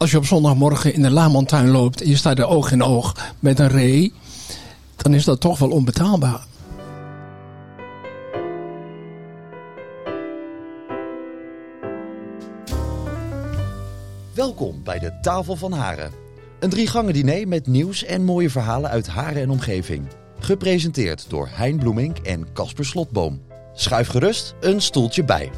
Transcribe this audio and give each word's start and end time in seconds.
als 0.00 0.10
je 0.10 0.16
op 0.16 0.26
zondagmorgen 0.26 0.94
in 0.94 1.02
de 1.02 1.10
Lamontuin 1.10 1.68
loopt 1.68 2.02
en 2.02 2.08
je 2.08 2.16
staat 2.16 2.38
er 2.38 2.46
oog 2.46 2.72
in 2.72 2.82
oog 2.82 3.16
met 3.38 3.58
een 3.58 3.68
ree, 3.68 4.12
dan 4.96 5.14
is 5.14 5.24
dat 5.24 5.40
toch 5.40 5.58
wel 5.58 5.70
onbetaalbaar. 5.70 6.46
Welkom 14.34 14.82
bij 14.84 14.98
de 14.98 15.18
Tafel 15.20 15.56
van 15.56 15.72
Haren. 15.72 16.12
Een 16.60 16.70
driegangen 16.70 17.12
diner 17.12 17.48
met 17.48 17.66
nieuws 17.66 18.04
en 18.04 18.24
mooie 18.24 18.50
verhalen 18.50 18.90
uit 18.90 19.06
Haren 19.06 19.42
en 19.42 19.50
omgeving. 19.50 20.06
Gepresenteerd 20.38 21.24
door 21.28 21.48
Hein 21.50 21.78
Bloemink 21.78 22.18
en 22.18 22.52
Casper 22.52 22.84
Slotboom. 22.84 23.42
Schuif 23.74 24.08
gerust 24.08 24.54
een 24.60 24.80
stoeltje 24.80 25.24
bij. 25.24 25.50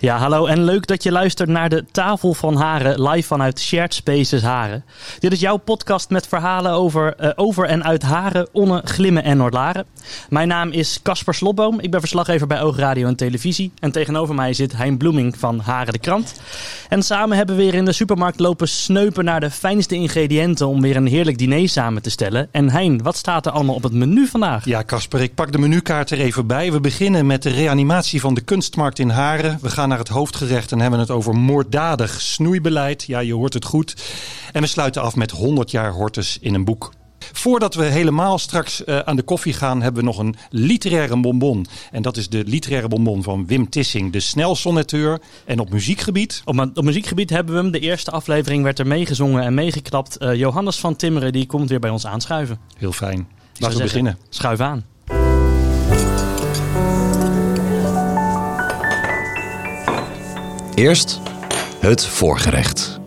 Ja, 0.00 0.18
hallo 0.18 0.46
en 0.46 0.64
leuk 0.64 0.86
dat 0.86 1.02
je 1.02 1.12
luistert 1.12 1.48
naar 1.48 1.68
de 1.68 1.84
Tafel 1.90 2.34
van 2.34 2.56
Haren 2.56 3.02
live 3.08 3.26
vanuit 3.26 3.60
Shared 3.60 3.94
Spaces 3.94 4.42
Haren. 4.42 4.84
Dit 5.18 5.32
is 5.32 5.40
jouw 5.40 5.56
podcast 5.56 6.10
met 6.10 6.26
verhalen 6.26 6.72
over, 6.72 7.14
uh, 7.20 7.30
over 7.34 7.64
en 7.64 7.84
uit 7.84 8.02
Haren, 8.02 8.48
Onne, 8.52 8.80
Glimmen 8.84 9.22
en 9.22 9.36
Noordlaren. 9.36 9.84
Mijn 10.28 10.48
naam 10.48 10.70
is 10.70 11.00
Casper 11.02 11.34
Slotboom, 11.34 11.80
ik 11.80 11.90
ben 11.90 12.00
verslaggever 12.00 12.46
bij 12.46 12.62
Oogradio 12.62 13.06
en 13.06 13.16
Televisie. 13.16 13.72
En 13.80 13.92
tegenover 13.92 14.34
mij 14.34 14.52
zit 14.52 14.76
Hein 14.76 14.96
Bloeming 14.96 15.38
van 15.38 15.60
Haren 15.60 15.92
de 15.92 15.98
Krant. 15.98 16.40
En 16.88 17.02
samen 17.02 17.36
hebben 17.36 17.56
we 17.56 17.62
weer 17.62 17.74
in 17.74 17.84
de 17.84 17.92
supermarkt 17.92 18.40
lopen 18.40 18.68
sneupen 18.68 19.24
naar 19.24 19.40
de 19.40 19.50
fijnste 19.50 19.94
ingrediënten 19.94 20.66
om 20.66 20.80
weer 20.80 20.96
een 20.96 21.06
heerlijk 21.06 21.38
diner 21.38 21.68
samen 21.68 22.02
te 22.02 22.10
stellen. 22.10 22.48
En 22.50 22.70
Hein, 22.70 23.02
wat 23.02 23.16
staat 23.16 23.46
er 23.46 23.52
allemaal 23.52 23.74
op 23.74 23.82
het 23.82 23.92
menu 23.92 24.26
vandaag? 24.26 24.64
Ja, 24.64 24.84
Casper, 24.84 25.20
ik 25.20 25.34
pak 25.34 25.52
de 25.52 25.58
menukaart 25.58 26.10
er 26.10 26.20
even 26.20 26.46
bij. 26.46 26.72
We 26.72 26.80
beginnen 26.80 27.26
met 27.26 27.42
de 27.42 27.50
reanimatie 27.50 28.20
van 28.20 28.34
de 28.34 28.40
kunstmarkt 28.40 28.98
in 28.98 29.10
Haren. 29.10 29.58
We 29.62 29.70
gaan 29.70 29.86
naar 29.88 29.98
het 29.98 30.08
hoofdgerecht 30.08 30.72
en 30.72 30.80
hebben 30.80 31.00
het 31.00 31.10
over 31.10 31.34
moorddadig 31.34 32.20
snoeibeleid. 32.20 33.04
Ja, 33.04 33.18
je 33.18 33.34
hoort 33.34 33.54
het 33.54 33.64
goed. 33.64 33.96
En 34.52 34.60
we 34.60 34.66
sluiten 34.66 35.02
af 35.02 35.16
met 35.16 35.30
100 35.30 35.70
jaar 35.70 35.92
Hortus 35.92 36.38
in 36.40 36.54
een 36.54 36.64
boek. 36.64 36.92
Voordat 37.32 37.74
we 37.74 37.84
helemaal 37.84 38.38
straks 38.38 38.82
uh, 38.84 38.98
aan 38.98 39.16
de 39.16 39.22
koffie 39.22 39.52
gaan, 39.52 39.82
hebben 39.82 40.00
we 40.00 40.08
nog 40.08 40.18
een 40.18 40.36
literaire 40.50 41.20
bonbon. 41.20 41.66
En 41.90 42.02
dat 42.02 42.16
is 42.16 42.28
de 42.28 42.44
literaire 42.46 42.88
bonbon 42.88 43.22
van 43.22 43.46
Wim 43.46 43.68
Tissing, 43.68 44.12
de 44.12 44.20
snelsonneteur. 44.20 45.20
En 45.44 45.58
op 45.58 45.70
muziekgebied? 45.70 46.42
Op, 46.44 46.70
op, 46.74 46.84
muziekgebied 46.84 47.30
hebben 47.30 47.54
we 47.54 47.60
hem. 47.60 47.70
De 47.70 47.80
eerste 47.80 48.10
aflevering 48.10 48.62
werd 48.62 48.78
er 48.78 48.86
meegezongen 48.86 49.42
en 49.42 49.54
meegeklapt. 49.54 50.22
Uh, 50.22 50.34
Johannes 50.34 50.76
van 50.76 50.96
Timmeren 50.96 51.32
die 51.32 51.46
komt 51.46 51.68
weer 51.68 51.80
bij 51.80 51.90
ons 51.90 52.06
aanschuiven. 52.06 52.58
Heel 52.76 52.92
fijn. 52.92 53.28
Laten 53.58 53.76
we 53.76 53.82
beginnen. 53.82 54.18
Schuif 54.28 54.60
aan. 54.60 54.84
Eerst 60.78 61.20
het 61.80 62.06
voorgerecht. 62.06 63.00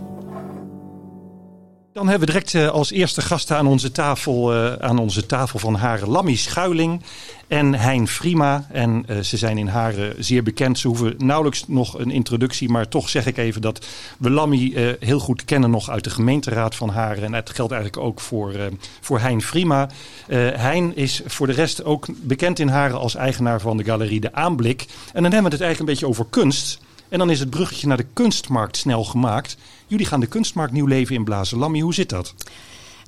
Dan 1.93 2.07
hebben 2.07 2.27
we 2.27 2.33
direct 2.33 2.53
uh, 2.53 2.69
als 2.69 2.91
eerste 2.91 3.21
gasten 3.21 3.57
aan 3.57 3.67
onze 3.67 3.91
tafel, 3.91 4.55
uh, 4.55 4.73
aan 4.73 4.97
onze 4.97 5.25
tafel 5.25 5.59
van 5.59 5.75
Haren 5.75 6.09
Lammy 6.09 6.35
Schuiling 6.35 7.01
en 7.47 7.73
Hein 7.73 8.07
Frima. 8.07 8.67
En 8.71 9.05
uh, 9.09 9.19
ze 9.19 9.37
zijn 9.37 9.57
in 9.57 9.67
Haren 9.67 10.23
zeer 10.23 10.43
bekend. 10.43 10.79
Ze 10.79 10.87
hoeven 10.87 11.13
nauwelijks 11.17 11.63
nog 11.67 11.99
een 11.99 12.11
introductie, 12.11 12.69
maar 12.69 12.87
toch 12.87 13.09
zeg 13.09 13.25
ik 13.25 13.37
even 13.37 13.61
dat 13.61 13.85
we 14.19 14.29
Lammy 14.29 14.95
heel 14.99 15.19
goed 15.19 15.45
kennen 15.45 15.69
nog 15.69 15.89
uit 15.89 16.03
de 16.03 16.09
gemeenteraad 16.09 16.75
van 16.75 16.89
Haren. 16.89 17.23
En 17.23 17.31
dat 17.31 17.49
geldt 17.49 17.71
eigenlijk 17.71 18.03
ook 18.03 18.19
voor, 18.19 18.53
voor 19.01 19.19
Hein 19.19 19.41
Frima. 19.41 19.89
hein 20.27 20.95
is 20.95 21.21
voor 21.25 21.47
de 21.47 21.53
rest 21.53 21.83
ook 21.83 22.07
bekend 22.21 22.59
in 22.59 22.67
Haren 22.67 22.99
als 22.99 23.15
eigenaar 23.15 23.61
van 23.61 23.77
de 23.77 23.83
galerie 23.83 24.19
De 24.19 24.33
Aanblik. 24.33 24.85
En 25.13 25.23
dan 25.23 25.31
hebben 25.31 25.51
we 25.51 25.57
het 25.57 25.65
eigenlijk 25.65 25.79
een 25.79 25.85
beetje 25.85 26.07
over 26.07 26.25
kunst. 26.29 26.79
En 27.11 27.17
dan 27.17 27.29
is 27.29 27.39
het 27.39 27.49
bruggetje 27.49 27.87
naar 27.87 27.97
de 27.97 28.05
kunstmarkt 28.13 28.77
snel 28.77 29.03
gemaakt. 29.03 29.57
Jullie 29.87 30.05
gaan 30.05 30.19
de 30.19 30.27
kunstmarkt 30.27 30.73
nieuw 30.73 30.85
leven 30.85 31.15
inblazen. 31.15 31.57
Lammy, 31.57 31.79
hoe 31.79 31.93
zit 31.93 32.09
dat? 32.09 32.33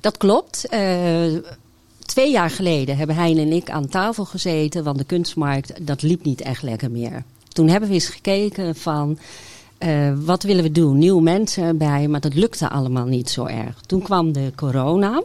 Dat 0.00 0.16
klopt. 0.16 0.66
Uh, 0.70 1.38
twee 1.98 2.30
jaar 2.30 2.50
geleden 2.50 2.96
hebben 2.96 3.16
Hein 3.16 3.38
en 3.38 3.52
ik 3.52 3.70
aan 3.70 3.88
tafel 3.88 4.24
gezeten. 4.24 4.84
Want 4.84 4.98
de 4.98 5.04
kunstmarkt, 5.04 5.86
dat 5.86 6.02
liep 6.02 6.24
niet 6.24 6.40
echt 6.40 6.62
lekker 6.62 6.90
meer. 6.90 7.24
Toen 7.48 7.68
hebben 7.68 7.88
we 7.88 7.94
eens 7.94 8.08
gekeken 8.08 8.76
van... 8.76 9.18
Uh, 9.78 10.12
wat 10.16 10.42
willen 10.42 10.62
we 10.62 10.72
doen? 10.72 10.98
Nieuwe 10.98 11.22
mensen 11.22 11.78
bij, 11.78 12.08
maar 12.08 12.20
dat 12.20 12.34
lukte 12.34 12.68
allemaal 12.68 13.06
niet 13.06 13.30
zo 13.30 13.44
erg. 13.44 13.80
Toen 13.80 14.02
kwam 14.02 14.32
de 14.32 14.52
corona. 14.56 15.22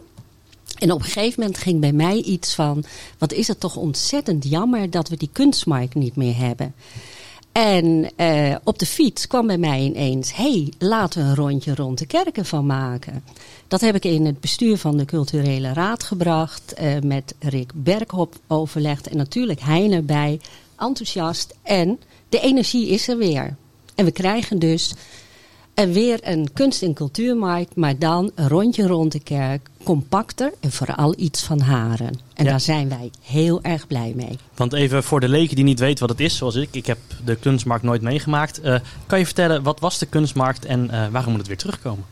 En 0.78 0.92
op 0.92 0.98
een 0.98 1.04
gegeven 1.04 1.40
moment 1.40 1.58
ging 1.58 1.80
bij 1.80 1.92
mij 1.92 2.16
iets 2.16 2.54
van... 2.54 2.84
wat 3.18 3.32
is 3.32 3.48
het 3.48 3.60
toch 3.60 3.76
ontzettend 3.76 4.44
jammer 4.44 4.90
dat 4.90 5.08
we 5.08 5.16
die 5.16 5.30
kunstmarkt 5.32 5.94
niet 5.94 6.16
meer 6.16 6.36
hebben. 6.36 6.74
En 7.60 8.10
uh, 8.16 8.56
op 8.64 8.78
de 8.78 8.86
fiets 8.86 9.26
kwam 9.26 9.46
bij 9.46 9.58
mij 9.58 9.80
ineens: 9.80 10.34
hey, 10.34 10.72
laten 10.78 11.22
we 11.22 11.28
een 11.28 11.34
rondje 11.34 11.74
rond 11.74 11.98
de 11.98 12.06
kerken 12.06 12.44
van 12.44 12.66
maken. 12.66 13.24
Dat 13.68 13.80
heb 13.80 13.94
ik 13.94 14.04
in 14.04 14.26
het 14.26 14.40
bestuur 14.40 14.78
van 14.78 14.96
de 14.96 15.04
Culturele 15.04 15.72
Raad 15.72 16.02
gebracht, 16.02 16.74
uh, 16.80 16.98
met 17.02 17.34
Rick 17.38 17.72
Berghop 17.74 18.34
overlegd 18.46 19.08
en 19.08 19.16
natuurlijk 19.16 19.60
Heine 19.60 20.02
bij, 20.02 20.40
enthousiast. 20.78 21.54
En 21.62 22.00
de 22.28 22.40
energie 22.40 22.88
is 22.88 23.08
er 23.08 23.16
weer. 23.16 23.56
En 23.94 24.04
we 24.04 24.10
krijgen 24.12 24.58
dus 24.58 24.94
en 25.80 25.92
weer 25.92 26.18
een 26.22 26.52
kunst- 26.52 26.82
en 26.82 26.94
cultuurmarkt, 26.94 27.76
maar 27.76 27.98
dan 27.98 28.30
een 28.34 28.48
rondje 28.48 28.86
rond 28.86 29.12
de 29.12 29.20
kerk, 29.20 29.68
compacter 29.82 30.52
en 30.60 30.72
vooral 30.72 31.14
iets 31.16 31.42
van 31.42 31.60
haren. 31.60 32.20
En 32.34 32.44
daar 32.44 32.60
zijn 32.60 32.88
wij 32.88 33.10
heel 33.22 33.62
erg 33.62 33.86
blij 33.86 34.12
mee. 34.16 34.38
Want 34.54 34.72
even 34.72 35.02
voor 35.02 35.20
de 35.20 35.28
leken 35.28 35.56
die 35.56 35.64
niet 35.64 35.78
weten 35.78 36.00
wat 36.00 36.18
het 36.18 36.20
is, 36.26 36.36
zoals 36.36 36.54
ik, 36.54 36.68
ik 36.72 36.86
heb 36.86 36.98
de 37.24 37.36
kunstmarkt 37.36 37.84
nooit 37.84 38.02
meegemaakt. 38.02 38.64
Uh, 38.64 38.74
kan 39.06 39.18
je 39.18 39.24
vertellen, 39.24 39.62
wat 39.62 39.80
was 39.80 39.98
de 39.98 40.06
kunstmarkt 40.06 40.64
en 40.64 40.84
uh, 40.84 41.06
waarom 41.08 41.30
moet 41.30 41.38
het 41.38 41.48
weer 41.48 41.56
terugkomen? 41.56 42.04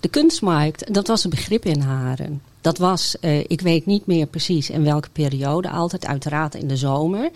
De 0.00 0.08
kunstmarkt, 0.08 0.94
dat 0.94 1.06
was 1.06 1.24
een 1.24 1.30
begrip 1.30 1.64
in 1.64 1.80
Haren. 1.80 2.42
Dat 2.60 2.78
was, 2.78 3.16
uh, 3.20 3.38
ik 3.38 3.60
weet 3.60 3.86
niet 3.86 4.06
meer 4.06 4.26
precies 4.26 4.70
in 4.70 4.84
welke 4.84 5.08
periode, 5.12 5.70
altijd 5.70 6.06
uiteraard 6.06 6.54
in 6.54 6.68
de 6.68 6.76
zomer. 6.76 7.30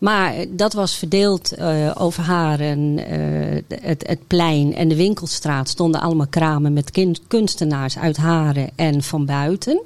Maar 0.00 0.34
dat 0.48 0.72
was 0.72 0.94
verdeeld 0.94 1.58
uh, 1.58 1.90
over 1.94 2.22
Haren, 2.22 2.98
uh, 2.98 3.62
het, 3.80 4.06
het, 4.06 4.26
plein 4.26 4.74
en 4.74 4.88
de 4.88 4.96
winkelstraat 4.96 5.68
stonden 5.68 6.00
allemaal 6.00 6.26
kramen 6.26 6.72
met 6.72 6.90
kunstenaars 7.28 7.98
uit 7.98 8.16
Haren 8.16 8.70
en 8.74 9.02
van 9.02 9.26
buiten. 9.26 9.82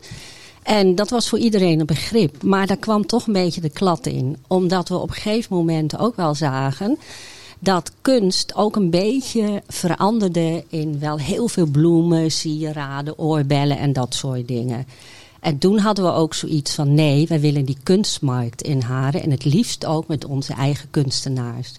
En 0.63 0.95
dat 0.95 1.11
was 1.11 1.29
voor 1.29 1.39
iedereen 1.39 1.81
een 1.81 1.87
begrip. 1.87 2.43
Maar 2.43 2.67
daar 2.67 2.77
kwam 2.77 3.07
toch 3.07 3.27
een 3.27 3.33
beetje 3.33 3.61
de 3.61 3.71
klad 3.71 4.07
in. 4.07 4.37
Omdat 4.47 4.89
we 4.89 4.99
op 4.99 5.09
een 5.09 5.15
gegeven 5.15 5.57
moment 5.57 5.99
ook 5.99 6.17
wel 6.17 6.35
zagen 6.35 6.99
dat 7.59 7.93
kunst 8.01 8.55
ook 8.55 8.77
een 8.77 8.91
beetje 8.91 9.63
veranderde 9.69 10.65
in 10.69 10.99
wel 10.99 11.19
heel 11.19 11.49
veel 11.49 11.67
bloemen, 11.67 12.31
sieraden, 12.31 13.19
oorbellen 13.19 13.79
en 13.79 13.93
dat 13.93 14.15
soort 14.15 14.49
dingen. 14.49 14.87
En 15.45 15.59
toen 15.59 15.79
hadden 15.79 16.05
we 16.05 16.11
ook 16.11 16.35
zoiets 16.35 16.75
van 16.75 16.95
nee, 16.95 17.27
wij 17.27 17.41
willen 17.41 17.65
die 17.65 17.77
kunstmarkt 17.83 18.63
in 18.63 18.81
Haren. 18.81 19.23
En 19.23 19.31
het 19.31 19.45
liefst 19.45 19.85
ook 19.85 20.07
met 20.07 20.25
onze 20.25 20.53
eigen 20.53 20.91
kunstenaars. 20.91 21.73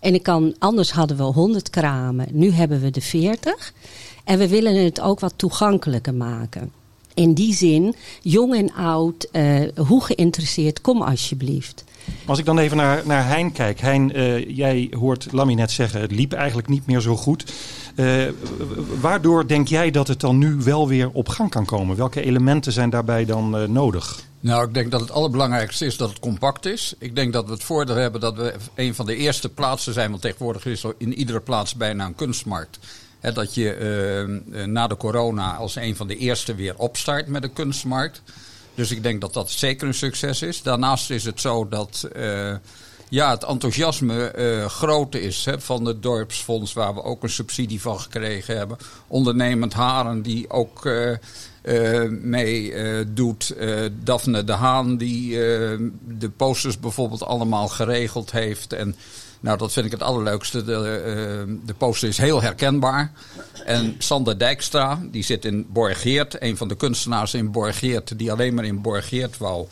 En 0.00 0.14
ik 0.14 0.22
kan, 0.22 0.54
anders 0.58 0.92
hadden 0.92 1.16
we 1.16 1.22
100 1.22 1.70
kramen, 1.70 2.26
nu 2.30 2.50
hebben 2.50 2.80
we 2.80 2.90
de 2.90 3.00
40. 3.00 3.72
En 4.24 4.38
we 4.38 4.48
willen 4.48 4.84
het 4.84 5.00
ook 5.00 5.20
wat 5.20 5.32
toegankelijker 5.36 6.14
maken. 6.14 6.72
In 7.14 7.32
die 7.32 7.54
zin, 7.54 7.94
jong 8.22 8.54
en 8.54 8.72
oud, 8.74 9.28
uh, 9.32 9.60
hoe 9.76 10.04
geïnteresseerd, 10.04 10.80
kom 10.80 11.02
alsjeblieft. 11.02 11.84
Als 12.26 12.38
ik 12.38 12.44
dan 12.44 12.58
even 12.58 12.76
naar, 12.76 13.02
naar 13.04 13.26
Hein 13.26 13.52
kijk. 13.52 13.80
Hein, 13.80 14.18
uh, 14.18 14.56
jij 14.56 14.92
hoort 14.98 15.32
Lammy 15.32 15.54
net 15.54 15.70
zeggen, 15.70 16.00
het 16.00 16.10
liep 16.10 16.32
eigenlijk 16.32 16.68
niet 16.68 16.86
meer 16.86 17.00
zo 17.00 17.16
goed. 17.16 17.52
Uh, 17.96 18.24
waardoor 19.00 19.46
denk 19.46 19.68
jij 19.68 19.90
dat 19.90 20.08
het 20.08 20.20
dan 20.20 20.38
nu 20.38 20.54
wel 20.54 20.88
weer 20.88 21.10
op 21.10 21.28
gang 21.28 21.50
kan 21.50 21.64
komen? 21.64 21.96
Welke 21.96 22.22
elementen 22.22 22.72
zijn 22.72 22.90
daarbij 22.90 23.24
dan 23.24 23.60
uh, 23.60 23.68
nodig? 23.68 24.20
Nou, 24.40 24.66
ik 24.66 24.74
denk 24.74 24.90
dat 24.90 25.00
het 25.00 25.10
allerbelangrijkste 25.10 25.86
is 25.86 25.96
dat 25.96 26.08
het 26.08 26.18
compact 26.18 26.66
is. 26.66 26.94
Ik 26.98 27.16
denk 27.16 27.32
dat 27.32 27.46
we 27.46 27.52
het 27.52 27.64
voordeel 27.64 27.96
hebben 27.96 28.20
dat 28.20 28.36
we 28.36 28.54
een 28.74 28.94
van 28.94 29.06
de 29.06 29.16
eerste 29.16 29.48
plaatsen 29.48 29.92
zijn. 29.92 30.10
Want 30.10 30.22
tegenwoordig 30.22 30.66
is 30.66 30.84
er 30.84 30.94
in 30.98 31.14
iedere 31.14 31.40
plaats 31.40 31.74
bijna 31.74 32.06
een 32.06 32.14
kunstmarkt. 32.14 32.78
Dat 33.34 33.54
je 33.54 34.64
na 34.66 34.86
de 34.86 34.96
corona 34.96 35.54
als 35.54 35.76
een 35.76 35.96
van 35.96 36.06
de 36.06 36.16
eerste 36.16 36.54
weer 36.54 36.74
opstart 36.76 37.26
met 37.26 37.42
een 37.42 37.52
kunstmarkt. 37.52 38.22
Dus 38.76 38.90
ik 38.90 39.02
denk 39.02 39.20
dat 39.20 39.32
dat 39.32 39.50
zeker 39.50 39.86
een 39.86 39.94
succes 39.94 40.42
is. 40.42 40.62
Daarnaast 40.62 41.10
is 41.10 41.24
het 41.24 41.40
zo 41.40 41.68
dat 41.68 42.08
uh, 42.16 42.54
ja, 43.08 43.30
het 43.30 43.44
enthousiasme 43.44 44.32
uh, 44.38 44.66
groot 44.66 45.14
is 45.14 45.44
hè, 45.44 45.60
van 45.60 45.84
het 45.84 46.02
dorpsfonds, 46.02 46.72
waar 46.72 46.94
we 46.94 47.02
ook 47.02 47.22
een 47.22 47.30
subsidie 47.30 47.80
van 47.80 48.00
gekregen 48.00 48.56
hebben. 48.56 48.78
Ondernemend 49.06 49.72
Haren, 49.72 50.22
die 50.22 50.50
ook 50.50 50.84
uh, 50.84 51.16
uh, 51.62 52.08
mee 52.10 52.74
doet. 53.12 53.54
Daphne 54.02 54.44
de 54.44 54.52
Haan, 54.52 54.96
die 54.96 55.30
de 56.18 56.30
posters 56.36 56.80
bijvoorbeeld 56.80 57.22
allemaal 57.22 57.68
geregeld 57.68 58.30
heeft. 58.30 58.72
En 58.72 58.96
nou, 59.40 59.58
dat 59.58 59.72
vind 59.72 59.86
ik 59.86 59.92
het 59.92 60.02
allerleukste. 60.02 60.64
De, 60.64 61.58
de 61.64 61.74
poster 61.74 62.08
is 62.08 62.18
heel 62.18 62.42
herkenbaar. 62.42 63.12
En 63.64 63.94
Sander 63.98 64.38
Dijkstra, 64.38 65.00
die 65.10 65.24
zit 65.24 65.44
in 65.44 65.66
Borgeert. 65.68 66.42
Een 66.42 66.56
van 66.56 66.68
de 66.68 66.76
kunstenaars 66.76 67.34
in 67.34 67.50
Borgeert, 67.50 68.18
die 68.18 68.32
alleen 68.32 68.54
maar 68.54 68.64
in 68.64 68.80
Borgeert 68.80 69.38
wou 69.38 69.66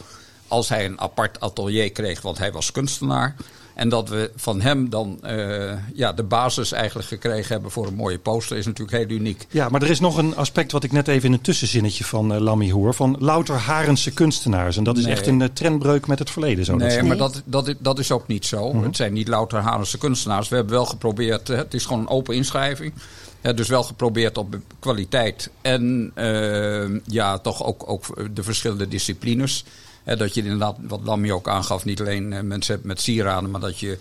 als 0.48 0.68
hij 0.68 0.84
een 0.84 1.00
apart 1.00 1.40
atelier 1.40 1.90
kreeg, 1.90 2.20
want 2.20 2.38
hij 2.38 2.52
was 2.52 2.72
kunstenaar. 2.72 3.36
En 3.74 3.88
dat 3.88 4.08
we 4.08 4.30
van 4.36 4.60
hem 4.60 4.90
dan 4.90 5.20
uh, 5.24 5.72
ja, 5.94 6.12
de 6.12 6.22
basis 6.22 6.72
eigenlijk 6.72 7.08
gekregen 7.08 7.52
hebben 7.52 7.70
voor 7.70 7.86
een 7.86 7.94
mooie 7.94 8.18
poster 8.18 8.56
is 8.56 8.66
natuurlijk 8.66 8.96
heel 8.96 9.16
uniek. 9.18 9.46
Ja, 9.50 9.68
maar 9.68 9.82
er 9.82 9.90
is 9.90 10.00
nog 10.00 10.16
een 10.16 10.36
aspect 10.36 10.72
wat 10.72 10.84
ik 10.84 10.92
net 10.92 11.08
even 11.08 11.28
in 11.28 11.32
een 11.32 11.40
tussenzinnetje 11.40 12.04
van 12.04 12.34
uh, 12.34 12.40
Lammy 12.40 12.70
hoor. 12.70 12.94
Van 12.94 13.16
louter 13.18 13.54
Harense 13.56 14.10
kunstenaars. 14.10 14.76
En 14.76 14.84
dat 14.84 14.96
is 14.98 15.04
Nee. 15.04 15.12
echt 15.12 15.26
een 15.26 15.40
uh, 15.40 15.48
trendbreuk 15.52 16.06
met 16.06 16.18
het 16.18 16.30
verleden. 16.30 16.64
Zo 16.64 16.76
Nee, 16.76 17.02
maar 17.02 17.16
dat, 17.16 17.42
dat, 17.44 17.74
dat 17.78 17.98
is 17.98 18.10
ook 18.10 18.26
niet 18.26 18.46
zo. 18.46 18.82
Het 18.82 18.96
zijn 18.96 19.12
niet 19.12 19.28
louter 19.28 19.58
Harense 19.58 19.98
kunstenaars. 19.98 20.48
We 20.48 20.56
hebben 20.56 20.74
wel 20.74 20.86
geprobeerd, 20.86 21.48
het 21.48 21.74
is 21.74 21.84
gewoon 21.84 22.00
een 22.00 22.08
open 22.08 22.34
inschrijving. 22.34 22.92
Hè, 23.40 23.54
dus 23.54 23.68
wel 23.68 23.82
geprobeerd 23.82 24.38
op 24.38 24.56
kwaliteit 24.78 25.50
en 25.62 26.10
eh, 26.14 27.00
ja, 27.06 27.38
toch 27.38 27.64
ook, 27.64 27.82
ook 27.90 28.34
de 28.34 28.42
verschillende 28.42 28.88
disciplines. 28.88 29.64
Hè, 30.04 30.16
dat 30.16 30.34
je 30.34 30.42
inderdaad, 30.42 30.76
wat 30.80 31.00
Lammy 31.04 31.30
ook 31.30 31.48
aangaf, 31.48 31.84
niet 31.84 32.00
alleen 32.00 32.32
eh, 32.32 32.40
mensen 32.40 32.74
hebt 32.74 32.86
met 32.86 33.00
sieraden, 33.00 33.50
maar 33.50 33.60
dat 33.60 33.78
je 33.78 33.98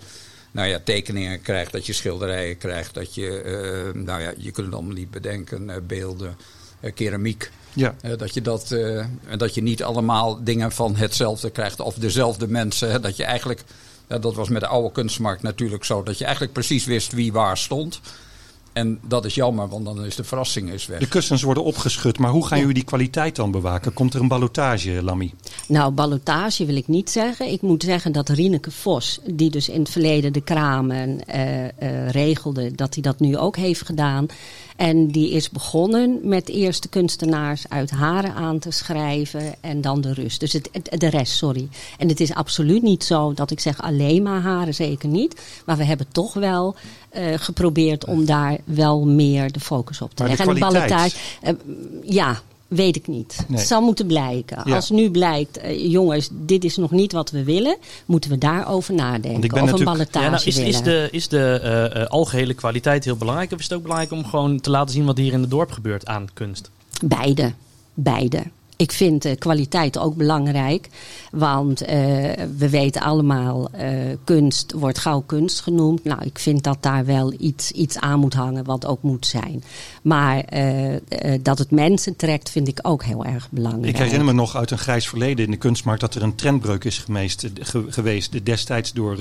nou 0.50 0.68
ja, 0.68 0.80
tekeningen 0.84 1.42
krijgt, 1.42 1.72
dat 1.72 1.86
je 1.86 1.92
schilderijen 1.92 2.58
krijgt, 2.58 2.94
dat 2.94 3.14
je, 3.14 3.40
eh, 3.40 4.00
nou 4.02 4.22
ja, 4.22 4.32
je 4.36 4.50
kunt 4.50 4.66
het 4.66 4.74
allemaal 4.74 4.94
niet 4.94 5.10
bedenken, 5.10 5.70
eh, 5.70 5.76
beelden, 5.86 6.36
keramiek. 6.94 7.50
Ja. 7.72 7.94
Dat, 8.16 8.34
je 8.34 8.42
dat, 8.42 8.70
en 8.70 9.38
dat 9.38 9.54
je 9.54 9.62
niet 9.62 9.82
allemaal 9.82 10.44
dingen 10.44 10.72
van 10.72 10.96
hetzelfde 10.96 11.50
krijgt 11.50 11.80
of 11.80 11.94
dezelfde 11.94 12.48
mensen. 12.48 12.90
Hè, 12.90 13.00
dat 13.00 13.16
je 13.16 13.24
eigenlijk, 13.24 13.62
dat 14.06 14.34
was 14.34 14.48
met 14.48 14.60
de 14.60 14.66
oude 14.66 14.92
kunstmarkt 14.92 15.42
natuurlijk 15.42 15.84
zo, 15.84 16.02
dat 16.02 16.18
je 16.18 16.24
eigenlijk 16.24 16.54
precies 16.54 16.84
wist 16.84 17.12
wie 17.12 17.32
waar 17.32 17.58
stond. 17.58 18.00
En 18.74 18.98
dat 19.06 19.24
is 19.24 19.34
jammer, 19.34 19.68
want 19.68 19.84
dan 19.84 20.04
is 20.04 20.16
de 20.16 20.24
verrassing 20.24 20.70
is 20.70 20.86
weg. 20.86 20.98
De 20.98 21.08
kussens 21.08 21.42
worden 21.42 21.64
opgeschud, 21.64 22.18
maar 22.18 22.30
hoe 22.30 22.46
gaan 22.46 22.58
jullie 22.58 22.74
die 22.74 22.84
kwaliteit 22.84 23.36
dan 23.36 23.50
bewaken? 23.50 23.92
Komt 23.92 24.14
er 24.14 24.20
een 24.20 24.28
ballotage, 24.28 25.02
Lammy? 25.02 25.32
Nou, 25.68 25.92
ballotage 25.92 26.64
wil 26.64 26.76
ik 26.76 26.88
niet 26.88 27.10
zeggen. 27.10 27.52
Ik 27.52 27.62
moet 27.62 27.82
zeggen 27.82 28.12
dat 28.12 28.28
Rieneke 28.28 28.70
Vos, 28.70 29.20
die 29.26 29.50
dus 29.50 29.68
in 29.68 29.80
het 29.80 29.90
verleden 29.90 30.32
de 30.32 30.40
kramen 30.40 31.26
eh, 31.26 31.64
eh, 31.64 32.10
regelde, 32.10 32.72
dat 32.74 32.94
hij 32.94 33.02
dat 33.02 33.20
nu 33.20 33.36
ook 33.36 33.56
heeft 33.56 33.86
gedaan. 33.86 34.26
En 34.76 35.06
die 35.08 35.30
is 35.30 35.50
begonnen 35.50 36.18
met 36.22 36.48
eerst 36.48 36.82
de 36.82 36.88
kunstenaars 36.88 37.64
uit 37.68 37.90
Haren 37.90 38.34
aan 38.34 38.58
te 38.58 38.70
schrijven 38.70 39.54
en 39.60 39.80
dan 39.80 40.00
de 40.00 40.12
rust. 40.12 40.40
Dus 40.40 40.52
het, 40.52 40.68
het- 40.72 41.00
de 41.00 41.08
rest, 41.10 41.32
sorry. 41.36 41.68
En 41.98 42.08
het 42.08 42.20
is 42.20 42.34
absoluut 42.34 42.82
niet 42.82 43.04
zo 43.04 43.32
dat 43.34 43.50
ik 43.50 43.60
zeg 43.60 43.82
alleen 43.82 44.22
maar 44.22 44.40
Haren, 44.40 44.74
zeker 44.74 45.08
niet. 45.08 45.40
Maar 45.66 45.76
we 45.76 45.84
hebben 45.84 46.06
toch 46.12 46.34
wel 46.34 46.74
eh, 47.08 47.24
geprobeerd 47.36 48.04
om 48.04 48.24
daar 48.24 48.58
wel 48.64 49.06
meer 49.06 49.52
de 49.52 49.60
focus 49.60 50.00
op 50.00 50.14
te 50.14 50.22
Maar 50.22 50.28
leggen. 50.30 50.48
en 50.48 50.54
de 50.54 50.60
kwaliteit? 50.60 50.88
ballotage, 50.90 51.16
eh, 51.40 51.52
ja, 52.14 52.40
weet 52.74 52.96
ik 52.96 53.06
niet. 53.06 53.44
Nee. 53.48 53.58
Het 53.58 53.66
zal 53.66 53.80
moeten 53.80 54.06
blijken. 54.06 54.62
Ja. 54.64 54.74
Als 54.74 54.90
nu 54.90 55.10
blijkt, 55.10 55.56
eh, 55.56 55.90
jongens, 55.90 56.28
dit 56.32 56.64
is 56.64 56.76
nog 56.76 56.90
niet 56.90 57.12
wat 57.12 57.30
we 57.30 57.44
willen, 57.44 57.76
moeten 58.06 58.30
we 58.30 58.38
daarover 58.38 58.94
nadenken. 58.94 59.32
Want 59.32 59.44
ik 59.44 59.52
ben 59.52 59.62
of 59.62 59.72
een 59.72 60.06
Ja, 60.12 60.28
nou, 60.28 60.42
is, 60.44 60.58
is 60.58 60.82
de, 60.82 61.08
is 61.10 61.28
de 61.28 61.60
eh, 61.62 62.02
eh, 62.02 62.08
algehele 62.08 62.54
kwaliteit 62.54 63.04
heel 63.04 63.16
belangrijk? 63.16 63.52
Of 63.52 63.58
is 63.58 63.64
het 63.64 63.72
ook 63.72 63.82
belangrijk 63.82 64.12
om 64.12 64.24
gewoon 64.24 64.60
te 64.60 64.70
laten 64.70 64.94
zien 64.94 65.04
wat 65.04 65.16
hier 65.16 65.32
in 65.32 65.40
het 65.40 65.50
dorp 65.50 65.70
gebeurt 65.70 66.06
aan 66.06 66.28
kunst? 66.34 66.70
Beide. 67.04 67.52
Beide. 67.94 68.42
Ik 68.76 68.92
vind 68.92 69.26
kwaliteit 69.38 69.98
ook 69.98 70.16
belangrijk. 70.16 70.88
Want 71.30 71.80
eh, 71.80 71.96
we 72.56 72.68
weten 72.70 73.00
allemaal, 73.02 73.68
eh, 73.70 73.88
kunst 74.24 74.72
wordt 74.72 74.98
gauw 74.98 75.20
kunst 75.26 75.60
genoemd. 75.60 76.04
Nou, 76.04 76.22
ik 76.24 76.38
vind 76.38 76.62
dat 76.64 76.76
daar 76.80 77.04
wel 77.04 77.34
iets, 77.38 77.70
iets 77.70 77.98
aan 77.98 78.18
moet 78.20 78.34
hangen 78.34 78.64
wat 78.64 78.86
ook 78.86 79.02
moet 79.02 79.26
zijn. 79.26 79.64
Maar 80.02 80.38
eh, 80.38 80.94
dat 81.42 81.58
het 81.58 81.70
mensen 81.70 82.16
trekt, 82.16 82.50
vind 82.50 82.68
ik 82.68 82.78
ook 82.82 83.04
heel 83.04 83.24
erg 83.24 83.48
belangrijk. 83.50 83.86
Ik 83.86 83.96
herinner 83.96 84.24
me 84.24 84.32
nog 84.32 84.56
uit 84.56 84.70
een 84.70 84.78
grijs 84.78 85.08
verleden 85.08 85.44
in 85.44 85.50
de 85.50 85.56
kunstmarkt 85.56 86.00
dat 86.00 86.14
er 86.14 86.22
een 86.22 86.34
trendbreuk 86.34 86.84
is 86.84 86.98
geweest, 86.98 87.46
ge- 87.60 87.86
geweest 87.88 88.44
destijds 88.44 88.92
door, 88.92 89.18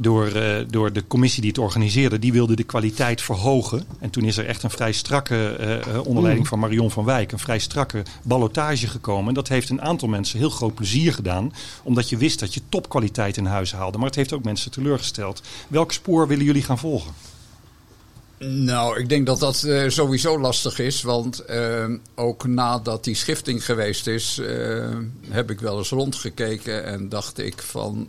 door, 0.00 0.26
eh, 0.26 0.64
door 0.68 0.92
de 0.92 1.06
commissie 1.06 1.40
die 1.40 1.50
het 1.50 1.60
organiseerde. 1.60 2.18
Die 2.18 2.32
wilde 2.32 2.56
de 2.56 2.64
kwaliteit 2.64 3.22
verhogen. 3.22 3.84
En 4.00 4.10
toen 4.10 4.24
is 4.24 4.36
er 4.36 4.46
echt 4.46 4.62
een 4.62 4.70
vrij 4.70 4.92
strakke, 4.92 5.56
eh, 5.58 5.76
eh, 5.76 6.06
onder 6.06 6.22
leiding 6.22 6.48
van 6.48 6.58
Marion 6.58 6.90
van 6.90 7.04
Wijk, 7.04 7.32
een 7.32 7.38
vrij 7.38 7.58
strakke 7.58 8.02
ballotage 8.22 8.86
gekomen. 8.86 9.28
En 9.28 9.34
dat 9.34 9.48
heeft 9.48 9.70
een 9.70 9.82
aantal 9.82 10.08
mensen 10.08 10.38
heel 10.38 10.50
groot 10.50 10.74
plezier 10.74 11.12
gedaan, 11.12 11.52
omdat 11.82 12.08
je 12.08 12.16
wist 12.16 12.40
dat 12.40 12.54
je 12.54 12.60
topkwaliteit 12.68 13.36
in 13.36 13.46
huis 13.46 13.72
haalde. 13.72 13.98
Maar 13.98 14.06
het 14.06 14.16
heeft 14.16 14.32
ook 14.32 14.44
mensen 14.44 14.70
teleurgesteld. 14.70 15.42
Welk 15.68 15.92
spoor 15.92 16.28
willen 16.28 16.44
jullie 16.44 16.62
gaan 16.62 16.78
volgen? 16.78 17.12
Nou, 18.38 19.00
ik 19.00 19.08
denk 19.08 19.26
dat 19.26 19.40
dat 19.40 19.62
eh, 19.62 19.88
sowieso 19.88 20.40
lastig 20.40 20.78
is. 20.78 21.02
Want 21.02 21.44
ook 22.14 22.46
nadat 22.46 23.04
die 23.04 23.14
schifting 23.14 23.64
geweest 23.64 24.06
is, 24.06 24.38
eh, 24.38 24.96
heb 25.28 25.50
ik 25.50 25.60
wel 25.60 25.78
eens 25.78 25.88
rondgekeken 25.88 26.84
en 26.84 27.08
dacht 27.08 27.38
ik 27.38 27.62
van, 27.62 28.08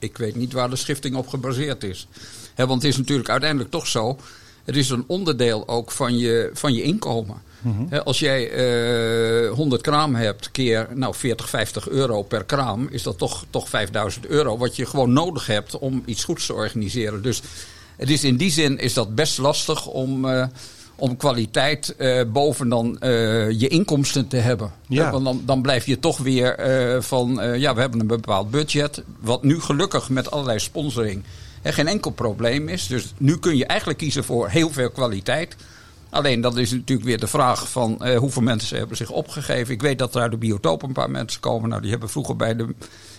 ik 0.00 0.18
weet 0.18 0.36
niet 0.36 0.52
waar 0.52 0.70
de 0.70 0.76
schifting 0.76 1.16
op 1.16 1.28
gebaseerd 1.28 1.84
is. 1.84 2.08
Want 2.56 2.82
het 2.82 2.84
is 2.84 2.96
natuurlijk 2.96 3.28
uiteindelijk 3.28 3.70
toch 3.70 3.86
zo, 3.86 4.18
het 4.64 4.76
is 4.76 4.90
een 4.90 5.04
onderdeel 5.06 5.68
ook 5.68 5.90
van 5.90 6.18
je, 6.18 6.50
van 6.52 6.74
je 6.74 6.82
inkomen. 6.82 7.42
Hè, 7.88 8.04
als 8.04 8.18
jij 8.18 8.50
eh 8.50 9.50
100 9.52 9.82
kraam 9.82 10.14
hebt, 10.14 10.50
keer 10.50 10.88
nou, 10.94 11.14
40, 11.14 11.48
50 11.48 11.88
euro 11.88 12.22
per 12.22 12.44
kraam, 12.44 12.88
is 12.90 13.02
dat 13.02 13.18
toch, 13.18 13.44
toch 13.50 13.68
5000 13.68 14.26
euro. 14.26 14.58
Wat 14.58 14.76
je 14.76 14.86
gewoon 14.86 15.12
nodig 15.12 15.46
hebt 15.46 15.78
om 15.78 16.02
iets 16.04 16.24
goeds 16.24 16.46
te 16.46 16.54
organiseren. 16.54 17.22
Dus 17.22 17.42
het 17.96 18.10
is 18.10 18.24
in 18.24 18.36
die 18.36 18.50
zin 18.50 18.78
is 18.78 18.94
dat 18.94 19.14
best 19.14 19.38
lastig 19.38 19.86
om, 19.86 20.24
eh, 20.24 20.46
om 21.00 21.16
kwaliteit 21.16 21.96
eh, 21.96 22.22
boven 22.32 22.68
dan 22.68 22.98
eh, 22.98 23.50
je 23.50 23.68
inkomsten 23.68 24.28
te 24.28 24.36
hebben. 24.36 24.72
Ja. 24.88 25.10
Want 25.10 25.24
dan, 25.24 25.42
dan 25.44 25.62
blijf 25.62 25.86
je 25.86 25.98
toch 25.98 26.18
weer 26.18 26.54
eh, 26.54 27.02
van, 27.02 27.40
eh, 27.40 27.56
ja, 27.56 27.74
we 27.74 27.80
hebben 27.80 28.00
een 28.00 28.06
bepaald 28.06 28.50
budget. 28.50 29.02
Wat 29.20 29.42
nu 29.42 29.60
gelukkig 29.60 30.08
met 30.08 30.30
allerlei 30.30 30.58
sponsoring 30.58 31.22
geen 31.62 31.88
enkel 31.88 32.10
probleem 32.10 32.68
is. 32.68 32.86
Dus 32.86 33.12
nu 33.18 33.38
kun 33.38 33.56
je 33.56 33.66
eigenlijk 33.66 33.98
kiezen 33.98 34.24
voor 34.24 34.48
heel 34.48 34.70
veel 34.70 34.90
kwaliteit. 34.90 35.56
Alleen 36.10 36.40
dat 36.40 36.56
is 36.56 36.70
natuurlijk 36.70 37.08
weer 37.08 37.20
de 37.20 37.26
vraag 37.26 37.70
van 37.70 38.04
eh, 38.04 38.18
hoeveel 38.18 38.42
mensen 38.42 38.78
hebben 38.78 38.96
zich 38.96 39.10
opgegeven. 39.10 39.74
Ik 39.74 39.82
weet 39.82 39.98
dat 39.98 40.14
er 40.14 40.20
uit 40.20 40.30
de 40.30 40.36
biotoop 40.36 40.82
een 40.82 40.92
paar 40.92 41.10
mensen 41.10 41.40
komen. 41.40 41.68
Nou, 41.68 41.80
die 41.80 41.90
hebben 41.90 42.08
vroeger 42.08 42.36
bij 42.36 42.56
de 42.56 42.74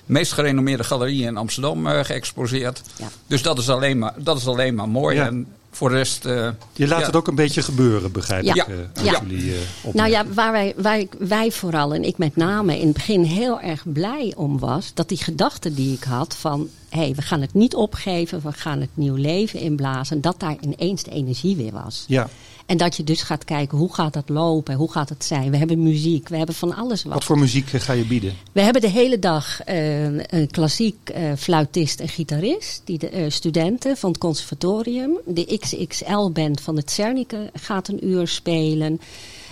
meest 0.06 0.32
gerenommeerde 0.32 0.84
galerieën 0.84 1.28
in 1.28 1.38
Amsterdam 1.38 1.88
eh, 1.88 2.04
geëxposeerd. 2.04 2.82
Ja. 2.98 3.08
Dus 3.28 3.42
dat 3.42 3.58
is 3.58 3.70
alleen 3.70 3.98
maar, 4.00 4.14
dat 4.18 4.38
is 4.38 4.48
alleen 4.48 4.76
maar 4.76 4.90
mooi. 4.90 5.16
Ja. 5.16 5.26
En 5.26 5.48
voor 5.72 5.90
de 5.90 5.96
rest... 5.96 6.26
eh, 6.26 6.50
Je 6.74 6.88
laat 6.88 7.00
ja. 7.00 7.06
het 7.06 7.16
ook 7.16 7.28
een 7.28 7.36
beetje 7.36 7.62
gebeuren, 7.62 8.12
begrijp 8.12 8.44
Ja. 8.44 8.54
ik. 8.54 8.68
eh, 8.68 9.04
Ja. 9.06 9.22
jullie, 9.28 9.52
eh, 9.54 9.60
opmerking. 9.84 9.94
Nou 9.94 10.10
ja, 10.10 10.34
waar 10.34 10.52
wij, 10.52 10.74
waar 10.78 11.00
ik- 11.00 11.16
wij 11.20 11.52
vooral 11.52 11.94
en 11.94 12.04
ik 12.04 12.18
met 12.18 12.36
name 12.36 12.80
in 12.80 12.86
het 12.86 12.94
begin 12.94 13.24
heel 13.24 13.60
erg 13.62 13.84
blij 13.94 14.34
om 14.36 14.60
was, 14.60 14.92
dat 14.94 15.10
die 15.10 15.18
gedachte 15.24 15.74
die 15.74 15.94
ik 15.94 16.04
had 16.04 16.36
van, 16.36 16.70
hé, 16.90 17.00
hey, 17.00 17.14
we 17.16 17.22
gaan 17.22 17.42
het 17.42 17.54
niet 17.54 17.76
opgeven, 17.76 18.42
we 18.44 18.52
gaan 18.52 18.80
het 18.82 18.90
nieuw 18.94 19.16
leven 19.16 19.60
inblazen, 19.60 20.22
dat 20.22 20.40
daar 20.40 20.56
ineens 20.62 21.04
de 21.04 21.12
energie 21.12 21.56
weer 21.56 21.72
was. 21.72 22.04
Ja. 22.08 22.30
En 22.72 22.78
dat 22.78 22.98
je 22.98 23.04
dus 23.04 23.22
gaat 23.22 23.46
kijken, 23.46 23.78
hoe 23.78 23.94
gaat 23.94 24.14
dat 24.14 24.30
lopen, 24.30 24.76
hoe 24.76 24.92
gaat 24.92 25.10
het 25.10 25.24
zijn? 25.24 25.52
We 25.52 25.58
hebben 25.58 25.84
muziek, 25.84 26.30
we 26.30 26.38
hebben 26.38 26.56
van 26.56 26.76
alles 26.76 27.04
wat. 27.04 27.14
Wat 27.14 27.24
voor 27.24 27.40
muziek 27.40 27.74
eh, 27.74 27.82
ga 27.82 27.94
je 27.94 28.06
bieden? 28.06 28.34
We 28.52 28.62
hebben 28.62 28.82
de 28.82 28.90
hele 28.90 29.20
dag 29.20 29.62
eh, 29.62 30.04
een 30.04 30.48
klassiek 30.52 31.10
eh, 31.10 31.32
fluitist 31.38 32.00
en 32.00 32.08
gitarist. 32.08 32.82
Die 32.86 32.98
de 32.98 33.30
studenten 33.30 33.98
van 33.98 34.10
het 34.10 34.20
conservatorium. 34.20 35.18
De 35.26 35.58
XXL-band 35.60 36.62
van 36.62 36.76
het 36.76 36.92
Cernicke 36.92 37.50
gaat 37.54 37.88
een 37.88 38.08
uur 38.08 38.28
spelen. 38.28 39.02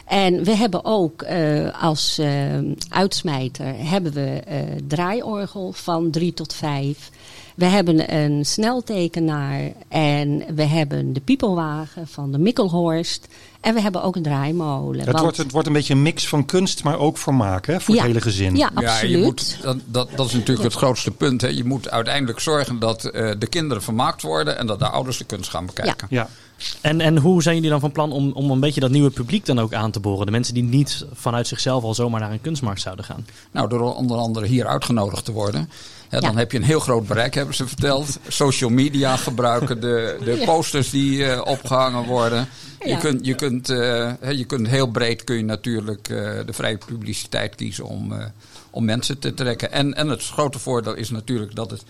En 0.05 0.43
we 0.43 0.55
hebben 0.55 0.85
ook 0.85 1.25
als 1.79 2.19
uitsmijter 2.89 3.73
hebben 3.77 4.13
we 4.13 4.41
eh, 4.45 4.59
draaiorgel 4.87 5.71
van 5.71 6.11
drie 6.11 6.33
tot 6.33 6.53
vijf. 6.53 7.09
We 7.55 7.65
hebben 7.65 8.15
een 8.15 8.45
sneltekenaar 8.45 9.71
en 9.87 10.43
we 10.55 10.63
hebben 10.63 11.13
de 11.13 11.19
piepelwagen 11.19 12.07
van 12.07 12.31
de 12.31 12.37
Mikkelhorst. 12.37 13.27
En 13.61 13.73
we 13.73 13.81
hebben 13.81 14.03
ook 14.03 14.15
een 14.15 14.23
draaimolen. 14.23 14.99
Het 14.99 15.05
want- 15.09 15.19
wordt, 15.19 15.37
het 15.37 15.51
wordt 15.51 15.67
een 15.67 15.73
beetje 15.73 15.93
een 15.93 16.01
mix 16.01 16.27
van 16.27 16.45
kunst, 16.45 16.83
maar 16.83 16.99
ook 16.99 17.17
vermaak 17.17 17.65
hè, 17.67 17.79
voor 17.81 17.95
Ja. 17.95 18.01
het 18.01 18.09
hele 18.09 18.21
gezin. 18.21 18.55
Ja, 18.55 18.71
Ja, 18.75 18.87
absoluut. 18.91 19.17
je 19.17 19.23
moet, 19.23 19.57
dat, 19.61 19.77
dat, 19.85 20.09
dat 20.15 20.27
is 20.27 20.33
natuurlijk 20.33 20.63
het 20.63 20.73
grootste 20.73 21.11
punt. 21.11 21.41
Hè. 21.41 21.47
Je 21.47 21.63
moet 21.63 21.89
uiteindelijk 21.89 22.39
zorgen 22.39 22.79
dat 22.79 23.05
eh, 23.05 23.31
de 23.39 23.47
kinderen 23.47 23.83
vermaakt 23.83 24.21
worden 24.21 24.57
en 24.57 24.67
dat 24.67 24.79
de 24.79 24.87
ouders 24.89 25.17
de 25.17 25.23
kunst 25.25 25.49
gaan 25.49 25.65
bekijken. 25.65 26.07
Ja. 26.09 26.29
En, 26.81 27.01
en 27.01 27.17
hoe 27.17 27.41
zijn 27.43 27.55
jullie 27.55 27.69
dan 27.69 27.79
van 27.79 27.91
plan 27.91 28.11
om, 28.11 28.31
om 28.31 28.51
een 28.51 28.59
beetje 28.59 28.79
dat 28.79 28.91
nieuwe 28.91 29.09
publiek 29.09 29.45
dan 29.45 29.59
ook 29.59 29.73
aan 29.73 29.91
te 29.91 29.99
boren? 29.99 30.25
De 30.25 30.31
mensen 30.31 30.53
die 30.53 30.63
niet 30.63 31.05
vanuit 31.13 31.47
zichzelf 31.47 31.83
al 31.83 31.93
zomaar 31.93 32.19
naar 32.19 32.31
een 32.31 32.41
kunstmarkt 32.41 32.81
zouden 32.81 33.05
gaan. 33.05 33.25
Nou, 33.51 33.69
door 33.69 33.95
onder 33.95 34.17
andere 34.17 34.45
hier 34.47 34.67
uitgenodigd 34.67 35.25
te 35.25 35.31
worden. 35.31 35.69
Hè, 36.09 36.19
dan 36.19 36.31
Ja. 36.31 36.37
heb 36.37 36.51
je 36.51 36.57
een 36.57 36.63
heel 36.63 36.79
groot 36.79 37.07
bereik, 37.07 37.33
hebben 37.33 37.55
ze 37.55 37.67
verteld. 37.67 38.19
Social 38.27 38.69
media 38.69 39.15
gebruiken, 39.15 39.79
de, 39.81 40.17
de 40.23 40.31
Ja. 40.39 40.45
posters 40.45 40.89
die 40.89 41.25
eh, 41.25 41.41
opgehangen 41.45 42.03
worden. 42.05 42.47
Je, 42.79 42.87
Ja. 42.89 42.97
kunt, 42.97 43.25
je, 43.25 43.35
kunt, 43.35 43.69
eh, 43.69 44.11
je 44.31 44.45
kunt 44.45 44.67
heel 44.67 44.87
breed 44.87 45.23
kun 45.23 45.35
je 45.35 45.43
natuurlijk 45.43 46.09
eh, 46.09 46.17
de 46.45 46.53
vrije 46.53 46.77
publiciteit 46.77 47.55
kiezen 47.55 47.85
om, 47.85 48.13
om 48.69 48.85
mensen 48.85 49.19
te 49.19 49.33
trekken. 49.33 49.71
En, 49.71 49.93
en 49.95 50.07
het 50.07 50.23
grote 50.23 50.59
voordeel 50.59 50.95
is 50.95 51.09
natuurlijk 51.09 51.55
dat 51.55 51.71
het, 51.71 51.83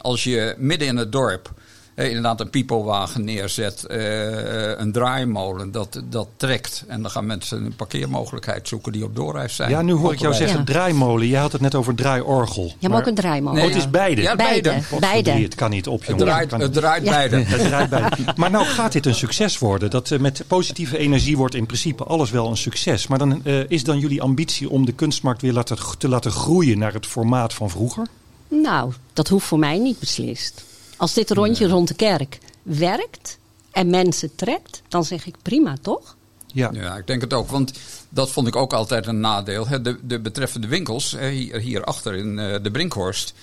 als 0.00 0.24
je 0.24 0.54
midden 0.58 0.88
in 0.88 0.96
het 0.96 1.12
dorp 1.12 1.52
inderdaad 1.94 2.40
een 2.40 2.50
pipowagen 2.50 3.24
neerzet, 3.24 3.84
eh, 3.86 4.78
een 4.78 4.92
draaimolen, 4.92 5.70
dat, 5.72 6.02
dat 6.10 6.28
trekt. 6.36 6.84
En 6.88 7.02
dan 7.02 7.10
gaan 7.10 7.26
mensen 7.26 7.64
een 7.64 7.76
parkeermogelijkheid 7.76 8.68
zoeken 8.68 8.92
die 8.92 9.04
op 9.04 9.16
doorreis 9.16 9.56
zijn. 9.56 9.70
Ja, 9.70 9.82
nu 9.82 9.92
hoor 9.92 10.12
ik 10.12 10.18
jou 10.18 10.34
zeggen 10.34 10.58
Ja. 10.58 10.64
draaimolen. 10.64 11.26
Jij 11.28 11.40
had 11.40 11.52
het 11.52 11.60
net 11.60 11.74
over 11.74 11.94
draaiorgel. 11.94 12.72
Ja, 12.78 12.88
maar 12.88 12.98
ook 12.98 13.06
een 13.06 13.14
draaimolen. 13.14 13.54
Nee, 13.58 13.68
Oh, 13.68 13.74
het 13.74 13.78
is 13.84 13.90
beide. 13.90 14.22
Ja, 14.22 14.36
beide. 14.36 14.82
beide. 15.00 15.30
Het 15.30 15.54
kan 15.54 15.70
niet 15.70 15.86
op, 15.88 15.98
Het 16.00 16.08
jongen. 16.08 16.24
draait, 16.24 16.48
Kan 16.48 16.60
het 16.60 16.72
draait 16.72 17.04
Ja. 17.04 17.10
beide. 17.10 17.36
Het 17.36 17.60
draait 17.60 17.90
beide. 17.90 18.16
Maar 18.36 18.50
nou 18.50 18.64
gaat 18.64 18.92
dit 18.92 19.06
een 19.06 19.14
succes 19.14 19.58
worden. 19.58 19.90
Dat 19.90 20.10
eh, 20.10 20.18
met 20.18 20.44
positieve 20.46 20.98
energie 20.98 21.36
wordt 21.36 21.54
in 21.54 21.66
principe 21.66 22.04
alles 22.04 22.30
wel 22.30 22.48
een 22.50 22.56
succes. 22.56 23.06
Maar 23.06 23.18
dan 23.18 23.44
eh, 23.44 23.70
is 23.70 23.84
dan 23.84 23.98
jullie 23.98 24.22
ambitie 24.22 24.70
om 24.70 24.86
de 24.86 24.92
kunstmarkt 24.92 25.42
weer 25.42 25.52
laten, 25.52 25.76
te 25.98 26.08
laten 26.08 26.30
groeien 26.30 26.78
naar 26.78 26.92
het 26.92 27.06
formaat 27.06 27.54
van 27.54 27.70
vroeger? 27.70 28.06
Nou, 28.48 28.92
dat 29.12 29.28
hoeft 29.28 29.46
voor 29.46 29.58
mij 29.58 29.78
niet 29.78 29.98
beslist. 29.98 30.64
Als 31.04 31.14
dit 31.14 31.30
rondje 31.30 31.68
rond 31.68 31.88
de 31.88 31.94
kerk 31.94 32.38
werkt 32.62 33.38
en 33.70 33.90
mensen 33.90 34.34
trekt, 34.34 34.82
dan 34.88 35.04
zeg 35.04 35.26
ik 35.26 35.34
prima, 35.42 35.76
toch? 35.82 36.16
Ja. 36.46 36.70
Ja, 36.72 36.96
ik 36.96 37.06
denk 37.06 37.20
het 37.20 37.32
ook. 37.32 37.50
Want 37.50 37.72
dat 38.08 38.30
vond 38.30 38.46
ik 38.46 38.56
ook 38.56 38.72
altijd 38.72 39.06
een 39.06 39.20
nadeel. 39.20 39.68
hè. 39.68 39.80
De, 39.82 39.98
de 40.02 40.20
betreffende 40.20 40.66
winkels, 40.66 41.16
hier, 41.18 41.60
hierachter 41.60 42.14
in 42.14 42.38
eh, 42.38 42.62
de 42.62 42.70
Brinkhorst. 42.70 43.34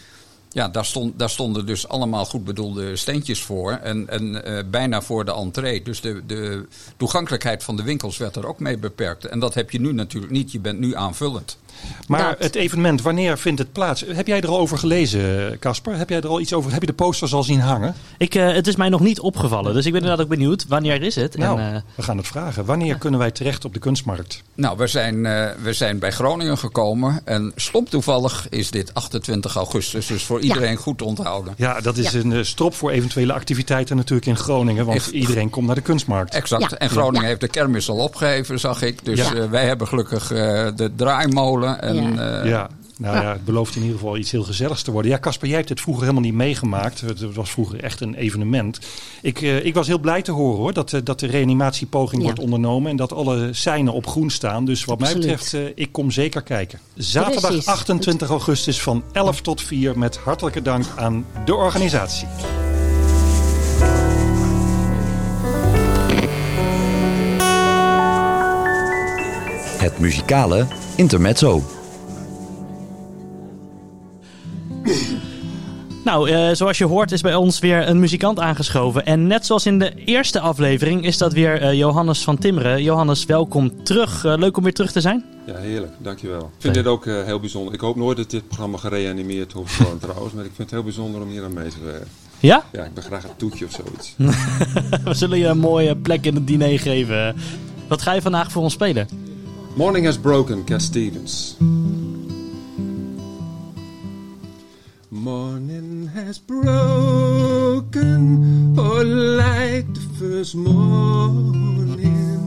Ja, 0.54 0.70
daar, 0.70 0.86
stond, 0.86 1.20
daar 1.20 1.30
stonden 1.30 1.66
dus 1.66 1.88
allemaal 1.88 2.26
goed 2.26 2.44
bedoelde 2.44 2.96
steentjes 2.96 3.42
voor. 3.42 3.72
En, 3.72 4.10
en 4.10 4.46
eh, 4.46 4.64
bijna 4.70 5.02
voor 5.02 5.26
de 5.26 5.34
entree. 5.34 5.84
Dus 5.84 6.02
de, 6.02 6.22
de 6.28 6.66
toegankelijkheid 6.98 7.64
van 7.64 7.76
de 7.76 7.84
winkels 7.84 8.18
werd 8.18 8.36
er 8.36 8.48
ook 8.48 8.60
mee 8.60 8.78
beperkt. 8.78 9.26
En 9.26 9.40
dat 9.40 9.54
heb 9.54 9.72
je 9.72 9.80
nu 9.80 9.94
natuurlijk 9.94 10.32
niet. 10.32 10.52
Je 10.52 10.60
bent 10.60 10.80
nu 10.80 10.96
aanvullend. 10.96 11.58
Maar 12.08 12.30
Dat. 12.30 12.40
het 12.40 12.56
evenement, 12.56 13.02
wanneer 13.02 13.38
vindt 13.38 13.60
het 13.60 13.72
plaats? 13.72 14.04
Heb 14.08 14.28
jij 14.28 14.42
er 14.42 14.48
al 14.48 14.58
over 14.58 14.78
gelezen, 14.78 15.60
Casper? 15.60 15.98
Heb 15.98 16.10
jij 16.10 16.22
er 16.22 16.28
al 16.28 16.40
iets 16.40 16.54
over? 16.54 16.72
Heb 16.72 16.82
je 16.82 16.88
de 16.88 16.94
posters 16.94 17.34
al 17.34 17.44
zien 17.44 17.60
hangen? 17.60 17.96
Ik, 18.18 18.36
eh, 18.36 18.54
het 18.54 18.68
is 18.68 18.76
mij 18.76 18.90
nog 18.90 19.00
niet 19.00 19.20
opgevallen, 19.20 19.74
dus 19.74 19.86
ik 19.86 19.92
ben 19.92 20.02
inderdaad 20.02 20.26
ook 20.26 20.32
benieuwd. 20.32 20.66
Wanneer 20.68 21.02
is 21.02 21.16
het? 21.16 21.38
Nou, 21.38 21.60
En, 21.60 21.76
eh, 21.76 21.82
we 21.96 22.04
gaan 22.04 22.18
het 22.18 22.28
vragen. 22.28 22.66
Wanneer 22.66 22.98
kunnen 22.98 23.20
wij 23.20 23.32
terecht 23.32 23.66
op 23.66 23.74
de 23.74 23.80
kunstmarkt? 23.80 24.44
Nou, 24.54 24.78
we 24.78 24.88
zijn, 24.88 25.26
eh, 25.26 25.50
we 25.62 25.74
zijn 25.74 26.00
bij 26.00 26.12
Groningen 26.12 26.58
gekomen. 26.58 27.22
En 27.26 27.52
stom 27.56 27.90
toevallig 27.90 28.48
is 28.50 28.72
dit 28.72 28.94
28 28.94 29.56
augustus. 29.56 30.08
Dus 30.08 30.24
voor 30.24 30.41
iedereen 30.42 30.76
goed 30.76 30.98
te 30.98 31.04
onthouden. 31.04 31.54
Ja, 31.58 31.80
dat 31.82 31.98
is 31.98 32.12
Ja. 32.12 32.20
een 32.20 32.34
eh, 32.34 32.44
strop 32.44 32.76
voor 32.76 32.92
eventuele 32.92 33.34
activiteiten 33.34 33.96
natuurlijk 33.96 34.28
in 34.28 34.38
Groningen. 34.38 34.86
Want 34.86 34.98
Echt. 34.98 35.10
iedereen 35.10 35.50
komt 35.50 35.66
naar 35.66 35.76
de 35.76 35.82
kunstmarkt. 35.82 36.34
Exact. 36.34 36.70
Ja. 36.72 36.78
En 36.78 36.90
Groningen 36.90 37.22
Ja. 37.22 37.28
heeft 37.28 37.42
de 37.42 37.48
kermis 37.48 37.90
al 37.90 37.98
opgegeven, 37.98 38.60
zag 38.60 38.82
ik. 38.82 39.06
Dus 39.06 39.18
Ja. 39.20 39.34
eh, 39.34 39.50
wij 39.50 39.66
hebben 39.66 39.88
gelukkig 39.88 40.32
eh, 40.32 40.68
de 40.76 40.92
draaimolen. 40.96 41.82
En, 41.82 42.16
Ja. 42.48 42.70
Ja, 42.98 43.12
nou 43.12 43.24
ja, 43.26 43.32
het 43.32 43.46
belooft 43.46 43.76
in 43.76 43.82
ieder 43.82 43.98
geval 43.98 44.18
iets 44.18 44.32
heel 44.32 44.44
gezelligs 44.44 44.82
te 44.82 44.92
worden. 44.92 45.12
Ja, 45.12 45.20
Casper, 45.20 45.48
jij 45.48 45.58
hebt 45.58 45.70
het 45.70 45.82
vroeger 45.82 46.04
helemaal 46.04 46.24
niet 46.24 46.34
meegemaakt. 46.34 47.02
Het 47.02 47.34
was 47.34 47.52
vroeger 47.52 47.84
echt 47.84 48.02
een 48.02 48.16
evenement. 48.16 48.80
Ik, 49.22 49.42
eh, 49.42 49.66
ik 49.66 49.74
was 49.74 49.88
heel 49.88 50.00
blij 50.00 50.22
te 50.22 50.32
horen 50.32 50.60
hoor, 50.60 50.74
dat, 50.74 50.94
eh, 50.94 51.00
dat 51.04 51.20
de 51.20 51.28
reanimatiepoging 51.28 52.22
Ja. 52.22 52.28
wordt 52.28 52.40
ondernomen. 52.44 52.90
En 52.92 52.96
dat 52.96 53.14
alle 53.14 53.50
seinen 53.54 53.94
op 53.94 54.08
groen 54.08 54.30
staan. 54.30 54.66
Dus 54.66 54.86
wat 54.86 55.00
mij 55.00 55.14
betreft, 55.14 55.54
eh, 55.54 55.62
ik 55.76 55.92
kom 55.92 56.12
zeker 56.12 56.42
kijken. 56.42 56.80
Zaterdag 56.96 57.50
Precies. 57.52 57.66
28 57.68 58.30
augustus 58.30 58.82
van 58.82 59.04
11 59.12 59.42
tot 59.42 59.62
4 59.62 59.98
met 59.98 60.18
hartelijke 60.18 60.62
dank 60.62 60.86
aan 60.96 61.26
de 61.46 61.56
organisatie. 61.56 62.28
Het 69.78 70.00
muzikale 70.00 70.68
intermezzo. 70.96 71.62
Nou, 76.04 76.30
eh, 76.30 76.50
zoals 76.54 76.78
je 76.78 76.86
hoort 76.86 77.12
is 77.12 77.22
bij 77.22 77.36
ons 77.36 77.60
weer 77.60 77.88
een 77.88 78.00
muzikant 78.00 78.40
aangeschoven. 78.40 79.06
En 79.06 79.28
net 79.28 79.46
zoals 79.46 79.66
in 79.66 79.80
de 79.80 79.94
eerste 80.06 80.40
aflevering 80.40 81.06
is 81.06 81.18
dat 81.18 81.34
weer 81.34 81.62
eh, 81.62 81.74
Johannes 81.74 82.24
van 82.24 82.38
Timmeren. 82.38 82.84
Johannes, 82.84 83.26
welkom 83.26 83.84
terug. 83.84 84.26
Eh, 84.26 84.34
leuk 84.38 84.58
om 84.58 84.64
weer 84.64 84.74
terug 84.74 84.92
te 84.92 85.02
zijn. 85.02 85.26
Ja, 85.46 85.56
heerlijk. 85.56 85.94
Dankjewel. 85.98 86.40
Ik 86.40 86.62
vind 86.62 86.74
dit 86.74 86.88
ook 86.88 87.06
heel 87.06 87.40
bijzonder. 87.40 87.74
Ik 87.74 87.80
hoop 87.80 87.96
nooit 87.96 88.18
dat 88.18 88.30
dit 88.30 88.48
programma 88.48 88.78
gereanimeerd 88.78 89.54
wordt 89.54 89.78
worden 89.78 90.00
trouwens. 90.10 90.34
Maar 90.34 90.46
ik 90.46 90.52
vind 90.56 90.70
het 90.70 90.72
heel 90.72 90.84
bijzonder 90.84 91.22
om 91.22 91.30
hier 91.30 91.44
aan 91.44 91.54
mee 91.54 91.70
te 91.70 91.84
werken. 91.84 92.08
Ja? 92.40 92.64
Ja, 92.72 92.84
ik 92.84 92.94
ben 92.94 93.04
graag 93.04 93.24
een 93.24 93.36
toetje 93.38 93.66
of 93.66 93.72
zoiets. 93.72 94.16
We 95.04 95.14
zullen 95.14 95.38
je 95.38 95.48
een 95.48 95.60
mooie 95.60 95.96
plek 95.96 96.26
in 96.26 96.36
het 96.36 96.48
diner 96.48 96.80
geven. 96.80 97.36
Wat 97.88 98.02
ga 98.02 98.14
je 98.14 98.22
vandaag 98.22 98.52
voor 98.52 98.62
ons 98.62 98.74
spelen? 98.74 99.08
Morning 99.76 100.06
has 100.06 100.18
broken, 100.18 100.64
Cat 100.66 100.82
Stevens. 100.82 101.58
Morning 105.22 106.10
has 106.16 106.40
broken, 106.40 106.74
oh 108.76 109.04
like 109.04 109.86
the 109.94 110.02
first 110.18 110.56
morning. 110.56 112.40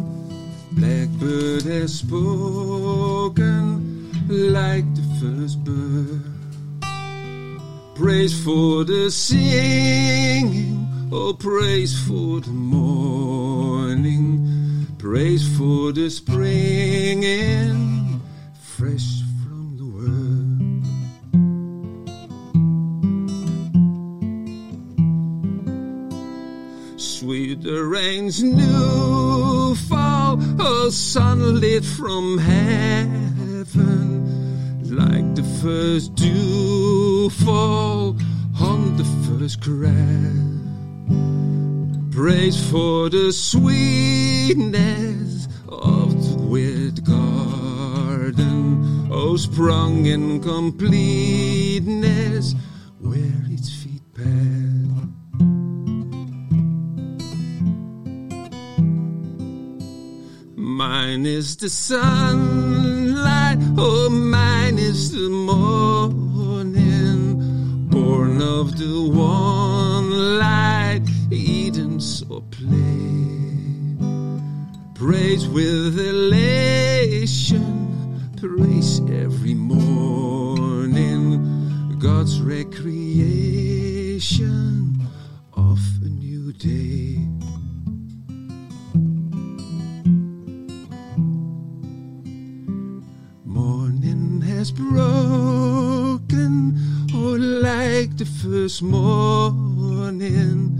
Blackbird 0.72 1.62
has 1.62 2.00
spoken, 2.00 4.10
like 4.28 4.84
the 4.96 5.04
first 5.20 5.62
bird. 5.62 6.24
Praise 7.94 8.34
for 8.44 8.82
the 8.82 9.08
singing, 9.08 10.88
oh 11.12 11.32
praise 11.32 11.96
for 12.08 12.40
the 12.40 12.50
morning. 12.50 14.48
Praise 14.98 15.46
for 15.56 15.92
the 15.92 16.10
springing, 16.10 18.20
fresh 18.60 19.22
Sweet 27.54 27.70
the 27.70 27.84
rain's 27.84 28.42
new 28.42 29.76
fall, 29.88 30.38
oh 30.58 30.90
sunlit 30.90 31.84
from 31.84 32.38
heaven, 32.38 33.76
like 34.96 35.36
the 35.36 35.44
first 35.62 36.16
dew 36.16 37.30
fall 37.30 38.16
on 38.60 38.96
the 38.96 39.04
first 39.28 39.60
grass. 39.60 39.94
Praise 42.12 42.58
for 42.70 43.08
the 43.08 43.32
sweetness 43.32 45.46
of 45.68 46.28
the 46.28 46.36
weird 46.42 47.04
garden, 47.04 49.08
oh 49.12 49.36
sprung 49.36 50.06
in 50.06 50.40
completeness 50.42 52.56
where 52.98 53.44
its 53.48 53.70
feet 53.70 54.02
pass. 54.12 54.73
Mine 60.76 61.24
is 61.24 61.56
the 61.56 61.68
sunlight, 61.70 63.58
oh, 63.78 64.10
mine 64.10 64.76
is 64.76 65.12
the 65.12 65.28
morning, 65.28 66.66
born 67.90 68.42
of 68.42 68.76
the 68.76 69.08
one 69.08 70.10
light, 70.40 71.02
Eden 71.30 72.00
saw 72.00 72.40
play. 72.50 73.94
Praise 74.96 75.46
with 75.46 75.96
elation, 75.96 77.62
praise 78.36 78.98
every 79.08 79.54
morning, 79.54 81.38
God's 82.00 82.40
recreation 82.40 83.00
of 85.52 85.78
a 86.02 86.08
new 86.08 86.52
day. 86.52 87.33
Has 94.64 94.72
broken, 94.72 96.56
oh, 97.12 97.36
like 97.36 98.16
the 98.16 98.24
first 98.24 98.80
morning. 98.82 100.72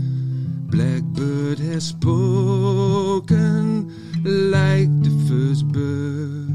Blackbird 0.71 1.59
has 1.59 1.89
spoken, 1.89 3.85
like 4.23 4.89
the 5.03 5.11
first 5.29 5.67
bird. 5.67 6.49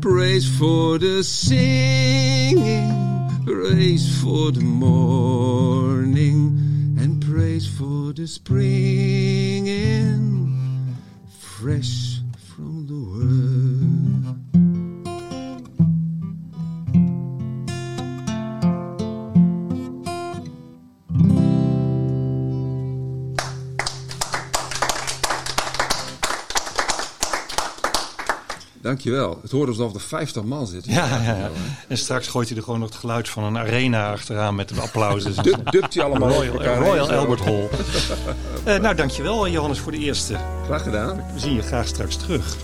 Praise 0.00 0.48
for 0.58 0.98
the 0.98 1.22
singing, 1.22 2.90
praise 3.46 4.20
for 4.20 4.50
the 4.50 4.64
morning, 4.64 6.58
and 6.98 7.22
praise 7.24 7.68
for 7.68 8.12
the 8.12 8.26
springing, 8.26 9.76
fresh 11.28 12.17
Dankjewel. 28.88 29.38
Het 29.42 29.50
hoort 29.50 29.68
alsof 29.68 29.94
er 29.94 30.00
50 30.00 30.42
man 30.42 30.66
zitten. 30.66 30.92
Ja, 30.92 31.06
ja, 31.06 31.36
ja. 31.36 31.50
En 31.88 31.98
straks 31.98 32.26
gooit 32.26 32.48
hij 32.48 32.56
er 32.56 32.62
gewoon 32.62 32.80
nog 32.80 32.88
het 32.88 32.98
geluid 32.98 33.28
van 33.28 33.44
een 33.44 33.58
arena 33.58 34.12
achteraan 34.12 34.54
met 34.54 34.68
de 34.68 34.80
applaus. 34.80 35.24
Dus 35.24 35.36
hij 35.94 36.04
allemaal 36.04 36.28
Royal, 36.28 36.74
Royal. 36.74 37.12
Albert 37.12 37.40
Hall. 37.40 37.68
Eh, 38.64 38.78
nou, 38.78 38.94
dankjewel 38.94 39.48
Johannes 39.48 39.78
voor 39.78 39.92
de 39.92 39.98
eerste. 39.98 40.36
Graag 40.64 40.82
gedaan. 40.82 41.16
We 41.34 41.40
zien 41.40 41.54
je 41.54 41.62
graag 41.62 41.86
straks 41.86 42.16
terug. 42.16 42.56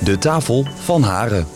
De 0.00 0.18
tafel 0.18 0.66
van 0.74 1.02
Haren. 1.02 1.46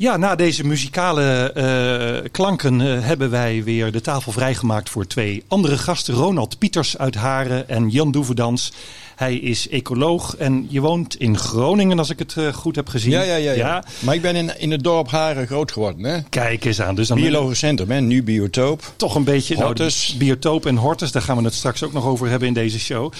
Ja, 0.00 0.16
na 0.16 0.34
deze 0.34 0.66
muzikale 0.66 1.52
eh, 1.52 2.30
klanken 2.30 2.80
eh, 2.80 3.04
hebben 3.04 3.30
wij 3.30 3.64
weer 3.64 3.92
de 3.92 4.00
tafel 4.00 4.32
vrijgemaakt 4.32 4.90
voor 4.90 5.06
twee 5.06 5.44
andere 5.48 5.78
gasten. 5.78 6.14
Ronald 6.14 6.58
Pieters 6.58 6.98
uit 6.98 7.14
Haren 7.14 7.68
en 7.68 7.90
Jan 7.90 8.10
Doeverdans. 8.10 8.72
Hij 9.18 9.36
is 9.36 9.68
ecoloog 9.68 10.36
en 10.36 10.66
je 10.68 10.80
woont 10.80 11.14
in 11.16 11.38
Groningen, 11.38 11.98
als 11.98 12.10
ik 12.10 12.18
het 12.18 12.36
eh, 12.36 12.52
goed 12.52 12.76
heb 12.76 12.88
gezien. 12.88 13.10
Ja, 13.10 13.22
ja, 13.22 13.36
ja, 13.36 13.52
ja. 13.52 13.84
Maar 13.98 14.14
ik 14.14 14.22
ben 14.22 14.36
in, 14.36 14.60
in 14.60 14.70
het 14.70 14.82
dorp 14.82 15.10
Haren 15.10 15.46
groot 15.46 15.72
geworden. 15.72 16.04
Hè? 16.04 16.22
Kijk 16.28 16.64
eens 16.64 16.80
aan. 16.80 16.94
Dus 16.94 17.08
dan 17.08 17.20
Biologisch 17.20 17.58
centrum, 17.58 17.90
hè? 17.90 18.00
nu 18.00 18.22
biotoop. 18.22 18.92
toch 18.96 19.14
een 19.14 19.24
beetje 19.24 19.54
nou, 19.54 19.66
Hortus. 19.66 20.14
biotoop 20.18 20.66
en 20.66 20.76
hortus. 20.76 21.12
Daar 21.12 21.22
gaan 21.22 21.36
we 21.36 21.44
het 21.44 21.54
straks 21.54 21.82
ook 21.82 21.92
nog 21.92 22.06
over 22.06 22.28
hebben 22.28 22.48
in 22.48 22.54
deze 22.54 22.78
show. 22.78 23.12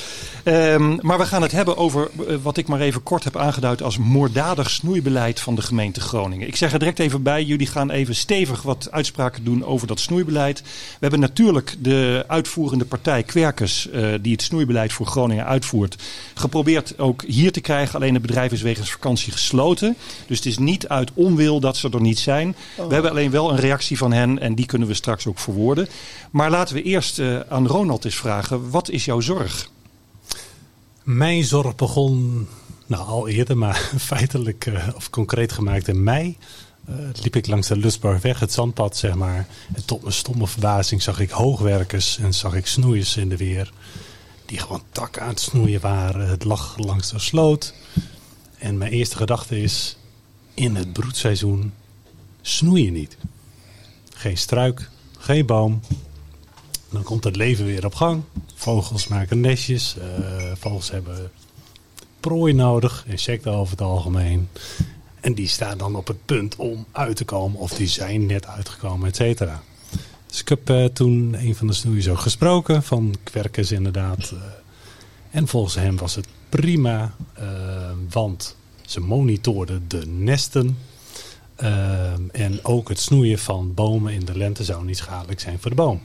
Ehm, 0.45 0.97
maar 1.01 1.19
we 1.19 1.27
gaan 1.27 1.43
het 1.43 1.53
hebben 1.53 1.77
over 1.77 2.11
eh, 2.29 2.37
wat 2.43 2.57
ik 2.57 2.69
maar 2.69 2.81
even 2.81 3.03
kort 3.03 3.25
heb 3.25 3.37
aangeduid 3.37 3.83
als 3.83 3.99
moorddadig 3.99 4.71
snoeibeleid 4.71 5.41
van 5.41 5.55
de 5.55 5.63
gemeente 5.63 6.01
Groningen. 6.01 6.49
Ik 6.49 6.57
zeg 6.57 6.73
er 6.73 6.79
direct 6.79 6.99
even 6.99 7.23
bij, 7.23 7.45
jullie 7.45 7.67
gaan 7.67 7.91
even 7.91 8.15
stevig 8.15 8.63
wat 8.63 8.89
uitspraken 8.91 9.45
doen 9.45 9.65
over 9.65 9.87
dat 9.87 10.01
snoeibeleid. 10.01 10.61
We 10.61 10.67
hebben 11.01 11.21
natuurlijk 11.21 11.77
de 11.79 12.25
uitvoerende 12.27 12.85
partij 12.85 13.23
Kwerkers, 13.23 13.91
eh, 13.91 14.09
die 14.21 14.33
het 14.33 14.43
snoeibeleid 14.43 14.93
voor 14.93 15.07
Groningen 15.07 15.47
uitvoert, 15.47 15.87
geprobeerd 16.35 16.99
ook 16.99 17.23
hier 17.27 17.53
te 17.53 17.61
krijgen. 17.61 17.95
Alleen 17.95 18.13
het 18.13 18.23
bedrijf 18.23 18.53
is 18.53 18.63
wegens 18.63 18.91
vakantie 18.91 19.33
gesloten. 19.33 19.97
Dus 20.27 20.37
het 20.37 20.47
is 20.47 20.59
niet 20.59 20.89
uit 20.89 21.11
onwil 21.15 21.61
dat 21.61 21.77
ze 21.77 21.91
er 21.91 22.01
niet 22.01 22.19
zijn. 22.19 22.57
We 22.77 22.93
hebben 22.95 23.11
alleen 23.11 23.31
wel 23.31 23.51
een 23.51 23.59
reactie 23.59 23.99
van 23.99 24.13
hen 24.13 24.39
en 24.39 24.55
die 24.55 24.67
kunnen 24.67 24.89
we 24.89 24.95
straks 24.95 25.27
ook 25.27 25.39
verwoorden. 25.39 25.89
Maar 26.31 26.51
laten 26.51 26.75
we 26.75 26.83
eerst 26.83 27.19
eh, 27.19 27.41
aan 27.41 27.67
Ronald 27.67 28.05
eens 28.05 28.17
vragen, 28.17 28.71
wat 28.71 28.91
is 28.91 29.05
jouw 29.05 29.21
zorg? 29.21 29.71
Mijn 31.03 31.45
zorg 31.45 31.75
begon 31.75 32.47
nou, 32.87 33.07
al 33.07 33.29
eerder, 33.29 33.57
maar 33.57 33.91
feitelijk 33.99 34.67
eh, 34.67 34.89
of 34.95 35.11
concreet 35.11 35.53
gemaakt 35.53 35.89
in 35.89 36.03
mei. 36.03 36.37
Eh, 36.87 36.95
liep 37.23 37.37
ik 37.37 37.47
langs 37.47 37.69
de 37.69 37.77
Lustbarweg, 37.77 38.41
het 38.41 38.53
zandpad, 38.53 38.97
zeg 38.97 39.15
maar. 39.15 39.47
En 39.75 39.85
tot 39.85 40.03
mijn 40.03 40.15
stomme 40.15 40.47
verbazing 40.47 41.03
zag 41.03 41.21
ik 41.21 41.31
hoogwerkers 41.31 42.19
en 42.19 42.35
zag 42.35 42.55
ik 42.55 42.67
snoeiers 42.67 43.17
in 43.17 43.29
de 43.29 43.37
weer. 43.37 43.73
Die 44.49 44.59
gewoon 44.59 44.83
takken 44.93 45.23
aan 45.23 45.29
het 45.29 45.41
snoeien 45.41 45.81
waren. 45.81 46.29
Het 46.29 46.45
lag 46.45 46.79
langs 46.79 47.11
de 47.11 47.19
sloot. 47.19 47.75
En 48.59 48.79
mijn 48.79 48.93
eerste 48.93 49.17
gedachte 49.17 49.61
is, 49.61 49.97
in 50.55 50.77
het 50.77 50.93
broedseizoen 50.93 51.73
snoei 52.43 52.85
je 52.85 52.91
niet. 52.91 53.17
Geen 54.15 54.39
struik, 54.39 54.91
geen 55.19 55.47
boom. 55.47 55.81
Dan 56.91 57.03
komt 57.03 57.25
het 57.25 57.37
leven 57.37 57.65
weer 57.65 57.85
op 57.85 57.95
gang. 57.95 58.23
Vogels 58.55 59.07
maken 59.07 59.41
nestjes. 59.41 59.97
eh, 59.99 60.53
vogels 60.59 60.91
hebben 60.91 61.31
prooi 62.21 62.53
nodig. 62.53 63.05
Insecten 63.07 63.53
over 63.53 63.71
het 63.71 63.81
algemeen. 63.81 64.49
En 65.21 65.35
die 65.35 65.49
staan 65.49 65.79
dan 65.79 65.95
op 65.97 66.07
het 66.07 66.25
punt 66.25 66.57
om 66.57 66.87
uit 66.93 67.17
te 67.17 67.25
komen. 67.25 67.61
Of 67.61 67.73
die 67.73 67.89
zijn 67.89 68.27
net 68.27 68.47
uitgekomen, 68.47 69.09
et 69.09 69.17
cetera. 69.17 69.63
Dus 70.29 70.41
ik 70.41 70.49
heb 70.49 70.71
eh, 70.71 70.85
toen 70.85 71.35
een 71.39 71.55
van 71.55 71.67
de 71.67 71.73
snoeiers 71.73 72.09
ook 72.09 72.21
gesproken. 72.21 72.83
Van 72.83 73.15
kwerkers 73.23 73.73
inderdaad. 73.73 74.31
eh. 74.31 74.39
en 75.31 75.49
volgens 75.49 75.75
hem 75.75 75.97
was 75.97 76.15
het 76.15 76.27
prima. 76.49 77.15
eh, 77.35 77.91
want 78.11 78.57
ze 78.87 79.01
monitorden 79.01 79.85
de 79.89 80.07
nesten. 80.07 80.79
Ehm, 81.57 82.23
en 82.33 82.65
ook 82.65 82.89
het 82.89 83.01
snoeien 83.01 83.39
van 83.39 83.75
bomen 83.75 84.13
in 84.13 84.25
de 84.25 84.37
lente 84.39 84.65
zou 84.65 84.85
niet 84.85 84.97
schadelijk 84.97 85.41
zijn 85.41 85.59
voor 85.59 85.71
de 85.71 85.77
boom. 85.77 86.01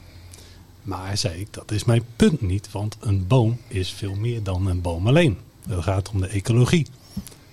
Maar 0.82 1.16
zei 1.16 1.40
ik, 1.40 1.48
dat 1.50 1.70
is 1.70 1.84
mijn 1.84 2.04
punt 2.16 2.40
niet, 2.40 2.70
want 2.70 2.96
een 3.00 3.26
boom 3.26 3.58
is 3.68 3.90
veel 3.90 4.14
meer 4.14 4.42
dan 4.42 4.66
een 4.66 4.80
boom 4.80 5.06
alleen. 5.08 5.38
Het 5.68 5.82
gaat 5.82 6.08
om 6.10 6.20
de 6.20 6.26
ecologie. 6.26 6.86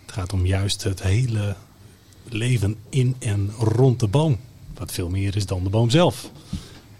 Het 0.05 0.11
gaat 0.11 0.33
om 0.33 0.45
juist 0.45 0.83
het 0.83 1.01
hele 1.03 1.55
leven 2.29 2.75
in 2.89 3.15
en 3.19 3.51
rond 3.57 3.99
de 3.99 4.07
boom. 4.07 4.37
Wat 4.81 4.91
veel 4.91 5.09
meer 5.09 5.35
is 5.35 5.45
dan 5.45 5.63
de 5.63 5.69
boom 5.69 5.89
zelf. 5.89 6.31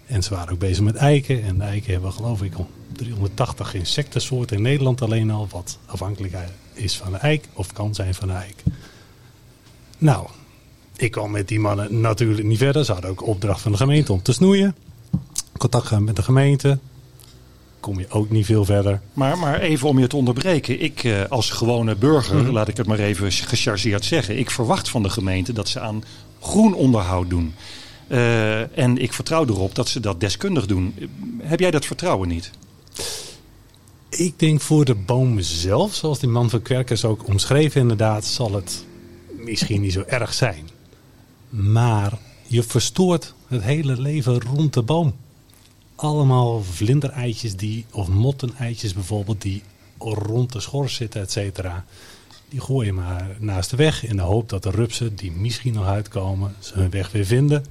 En 0.06 0.22
ze 0.22 0.34
waren 0.34 0.52
ook 0.52 0.58
bezig 0.58 0.82
met 0.82 0.94
eiken. 0.94 1.42
En 1.42 1.58
de 1.58 1.64
eiken 1.64 1.92
hebben 1.92 2.12
geloof 2.12 2.42
ik 2.42 2.54
al 2.54 2.70
380 2.92 3.74
insectensoorten 3.74 4.56
in 4.56 4.62
Nederland 4.62 5.02
alleen 5.02 5.30
al. 5.30 5.48
Wat 5.50 5.78
afhankelijk 5.86 6.34
is 6.72 6.96
van 6.96 7.12
de 7.12 7.18
eik 7.18 7.48
of 7.52 7.72
kan 7.72 7.94
zijn 7.94 8.14
van 8.14 8.28
de 8.28 8.34
eik. 8.34 8.62
Nou, 9.98 10.26
ik 10.96 11.10
kwam 11.10 11.30
met 11.30 11.48
die 11.48 11.60
mannen 11.60 12.00
natuurlijk 12.00 12.46
niet 12.46 12.58
verder. 12.58 12.84
Ze 12.84 12.92
hadden 12.92 13.10
ook 13.10 13.26
opdracht 13.26 13.60
van 13.60 13.72
de 13.72 13.78
gemeente 13.78 14.12
om 14.12 14.22
te 14.22 14.32
snoeien. 14.32 14.74
Contact 15.58 15.86
gaan 15.86 16.04
met 16.04 16.16
de 16.16 16.22
gemeente. 16.22 16.78
Kom 17.80 17.98
je 17.98 18.06
ook 18.10 18.30
niet 18.30 18.46
veel 18.46 18.64
verder. 18.64 19.00
Maar, 19.12 19.38
maar 19.38 19.60
even 19.60 19.88
om 19.88 19.98
je 19.98 20.06
te 20.06 20.16
onderbreken. 20.16 20.80
Ik 20.80 21.04
eh, 21.04 21.24
als 21.28 21.50
gewone 21.50 21.94
burger, 21.94 22.52
laat 22.52 22.68
ik 22.68 22.76
het 22.76 22.86
maar 22.86 22.98
even 22.98 23.32
gechargeerd 23.32 24.04
zeggen. 24.04 24.38
Ik 24.38 24.50
verwacht 24.50 24.88
van 24.88 25.02
de 25.02 25.10
gemeente 25.10 25.52
dat 25.52 25.68
ze 25.68 25.80
aan 25.80 26.02
groen 26.42 26.74
onderhoud 26.74 27.30
doen. 27.30 27.54
Eh, 28.08 28.78
en 28.78 28.98
ik 28.98 29.12
vertrouw 29.12 29.46
erop 29.46 29.74
dat 29.74 29.88
ze 29.88 30.00
dat 30.00 30.20
deskundig 30.20 30.66
doen. 30.66 30.94
Heb 31.42 31.60
jij 31.60 31.70
dat 31.70 31.86
vertrouwen 31.86 32.28
niet? 32.28 32.50
Ik 34.08 34.38
denk 34.38 34.60
voor 34.60 34.84
de 34.84 34.94
boom 34.94 35.40
zelf, 35.40 35.94
zoals 35.94 36.18
die 36.18 36.28
man 36.28 36.50
van 36.50 36.62
Kwerkers 36.62 37.04
ook 37.04 37.26
omschreef 37.26 37.74
inderdaad, 37.74 38.24
zal 38.24 38.52
het 38.52 38.84
misschien 39.36 39.80
niet 39.80 39.92
zo 39.92 40.02
erg 40.06 40.34
zijn. 40.34 40.68
Maar 41.48 42.18
je 42.46 42.62
verstoort 42.62 43.34
het 43.46 43.62
hele 43.62 44.00
leven 44.00 44.40
rond 44.40 44.74
de 44.74 44.82
boom. 44.82 45.14
Allemaal 45.94 46.62
vlindereitjes 46.62 47.56
die, 47.56 47.84
of 47.92 48.08
motteneitjes 48.08 48.94
bijvoorbeeld, 48.94 49.42
die 49.42 49.62
rond 49.98 50.52
de 50.52 50.60
schors 50.60 50.94
zitten, 50.94 51.20
et 51.20 51.30
cetera. 51.30 51.84
Die 52.52 52.60
gooi 52.60 52.86
je 52.86 52.92
maar 52.92 53.36
naast 53.38 53.70
de 53.70 53.76
weg 53.76 54.04
in 54.06 54.16
de 54.16 54.22
hoop 54.22 54.48
dat 54.48 54.62
de 54.62 54.70
rupsen 54.70 55.14
die 55.16 55.30
misschien 55.32 55.72
nog 55.74 55.86
uitkomen, 55.86 56.54
ze 56.58 56.72
hun 56.74 56.90
weg 56.90 57.10
weer 57.10 57.24
vinden. 57.26 57.64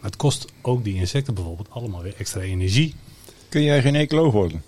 Maar 0.00 0.10
het 0.10 0.16
kost 0.16 0.44
ook 0.62 0.84
die 0.84 0.94
insecten 0.94 1.34
bijvoorbeeld 1.34 1.68
allemaal 1.70 2.02
weer 2.02 2.14
extra 2.18 2.40
energie. 2.40 2.94
Kun 3.48 3.62
jij 3.62 3.82
geen 3.82 3.94
ecoloog 3.94 4.32
worden? 4.32 4.62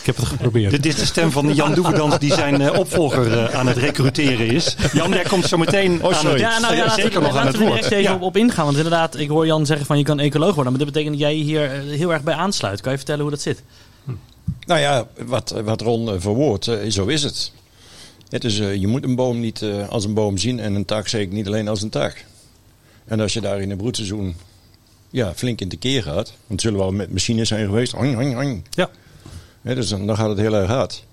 Ik 0.00 0.06
heb 0.06 0.16
het 0.16 0.24
geprobeerd. 0.24 0.70
Dit 0.70 0.86
is 0.86 0.94
de 0.94 1.04
stem 1.04 1.30
van 1.30 1.54
Jan 1.54 1.74
Doeverdans 1.74 2.18
die 2.18 2.32
zijn 2.32 2.60
eh, 2.60 2.78
opvolger 2.78 3.38
eh, 3.38 3.54
aan 3.54 3.66
het 3.66 3.76
recruteren 3.76 4.46
is. 4.46 4.76
Jan, 4.92 5.10
jij 5.10 5.22
komt 5.22 5.44
zo 5.44 5.56
meteen 5.56 6.02
aan 6.02 6.26
het, 6.26 6.38
Ja, 6.40 6.58
nou 6.58 6.74
ja, 6.74 6.84
laten 6.84 7.02
zeker 7.02 7.20
we, 7.20 7.26
nog 7.26 7.36
aan 7.36 7.44
laten 7.44 7.46
het 7.46 7.56
we 7.56 7.62
er 7.62 7.68
woord. 7.68 7.82
direct 7.82 7.94
even 8.00 8.02
Ja. 8.12 8.14
op, 8.14 8.22
op 8.22 8.36
ingaan. 8.36 8.64
Want 8.64 8.76
inderdaad, 8.76 9.16
ik 9.16 9.28
hoor 9.28 9.46
Jan 9.46 9.66
zeggen 9.66 9.86
van 9.86 9.98
je 9.98 10.04
kan 10.04 10.18
ecoloog 10.20 10.54
worden. 10.54 10.72
Maar 10.72 10.84
dat 10.84 10.92
betekent 10.92 11.18
dat 11.18 11.28
jij 11.28 11.34
hier 11.34 11.70
eh, 11.72 11.96
heel 11.98 12.12
erg 12.12 12.22
bij 12.22 12.34
aansluit. 12.34 12.80
Kan 12.80 12.90
je 12.92 12.96
vertellen 12.98 13.20
hoe 13.22 13.30
dat 13.30 13.40
zit? 13.40 13.62
Nou 14.66 14.80
ja, 14.80 15.06
wat, 15.26 15.54
wat 15.64 15.80
Ron 15.80 16.20
verwoordt, 16.20 16.68
eh, 16.68 16.90
zo 16.90 17.06
is 17.06 17.22
het. 17.22 17.52
Het 18.28 18.44
is, 18.44 18.58
eh, 18.58 18.74
je 18.74 18.86
moet 18.86 19.04
een 19.04 19.14
boom 19.14 19.40
niet 19.40 19.62
eh, 19.62 19.88
als 19.88 20.04
een 20.04 20.14
boom 20.14 20.38
zien 20.38 20.60
en 20.60 20.74
een 20.74 20.84
tak 20.84 21.08
zeker 21.08 21.34
niet 21.34 21.46
alleen 21.46 21.68
als 21.68 21.82
een 21.82 21.90
tak. 21.90 22.24
En 23.04 23.20
als 23.20 23.32
je 23.32 23.40
daar 23.40 23.60
in 23.60 23.68
het 23.70 23.78
broedseizoen 23.78 24.36
ja, 25.10 25.34
flink 25.34 25.60
in 25.60 25.68
tekeer 25.68 26.02
gaat, 26.02 26.26
want 26.26 26.48
het 26.48 26.60
zullen 26.60 26.78
wel 26.78 26.92
met 26.92 27.12
machines 27.12 27.48
zijn 27.48 27.66
geweest, 27.66 27.92
hang, 27.92 28.14
hang, 28.14 28.34
hang. 28.34 28.62
Ja. 28.70 28.90
Dus 29.62 29.88
dan, 29.88 30.06
dan 30.06 30.16
gaat 30.16 30.28
het 30.28 30.38
heel 30.38 30.54
erg 30.54 30.68
hard. 30.68 31.04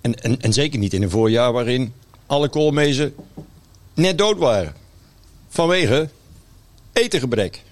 En, 0.00 0.14
en, 0.14 0.40
en 0.40 0.52
zeker 0.52 0.78
niet 0.78 0.94
in 0.94 1.02
een 1.02 1.10
voorjaar 1.10 1.52
waarin 1.52 1.92
alle 2.26 2.48
koolmezen 2.48 3.14
net 3.94 4.18
dood 4.18 4.38
waren. 4.38 4.74
Vanwege 5.48 6.08
etengebrek. 6.92 7.62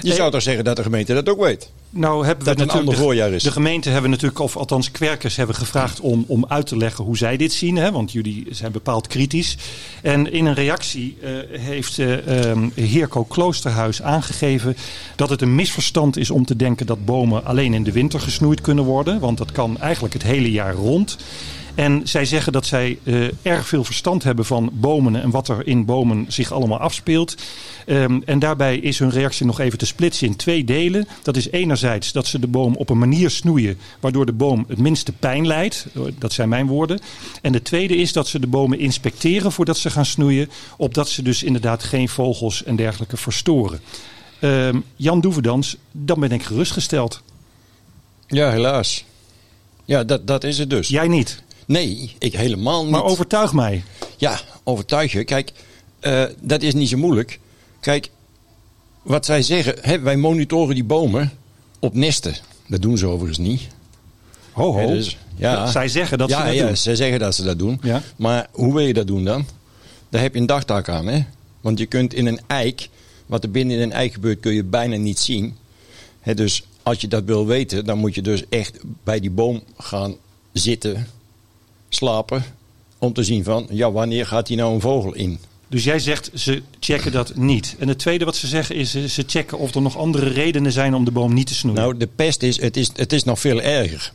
Je 0.00 0.12
zou 0.12 0.30
toch 0.30 0.42
zeggen 0.42 0.64
dat 0.64 0.76
de 0.76 0.82
gemeente 0.82 1.14
dat 1.14 1.28
ook 1.28 1.40
weet. 1.40 1.70
Nou 1.92 2.26
hebben 2.26 2.44
we 2.44 2.50
Dat 2.50 2.58
het 2.58 2.60
een 2.60 2.66
natuurlijk 2.66 2.78
ander 2.78 2.94
de- 2.94 3.00
voorjaar 3.00 3.30
is. 3.32 3.42
De 3.42 3.50
gemeente 3.52 3.90
hebben 3.90 4.10
natuurlijk, 4.10 4.38
of 4.38 4.56
althans 4.56 4.90
kwerkers 4.90 5.36
hebben 5.36 5.56
gevraagd 5.56 6.00
om, 6.00 6.24
om 6.26 6.44
uit 6.48 6.66
te 6.66 6.76
leggen 6.76 7.04
hoe 7.04 7.16
zij 7.16 7.36
dit 7.36 7.52
zien. 7.52 7.76
Hè, 7.76 7.92
want 7.92 8.12
jullie 8.12 8.46
zijn 8.50 8.72
bepaald 8.72 9.06
kritisch. 9.06 9.56
En 10.02 10.32
in 10.32 10.46
een 10.46 10.54
reactie 10.54 11.16
eh, 11.22 11.30
heeft 11.60 11.98
eh 11.98 12.48
ehm, 12.50 12.68
Heerko 12.74 13.24
Kloosterhuis 13.24 14.02
aangegeven 14.02 14.76
dat 15.16 15.30
het 15.30 15.42
een 15.42 15.54
misverstand 15.54 16.16
is 16.16 16.30
om 16.30 16.44
te 16.44 16.56
denken 16.56 16.86
dat 16.86 17.04
bomen 17.04 17.44
alleen 17.44 17.74
in 17.74 17.84
de 17.84 17.92
winter 17.92 18.20
gesnoeid 18.20 18.60
kunnen 18.60 18.84
worden. 18.84 19.20
Want 19.20 19.38
dat 19.38 19.52
kan 19.52 19.78
eigenlijk 19.80 20.14
het 20.14 20.22
hele 20.22 20.50
jaar 20.50 20.74
rond. 20.74 21.16
En 21.80 22.00
zij 22.04 22.24
zeggen 22.24 22.52
dat 22.52 22.66
zij 22.66 22.98
eh, 23.04 23.14
erg 23.42 23.68
veel 23.68 23.84
verstand 23.84 24.22
hebben 24.22 24.44
van 24.44 24.70
bomen 24.72 25.22
en 25.22 25.30
wat 25.30 25.48
er 25.48 25.66
in 25.66 25.84
bomen 25.84 26.24
zich 26.28 26.52
allemaal 26.52 26.78
afspeelt. 26.78 27.34
Ehm, 27.86 28.20
en 28.24 28.38
daarbij 28.38 28.76
is 28.76 28.98
hun 28.98 29.10
reactie 29.10 29.46
nog 29.46 29.60
even 29.60 29.78
te 29.78 29.86
splitsen 29.86 30.26
in 30.26 30.36
twee 30.36 30.64
delen. 30.64 31.08
Dat 31.22 31.36
is 31.36 31.50
enerzijds 31.50 32.12
dat 32.12 32.26
ze 32.26 32.38
de 32.38 32.46
boom 32.46 32.76
op 32.76 32.90
een 32.90 32.98
manier 32.98 33.30
snoeien 33.30 33.78
waardoor 34.00 34.26
de 34.26 34.32
boom 34.32 34.64
het 34.68 34.78
minste 34.78 35.12
pijn 35.12 35.46
leidt. 35.46 35.86
Dat 36.18 36.32
zijn 36.32 36.48
mijn 36.48 36.66
woorden. 36.66 37.00
En 37.42 37.52
de 37.52 37.62
tweede 37.62 37.96
is 37.96 38.12
dat 38.12 38.28
ze 38.28 38.40
de 38.40 38.46
bomen 38.46 38.78
inspecteren 38.78 39.52
voordat 39.52 39.78
ze 39.78 39.90
gaan 39.90 40.06
snoeien. 40.06 40.50
Opdat 40.76 41.08
ze 41.08 41.22
dus 41.22 41.42
inderdaad 41.42 41.82
geen 41.82 42.08
vogels 42.08 42.64
en 42.64 42.76
dergelijke 42.76 43.16
verstoren. 43.16 43.80
Ehm, 44.40 44.80
Jan 44.96 45.20
Doeverdans, 45.20 45.76
dan 45.92 46.20
ben 46.20 46.30
ik 46.30 46.42
gerustgesteld. 46.42 47.22
Ja, 48.26 48.50
helaas. 48.50 49.04
Ja, 49.84 50.04
dat, 50.04 50.26
dat 50.26 50.44
is 50.44 50.58
het 50.58 50.70
dus. 50.70 50.88
Jij 50.88 51.08
niet. 51.08 51.42
Nee, 51.70 52.14
ik 52.18 52.32
helemaal 52.32 52.82
niet. 52.82 52.90
Maar 52.90 53.04
overtuig 53.04 53.52
mij. 53.52 53.82
Ja, 54.16 54.40
overtuig 54.64 55.12
je. 55.12 55.24
Kijk, 55.24 55.52
eh, 56.00 56.24
dat 56.40 56.62
is 56.62 56.74
niet 56.74 56.88
zo 56.88 56.96
moeilijk. 56.96 57.40
Kijk, 57.80 58.10
wat 59.02 59.24
zij 59.24 59.42
zeggen, 59.42 59.74
hè, 59.80 60.00
wij 60.00 60.16
monitoren 60.16 60.74
die 60.74 60.84
bomen 60.84 61.32
op 61.78 61.94
nesten. 61.94 62.34
Dat 62.66 62.82
doen 62.82 62.98
ze 62.98 63.06
overigens 63.06 63.38
niet. 63.38 63.62
Ho, 64.52 64.72
ho. 64.72 64.78
Hè, 64.78 64.86
dus, 64.86 65.18
ja, 65.36 65.66
Zij 65.66 65.88
zeggen 65.88 66.18
dat 66.18 66.28
ja, 66.28 66.38
ze 66.38 66.44
dat 66.44 66.54
ja, 66.54 66.66
doen. 66.66 66.76
zij 66.76 66.94
zeggen 66.94 67.18
dat 67.18 67.34
ze 67.34 67.42
dat 67.42 67.58
doen. 67.58 67.78
Ja. 67.82 68.02
Maar 68.16 68.48
hoe 68.52 68.74
wil 68.74 68.86
je 68.86 68.94
dat 68.94 69.06
doen 69.06 69.24
dan? 69.24 69.46
Daar 70.08 70.22
heb 70.22 70.34
je 70.34 70.40
een 70.40 70.46
dagtaak 70.46 70.88
aan, 70.88 71.06
hè? 71.06 71.24
Want 71.60 71.78
je 71.78 71.86
kunt 71.86 72.14
in 72.14 72.26
een 72.26 72.40
eik, 72.46 72.88
wat 73.26 73.42
er 73.42 73.50
binnen 73.50 73.76
in 73.76 73.82
een 73.82 73.92
eik 73.92 74.12
gebeurt, 74.12 74.40
kun 74.40 74.52
je 74.52 74.64
bijna 74.64 74.96
niet 74.96 75.18
zien. 75.18 75.56
Hè, 76.20 76.34
dus 76.34 76.64
als 76.82 77.00
je 77.00 77.08
dat 77.08 77.24
wil 77.24 77.46
weten, 77.46 77.84
dan 77.84 77.98
moet 77.98 78.14
je 78.14 78.22
dus 78.22 78.44
echt 78.48 78.78
bij 79.04 79.20
die 79.20 79.30
boom 79.30 79.62
gaan 79.78 80.14
zitten, 80.52 81.06
slapen, 81.90 82.44
om 82.98 83.12
te 83.12 83.22
zien 83.22 83.44
van, 83.44 83.66
ja, 83.70 83.92
wanneer 83.92 84.26
gaat 84.26 84.48
hier 84.48 84.56
nou 84.56 84.74
een 84.74 84.80
vogel 84.80 85.14
in? 85.14 85.38
Dus 85.68 85.84
jij 85.84 85.98
zegt 85.98 86.30
ze 86.34 86.62
checken 86.80 87.12
dat 87.12 87.36
niet. 87.36 87.76
En 87.78 87.88
het 87.88 87.98
tweede 87.98 88.24
wat 88.24 88.36
ze 88.36 88.46
zeggen 88.46 88.74
is 88.74 88.94
eh, 88.94 89.04
ze 89.04 89.24
checken 89.26 89.58
of 89.58 89.74
er 89.74 89.82
nog 89.82 89.96
andere 89.96 90.28
redenen 90.28 90.72
zijn 90.72 90.94
om 90.94 91.04
de 91.04 91.10
boom 91.10 91.34
niet 91.34 91.46
te 91.46 91.54
snoeien. 91.54 91.80
Nou, 91.80 91.96
de 91.96 92.08
pest 92.16 92.42
is, 92.42 92.60
het 92.60 92.76
is, 92.76 92.90
het 92.94 93.12
is 93.12 93.24
nog 93.24 93.40
veel 93.40 93.60
erger. 93.60 94.12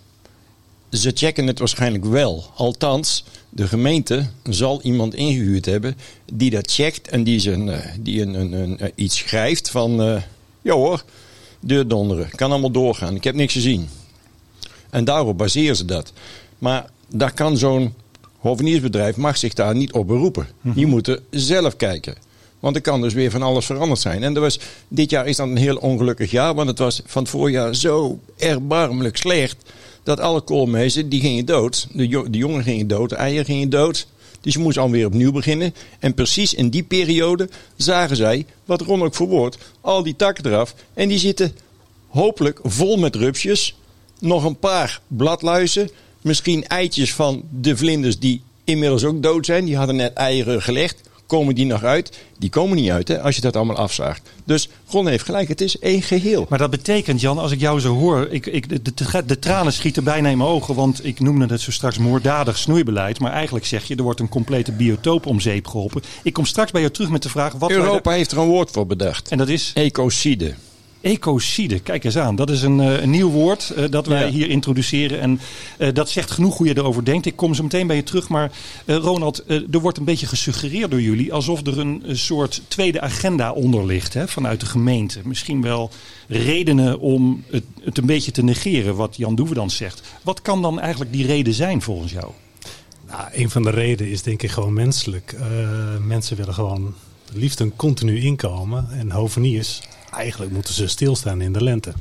Ze 0.91 1.11
checken 1.13 1.47
het 1.47 1.59
waarschijnlijk 1.59 2.05
wel. 2.05 2.45
Althans, 2.55 3.23
de 3.49 3.67
gemeente 3.67 4.25
zal 4.43 4.81
iemand 4.81 5.13
ingehuurd 5.13 5.65
hebben 5.65 5.97
die 6.33 6.49
dat 6.49 6.71
checkt 6.71 7.07
en 7.07 7.23
die, 7.23 7.39
zijn, 7.39 7.69
eh, 7.69 7.91
die 7.99 8.21
een, 8.21 8.33
een, 8.33 8.51
een, 8.51 8.79
eh, 8.79 8.91
iets 8.95 9.17
schrijft 9.17 9.69
van, 9.69 10.01
eh, 10.01 10.21
ja 10.61 10.73
hoor, 10.73 11.03
deur 11.59 11.87
donderen, 11.87 12.29
kan 12.29 12.51
allemaal 12.51 12.71
doorgaan, 12.71 13.15
ik 13.15 13.23
heb 13.23 13.35
niks 13.35 13.53
gezien. 13.53 13.89
En 14.89 15.03
daarop 15.03 15.37
baseren 15.37 15.75
ze 15.75 15.85
dat. 15.85 16.13
Maar 16.57 16.89
daar 17.17 17.33
kan 17.33 17.57
zo'n 17.57 17.93
hoveniersbedrijf 18.39 19.15
mag 19.15 19.37
zich 19.37 19.53
daar 19.53 19.75
niet 19.75 19.93
op 19.93 20.07
beroepen. 20.07 20.47
Die 20.61 20.85
moeten 20.85 21.19
zelf 21.29 21.75
kijken. 21.75 22.15
Want 22.59 22.75
er 22.75 22.81
kan 22.81 23.01
dus 23.01 23.13
weer 23.13 23.31
van 23.31 23.41
alles 23.41 23.65
veranderd 23.65 23.99
zijn. 23.99 24.23
En 24.23 24.35
er 24.35 24.41
was, 24.41 24.59
dit 24.87 25.09
jaar 25.09 25.27
is 25.27 25.35
dan 25.35 25.49
een 25.49 25.57
heel 25.57 25.75
ongelukkig 25.77 26.31
jaar. 26.31 26.55
Want 26.55 26.67
het 26.67 26.79
was 26.79 27.01
van 27.05 27.21
het 27.21 27.31
voorjaar 27.31 27.75
zo 27.75 28.19
erbarmelijk 28.37 29.17
slecht. 29.17 29.55
Dat 30.03 30.19
alle 30.19 30.41
koolmezen 30.41 31.09
die 31.09 31.21
gingen 31.21 31.45
dood. 31.45 31.87
De, 31.91 32.07
jo- 32.07 32.29
de 32.29 32.37
jongen 32.37 32.63
gingen 32.63 32.87
dood, 32.87 33.09
de 33.09 33.15
eieren 33.15 33.45
gingen 33.45 33.69
dood. 33.69 34.07
Dus 34.41 34.53
je 34.53 34.59
moest 34.59 34.77
alweer 34.77 35.05
opnieuw 35.05 35.31
beginnen. 35.31 35.75
En 35.99 36.13
precies 36.13 36.53
in 36.53 36.69
die 36.69 36.83
periode 36.83 37.49
zagen 37.75 38.15
zij, 38.15 38.45
wat 38.65 38.81
Ron 38.81 39.03
ook 39.03 39.15
verwoordt, 39.15 39.57
al 39.81 40.03
die 40.03 40.15
takken 40.15 40.45
eraf. 40.45 40.75
En 40.93 41.07
die 41.07 41.19
zitten 41.19 41.55
hopelijk 42.07 42.59
vol 42.63 42.97
met 42.97 43.15
rupsjes. 43.15 43.75
Nog 44.19 44.43
een 44.43 44.59
paar 44.59 45.01
bladluizen. 45.07 45.89
Misschien 46.25 46.67
eitjes 46.67 47.13
van 47.13 47.43
de 47.49 47.77
vlinders 47.77 48.19
die 48.19 48.41
inmiddels 48.63 49.03
ook 49.03 49.23
dood 49.23 49.45
zijn. 49.45 49.65
Die 49.65 49.77
hadden 49.77 49.95
net 49.95 50.13
eieren 50.13 50.61
gelegd. 50.61 51.01
Komen 51.27 51.55
die 51.55 51.65
nog 51.65 51.83
uit? 51.83 52.17
Die 52.37 52.49
komen 52.49 52.77
niet 52.77 52.89
uit 52.89 53.07
hè, 53.07 53.21
als 53.21 53.35
je 53.35 53.41
dat 53.41 53.55
allemaal 53.55 53.75
afzaagt. 53.75 54.21
Dus 54.43 54.69
Ron 54.87 55.07
heeft 55.07 55.25
gelijk, 55.25 55.47
het 55.47 55.61
is 55.61 55.79
één 55.79 56.01
geheel. 56.01 56.45
Maar 56.49 56.59
dat 56.59 56.69
betekent, 56.69 57.21
Jan, 57.21 57.37
als 57.37 57.51
ik 57.51 57.59
jou 57.59 57.79
zo 57.79 57.93
hoor, 57.93 58.27
ik, 58.31 58.45
ik, 58.45 58.69
de, 58.69 58.93
de, 58.93 59.25
de 59.25 59.39
tranen 59.39 59.73
schieten 59.73 60.03
bijna 60.03 60.29
in 60.29 60.37
mijn 60.37 60.49
ogen, 60.49 60.75
want 60.75 61.05
ik 61.05 61.19
noemde 61.19 61.45
het 61.45 61.61
zo 61.61 61.71
straks 61.71 61.97
moorddadig 61.97 62.57
snoeibeleid. 62.57 63.19
Maar 63.19 63.31
eigenlijk 63.31 63.65
zeg 63.65 63.83
je, 63.87 63.95
er 63.95 64.03
wordt 64.03 64.19
een 64.19 64.29
complete 64.29 64.71
biotoop 64.71 65.25
om 65.25 65.39
zeep 65.39 65.67
geholpen. 65.67 66.01
Ik 66.23 66.33
kom 66.33 66.45
straks 66.45 66.71
bij 66.71 66.81
jou 66.81 66.93
terug 66.93 67.09
met 67.09 67.23
de 67.23 67.29
vraag, 67.29 67.53
wat 67.53 67.71
Europa 67.71 67.99
daar- 68.01 68.13
heeft 68.13 68.31
er 68.31 68.37
een 68.37 68.47
woord 68.47 68.71
voor 68.71 68.87
bedacht. 68.87 69.27
En 69.29 69.37
dat 69.37 69.49
is 69.49 69.71
Ecocide. 69.73 70.53
Ecocide. 71.05 71.79
Kijk 71.79 72.03
eens 72.03 72.17
aan, 72.17 72.35
dat 72.35 72.49
is 72.49 72.61
een, 72.61 72.79
eh, 72.79 73.01
een 73.01 73.09
nieuw 73.09 73.29
woord 73.29 73.69
eh, 73.69 73.83
dat 73.89 74.07
wij 74.07 74.21
Ja. 74.25 74.29
hier 74.29 74.49
introduceren. 74.49 75.19
En 75.19 75.39
eh, 75.77 75.93
dat 75.93 76.09
zegt 76.09 76.31
genoeg 76.31 76.57
hoe 76.57 76.67
je 76.67 76.77
erover 76.77 77.05
denkt. 77.05 77.25
Ik 77.25 77.35
kom 77.35 77.53
zo 77.53 77.63
meteen 77.63 77.87
bij 77.87 77.95
je 77.95 78.03
terug. 78.03 78.27
Maar 78.29 78.51
Ronald, 78.85 79.43
eh, 79.45 79.61
er 79.71 79.79
wordt 79.79 79.97
een 79.97 80.03
beetje 80.03 80.25
gesuggereerd 80.27 80.91
door 80.91 81.01
jullie 81.01 81.33
alsof 81.33 81.65
er 81.67 81.79
een, 81.79 82.01
een 82.05 82.17
soort 82.17 82.61
tweede 82.67 83.01
agenda 83.01 83.51
onder 83.51 83.85
ligt 83.85 84.13
hè, 84.13 84.27
vanuit 84.27 84.59
de 84.59 84.65
gemeente. 84.65 85.19
Misschien 85.23 85.61
wel 85.61 85.89
redenen 86.27 86.99
om 86.99 87.43
het, 87.49 87.63
het 87.83 87.97
een 87.97 88.05
beetje 88.05 88.31
te 88.31 88.43
negeren, 88.43 88.95
wat 88.95 89.15
Jan 89.17 89.35
Doeverdans 89.35 89.75
zegt. 89.75 90.01
Wat 90.23 90.41
kan 90.41 90.61
dan 90.61 90.79
eigenlijk 90.79 91.11
die 91.13 91.25
reden 91.25 91.53
zijn 91.53 91.81
volgens 91.81 92.11
jou? 92.11 92.31
Nou, 93.07 93.27
een 93.33 93.49
van 93.49 93.63
de 93.63 93.69
redenen 93.69 94.11
is 94.11 94.21
denk 94.21 94.43
ik 94.43 94.49
gewoon 94.51 94.73
menselijk. 94.73 95.31
Eh, 95.39 95.45
mensen 96.05 96.37
willen 96.37 96.53
gewoon 96.53 96.93
liefst 97.33 97.59
een 97.59 97.75
continu 97.75 98.19
inkomen. 98.21 98.87
En 98.91 99.11
hoveniers, 99.11 99.81
eigenlijk 100.15 100.51
moeten 100.51 100.73
ze 100.73 100.87
stilstaan 100.87 101.41
in 101.41 101.53
de 101.53 101.63
lente. 101.63 101.93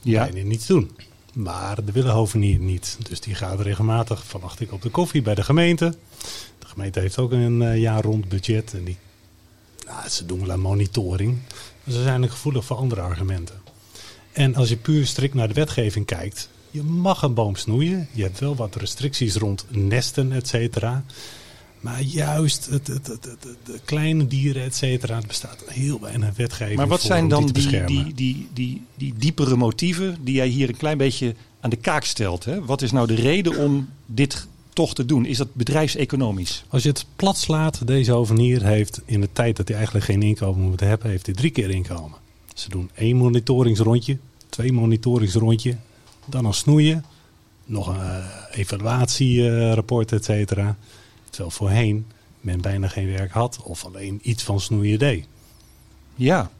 Ja. 0.00 0.28
Bijna 0.28 0.48
niets 0.48 0.66
doen. 0.66 0.90
Maar 1.32 1.84
de 1.84 1.92
willen 1.92 2.12
hovenier 2.12 2.58
niet. 2.58 2.96
Dus 3.08 3.20
die 3.20 3.34
gaat 3.34 3.60
regelmatig, 3.60 4.24
verwacht 4.24 4.60
ik, 4.60 4.72
op 4.72 4.82
de 4.82 4.88
koffie 4.88 5.22
bij 5.22 5.34
de 5.34 5.42
gemeente. 5.42 5.94
De 6.58 6.66
gemeente 6.66 7.00
heeft 7.00 7.18
ook 7.18 7.32
een 7.32 7.62
eh, 7.62 7.80
jaar 7.80 8.02
rond 8.02 8.28
budget. 8.28 8.74
En 8.74 8.84
die, 8.84 8.96
nou, 9.86 10.08
ze 10.08 10.26
doen 10.26 10.40
wel 10.40 10.52
aan 10.52 10.60
monitoring. 10.60 11.38
Maar 11.84 11.94
ze 11.94 12.02
zijn 12.02 12.30
gevoelig 12.30 12.64
voor 12.64 12.76
andere 12.76 13.00
argumenten. 13.00 13.60
En 14.32 14.54
als 14.54 14.68
je 14.68 14.76
puur 14.76 15.06
strikt 15.06 15.34
naar 15.34 15.48
de 15.48 15.54
wetgeving 15.54 16.06
kijkt. 16.06 16.48
Je 16.70 16.82
mag 16.82 17.22
een 17.22 17.34
boom 17.34 17.56
snoeien. 17.56 18.08
Je 18.12 18.22
hebt 18.22 18.38
wel 18.38 18.56
wat 18.56 18.74
restricties 18.74 19.34
rond 19.34 19.64
nesten, 19.68 20.32
et 20.32 20.48
cetera. 20.48 21.04
Maar 21.80 22.02
juist 22.02 22.66
het, 22.70 22.86
het, 22.86 23.06
het, 23.06 23.24
het- 23.24 23.44
het- 23.44 23.56
de 23.66 23.80
kleine 23.84 24.26
dieren, 24.26 24.62
et 24.62 24.74
cetera. 24.76 25.16
Er 25.16 25.26
bestaat 25.26 25.64
heel 25.66 26.00
weinig 26.00 26.36
wetgeving 26.36 26.76
Maar 26.76 26.86
wat 26.88 27.00
voor 27.00 27.08
zijn 27.08 27.28
dan 27.28 27.46
die 27.46 27.52
die, 27.68 27.84
die, 27.84 28.14
die, 28.14 28.48
die, 28.54 28.82
die 28.94 29.14
diepere 29.16 29.56
motieven 29.56 30.16
die 30.20 30.34
jij 30.34 30.48
hier 30.48 30.68
een 30.68 30.76
klein 30.76 30.98
beetje 30.98 31.34
aan 31.60 31.70
de 31.70 31.76
kaak 31.76 32.04
stelt? 32.04 32.44
Hè? 32.44 32.64
Wat 32.64 32.82
is 32.82 32.92
nou 32.92 33.06
de 33.06 33.14
reden 33.14 33.56
om 33.58 33.88
dit 34.06 34.46
toch 34.72 34.94
te 34.94 35.04
doen? 35.04 35.24
Is 35.24 35.36
dat 35.36 35.54
bedrijfseconomisch? 35.54 36.64
Als 36.68 36.82
je 36.82 36.88
het 36.88 37.06
plat 37.16 37.36
slaat, 37.38 37.86
deze 37.86 38.12
hovenier 38.12 38.64
heeft 38.64 39.00
in 39.04 39.20
de 39.20 39.28
tijd 39.32 39.56
dat 39.56 39.66
hij 39.68 39.76
eigenlijk 39.76 40.06
geen 40.06 40.22
inkomen 40.22 40.68
moet 40.68 40.80
hebben, 40.80 41.10
heeft 41.10 41.26
hij 41.26 41.34
drie 41.34 41.50
keer 41.50 41.70
inkomen. 41.70 42.18
Ze 42.54 42.68
doen 42.68 42.90
één 42.94 43.16
monitoringsrondje, 43.16 44.18
twee 44.48 44.72
monitoringsrondje, 44.72 45.76
dan 46.26 46.44
een 46.44 46.54
snoeien, 46.54 47.04
nog 47.64 47.86
een 47.88 48.00
eh, 48.00 48.24
evaluatierapport, 48.52 50.12
et 50.12 50.24
cetera. 50.24 50.76
Terwijl 51.30 51.50
voorheen 51.50 52.06
men 52.40 52.60
bijna 52.60 52.88
geen 52.88 53.12
werk 53.12 53.30
had 53.32 53.58
of 53.62 53.84
alleen 53.84 54.18
iets 54.22 54.42
van 54.42 54.60
snoeien 54.60 54.98
deed. 54.98 55.26
Ja. 56.14 56.50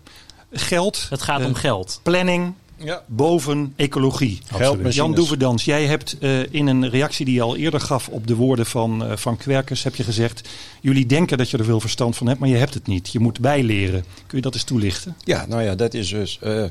Geld. 0.52 1.06
Het 1.10 1.22
gaat 1.22 1.40
eh, 1.40 1.46
om 1.46 1.54
geld. 1.54 2.00
Planning 2.02 2.54
Ja. 2.76 3.02
boven 3.06 3.72
ecologie. 3.76 4.40
Geldmachines. 4.46 4.94
Jan 4.94 5.14
Doeverdans, 5.14 5.64
jij 5.64 5.86
hebt 5.86 6.18
eh, 6.18 6.52
in 6.52 6.66
een 6.66 6.90
reactie 6.90 7.24
die 7.24 7.34
je 7.34 7.42
al 7.42 7.56
eerder 7.56 7.80
gaf 7.80 8.08
op 8.08 8.26
de 8.26 8.34
woorden 8.34 8.66
van, 8.66 9.04
eh, 9.04 9.16
van 9.16 9.36
Kwerkers, 9.36 9.82
heb 9.82 9.94
je 9.94 10.04
gezegd, 10.04 10.48
jullie 10.80 11.06
denken 11.06 11.38
dat 11.38 11.50
je 11.50 11.58
er 11.58 11.64
veel 11.64 11.80
verstand 11.80 12.16
van 12.16 12.26
hebt, 12.26 12.40
maar 12.40 12.48
je 12.48 12.56
hebt 12.56 12.74
het 12.74 12.86
niet. 12.86 13.12
Je 13.12 13.18
moet 13.18 13.40
bijleren. 13.40 14.04
Kun 14.26 14.36
je 14.36 14.42
dat 14.42 14.54
eens 14.54 14.64
toelichten? 14.64 15.16
Ja, 15.24 15.46
nou 15.46 15.62
ja, 15.62 15.74
dat 15.74 15.94
is 15.94 16.08
dus 16.08 16.38
eh, 16.40 16.64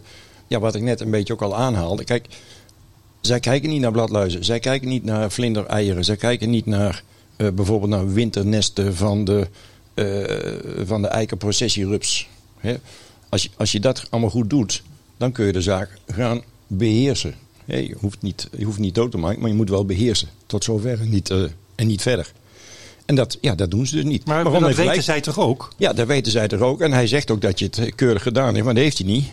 ja, 0.47 0.60
wat 0.60 0.75
ik 0.75 0.81
net 0.81 1.01
een 1.01 1.12
beetje 1.12 1.33
ook 1.33 1.41
al 1.41 1.55
aanhaalde. 1.55 2.03
Kijk, 2.03 2.27
zij 3.21 3.39
kijken 3.39 3.69
niet 3.69 3.81
naar 3.81 3.91
bladluizen. 3.91 4.45
Zij 4.45 4.60
kijken 4.60 4.88
niet 4.88 5.03
naar 5.03 5.31
vlindereieren. 5.31 6.05
Zij 6.05 6.15
kijken 6.15 6.49
niet 6.49 6.65
naar 6.65 7.03
eh, 7.38 7.47
bijvoorbeeld 7.50 7.91
naar 7.91 8.13
winternesten 8.13 8.95
van 8.95 9.26
de, 9.26 9.47
eh 9.93 10.86
van 10.86 11.02
de 11.02 11.08
eikenprocessierups. 11.08 12.30
Hè? 12.58 12.76
Als, 13.30 13.43
je, 13.43 13.50
als 13.58 13.71
je 13.71 13.80
dat 13.80 14.04
allemaal 14.10 14.30
goed 14.30 14.50
doet, 14.50 14.84
dan 15.17 15.32
kun 15.32 15.45
je 15.45 15.52
de 15.52 15.62
zaak 15.62 15.89
gaan 16.08 16.41
beheersen. 16.67 17.36
Hè, 17.65 17.78
je, 17.78 17.95
hoeft 18.00 18.21
niet, 18.21 18.50
je 18.58 18.65
hoeft 18.65 18.80
niet 18.80 18.95
dood 18.95 19.12
te 19.12 19.17
maken, 19.17 19.39
maar 19.39 19.50
je 19.50 19.56
moet 19.56 19.69
wel 19.69 19.86
beheersen. 19.86 20.28
Tot 20.45 20.63
zover 20.63 21.00
en 21.00 21.10
niet, 21.10 21.30
eh, 21.30 21.43
en 21.76 21.88
niet 21.88 22.02
verder. 22.02 22.32
En 23.06 23.15
dat, 23.15 23.38
ja, 23.41 23.56
dat 23.56 23.71
doen 23.71 23.88
ze 23.88 23.95
dus 23.95 24.04
niet. 24.04 24.26
Maar, 24.26 24.43
Ron 24.43 24.54
dat 24.54 24.62
weten 24.62 24.84
gelijk. 24.84 25.02
zij 25.02 25.21
toch 25.21 25.39
ook? 25.39 25.73
Ja, 25.78 25.93
dat 25.93 26.08
weten 26.08 26.32
zij 26.32 26.47
toch 26.47 26.60
ook. 26.60 26.82
En 26.82 26.91
hij 26.91 27.08
zegt 27.08 27.32
ook 27.32 27.41
dat 27.41 27.60
je 27.60 27.65
het 27.65 27.95
keurig 27.95 28.23
gedaan 28.23 28.54
heeft, 28.54 28.65
maar 28.65 28.73
dat 28.73 28.84
heeft 28.84 28.97
hij 28.97 29.08
niet. 29.08 29.26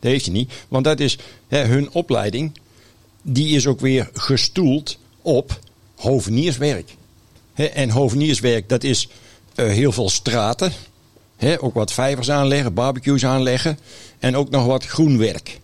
Dat 0.00 0.10
heeft 0.10 0.24
hij 0.24 0.34
niet. 0.34 0.52
Want 0.68 0.84
dat 0.84 1.00
is 1.00 1.18
hè, 1.48 1.64
hun 1.64 1.90
opleiding. 1.90 2.52
Die 3.22 3.56
is 3.56 3.66
ook 3.66 3.80
weer 3.80 4.10
gestoeld 4.12 4.98
op 5.22 5.58
hovenierswerk. 5.94 6.95
En 7.56 7.90
hovenierswerk, 7.90 8.68
dat 8.68 8.84
is 8.84 9.08
eh, 9.54 9.66
heel 9.66 9.92
veel 9.92 10.08
straten. 10.08 10.72
Ook 11.60 11.74
wat 11.74 11.92
vijvers 11.92 12.30
aanleggen, 12.30 12.74
barbecues 12.74 13.24
aanleggen. 13.24 13.78
En 14.18 14.36
ook 14.36 14.50
nog 14.50 14.66
wat 14.66 14.86
groenwerk. 14.86 15.60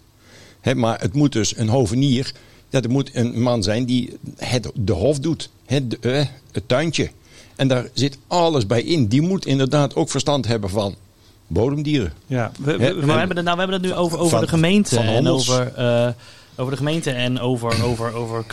Maar 0.74 1.00
het 1.00 1.12
moet 1.14 1.32
dus 1.32 1.56
een 1.56 1.68
hovenier. 1.68 2.32
Dat 2.70 2.88
moet 2.88 3.10
een 3.12 3.40
man 3.42 3.62
zijn 3.62 3.84
die 3.84 4.18
het, 4.36 4.70
de 4.74 4.92
hof 4.92 5.18
doet. 5.18 5.50
De, 5.66 5.98
eh, 6.00 6.24
het 6.52 6.68
tuintje. 6.68 7.10
En 7.56 7.68
daar 7.68 7.88
zit 7.92 8.18
alles 8.26 8.66
bij 8.66 8.82
in. 8.82 9.06
Die 9.06 9.22
moet 9.22 9.46
inderdaad 9.46 9.94
ook 9.94 10.10
verstand 10.10 10.46
hebben 10.46 10.70
van 10.70 10.94
bodemdieren. 11.46 12.12
Ja, 12.26 12.52
we, 12.58 12.76
we- 12.76 12.84
Hè, 12.84 12.94
we- 12.94 13.00
Maar 13.06 13.12
we 13.12 13.18
hebben 13.18 13.36
het, 13.36 13.44
nou, 13.44 13.56
we 13.56 13.62
hebben 13.62 13.80
het 13.82 13.90
nu 13.90 13.94
over, 13.94 14.18
over 14.18 14.30
Van- 14.30 14.40
de 14.40 14.48
gemeente 14.48 14.94
van 14.94 15.04
en 15.04 15.26
over, 15.28 15.72
eh, 15.76 16.08
over 16.56 16.70
de 16.72 16.78
gemeente 16.78 17.10
en 17.10 17.40
over, 17.40 17.84
over, 17.84 18.14
over. 18.14 18.44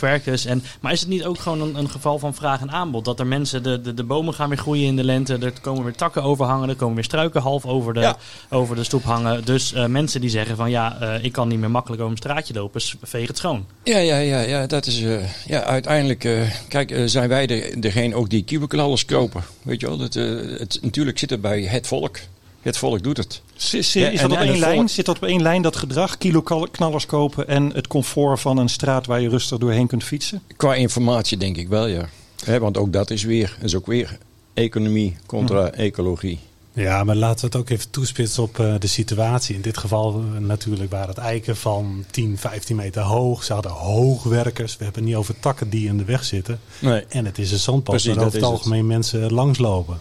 En, 0.46 0.62
maar 0.80 0.92
is 0.92 1.00
het 1.00 1.08
niet 1.08 1.24
ook 1.24 1.38
gewoon 1.38 1.60
een, 1.60 1.74
een 1.78 1.90
geval 1.90 2.18
van 2.18 2.34
vraag 2.34 2.60
en 2.60 2.70
aanbod? 2.70 3.04
Dat 3.04 3.20
er 3.20 3.26
mensen, 3.26 3.62
de, 3.62 3.80
de, 3.80 3.94
de 3.94 4.04
bomen 4.04 4.34
gaan 4.34 4.48
weer 4.48 4.58
groeien 4.58 4.86
in 4.86 4.96
de 4.96 5.04
lente, 5.04 5.38
er 5.40 5.52
komen 5.60 5.84
weer 5.84 5.94
takken 5.94 6.22
overhangen, 6.22 6.68
er 6.68 6.74
komen 6.76 6.94
weer 6.94 7.04
struiken 7.04 7.40
half 7.42 7.66
over 7.66 7.94
de, 7.94 8.00
Ja. 8.00 8.16
over 8.50 8.76
de 8.76 8.84
stoep 8.84 9.02
hangen. 9.04 9.44
Dus 9.44 9.72
eh, 9.72 9.86
mensen 9.86 10.20
die 10.20 10.30
zeggen 10.30 10.56
van 10.56 10.70
ja, 10.70 11.00
eh, 11.00 11.24
ik 11.24 11.32
kan 11.32 11.48
niet 11.48 11.58
meer 11.58 11.70
makkelijk 11.70 12.00
over 12.02 12.12
een 12.14 12.18
straatje 12.22 12.54
lopen, 12.54 12.80
s- 12.80 12.96
veeg 13.02 13.26
het 13.28 13.36
schoon. 13.36 13.66
Ja, 13.84 13.98
ja, 13.98 14.16
ja, 14.18 14.40
ja, 14.40 14.66
dat 14.66 14.86
is. 14.86 15.02
eh, 15.02 15.46
ja, 15.46 15.62
uiteindelijk. 15.64 16.28
kijk, 16.68 16.94
zijn 17.04 17.28
wij 17.28 17.46
de, 17.46 17.74
degene 17.78 18.14
ook 18.14 18.30
die 18.30 18.44
kubeknallers 18.44 19.04
kopen. 19.04 19.42
Weet 19.62 19.80
je 19.80 19.86
wel? 19.86 19.96
Dat, 19.96 20.14
het, 20.14 20.78
natuurlijk 20.82 21.18
zit 21.18 21.30
het 21.30 21.40
bij 21.40 21.62
het 21.62 21.86
volk. 21.86 22.18
Het 22.62 22.76
volk 22.76 23.02
doet 23.02 23.16
het. 23.16 23.42
Is 23.56 23.96
en- 23.96 24.16
dat 24.16 24.30
op 24.30 24.36
één 24.38 24.58
lijn? 24.58 24.74
volk- 24.76 24.88
Zit 24.88 25.06
dat 25.06 25.16
op 25.16 25.24
één 25.24 25.42
lijn, 25.42 25.62
dat 25.62 25.76
gedrag? 25.76 26.18
Kilo 26.18 26.42
knallers 26.70 27.06
kopen 27.06 27.48
en 27.48 27.70
het 27.74 27.86
comfort 27.86 28.40
van 28.40 28.56
een 28.56 28.68
straat 28.68 29.06
waar 29.06 29.20
je 29.20 29.28
rustig 29.28 29.58
doorheen 29.58 29.86
kunt 29.86 30.04
fietsen? 30.04 30.42
Qua 30.56 30.74
informatie 30.74 31.36
denk 31.36 31.56
ik 31.56 31.68
wel, 31.68 31.86
ja. 31.86 32.08
Hè, 32.44 32.58
want 32.58 32.76
ook 32.76 32.92
dat 32.92 33.10
is 33.10 33.22
weer, 33.22 33.56
is 33.62 33.74
ook 33.74 33.86
weer 33.86 34.18
economie 34.54 35.16
contra 35.26 35.70
ecologie. 35.70 36.38
Ja, 36.72 37.04
maar 37.04 37.16
laten 37.16 37.40
we 37.40 37.46
het 37.46 37.56
ook 37.56 37.70
even 37.70 37.90
toespitsen 37.90 38.42
op 38.42 38.58
eh, 38.58 38.74
de 38.78 38.86
situatie. 38.86 39.54
In 39.54 39.60
dit 39.60 39.78
geval 39.78 40.24
eh, 40.34 40.40
natuurlijk 40.40 40.90
waren 40.90 41.08
het 41.08 41.18
eiken 41.18 41.56
van 41.56 42.04
10, 42.10 42.38
15 42.38 42.76
meter 42.76 43.02
hoog. 43.02 43.44
Ze 43.44 43.52
hadden 43.52 43.72
hoogwerkers. 43.72 44.76
We 44.76 44.84
hebben 44.84 45.02
het 45.02 45.10
niet 45.10 45.18
over 45.20 45.40
takken 45.40 45.70
die 45.70 45.88
in 45.88 45.96
de 45.96 46.04
weg 46.04 46.24
zitten. 46.24 46.60
Nee. 46.78 47.04
En 47.08 47.24
het 47.24 47.38
is 47.38 47.52
een 47.52 47.58
zandpad 47.58 48.04
waar 48.04 48.14
dat 48.14 48.24
over 48.24 48.24
het 48.38 48.42
is 48.42 48.48
het. 48.48 48.58
algemeen 48.58 48.86
mensen 48.86 49.32
langslopen. 49.32 50.00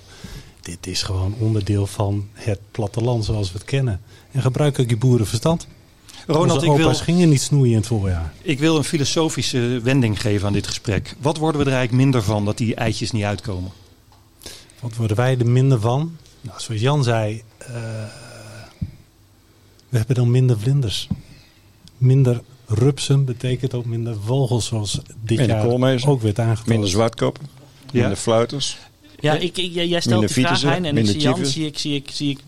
Dit 0.62 0.88
is 0.88 1.04
gewoon 1.04 1.36
onderdeel 1.40 1.88
van 1.88 2.28
het 2.34 2.60
platteland 2.72 3.26
zoals 3.26 3.52
we 3.52 3.58
het 3.58 3.68
kennen. 3.68 4.02
En 4.32 4.42
gebruik 4.42 4.80
ook 4.80 4.90
je 4.90 4.98
boerenverstand. 4.98 5.68
Ronald, 6.28 6.52
Onze 6.62 6.66
ik 6.72 6.78
wil, 6.78 6.86
opa's 6.88 7.02
gingen 7.02 7.30
niet 7.30 7.42
snoeien 7.42 7.72
in 7.72 7.78
het 7.78 7.88
voorjaar. 7.88 8.34
ik 8.42 8.60
wil 8.60 8.78
een 8.78 8.84
filosofische 8.84 9.80
wending 9.84 10.22
geven 10.22 10.48
aan 10.48 10.54
dit 10.54 10.68
gesprek. 10.68 11.16
Wat 11.20 11.38
worden 11.38 11.62
we 11.62 11.68
er 11.68 11.74
eigenlijk 11.76 12.04
minder 12.04 12.24
van 12.24 12.46
dat 12.46 12.58
die 12.58 12.76
eitjes 12.76 13.12
niet 13.12 13.24
uitkomen? 13.24 13.72
Wat 14.80 14.96
worden 14.96 15.18
wij 15.18 15.38
er 15.38 15.48
minder 15.50 15.80
van? 15.80 16.16
Nou, 16.42 16.60
zoals 16.62 16.82
Jan 16.82 17.04
zei, 17.04 17.44
eh, 17.58 17.68
we 19.90 19.98
hebben 19.98 20.16
dan 20.16 20.32
minder 20.32 20.60
vlinders. 20.60 21.08
Minder 21.98 22.42
rupsen 22.68 23.26
betekent 23.26 23.74
ook 23.74 23.86
minder 23.86 24.16
vogels, 24.26 24.66
zoals 24.66 24.92
dit 25.24 25.38
Minder 25.38 25.56
jaar 25.56 25.66
koolmezen. 25.66 26.10
ook 26.10 26.22
werd 26.22 26.40
aangetoond. 26.40 26.68
Minder 26.68 26.90
zwartkop, 26.90 27.40
Ja. 27.42 28.00
minder 28.00 28.18
fluiters. 28.18 28.78
Ja, 29.20 29.34
ik, 29.34 29.58
ik, 29.58 29.74
jij 29.74 30.00
stelt 30.00 30.28
die 30.36 30.46
vraag, 30.46 30.62
Hein, 30.62 30.86
en 30.86 30.98
ik 30.98 31.06
zie 31.06 31.20
Jan, 31.20 31.46
zie 31.46 31.66
ik, 31.66 31.78
zie 31.78 31.96
ik, 31.96 32.10
zie 32.14 32.30
ik 32.30 32.40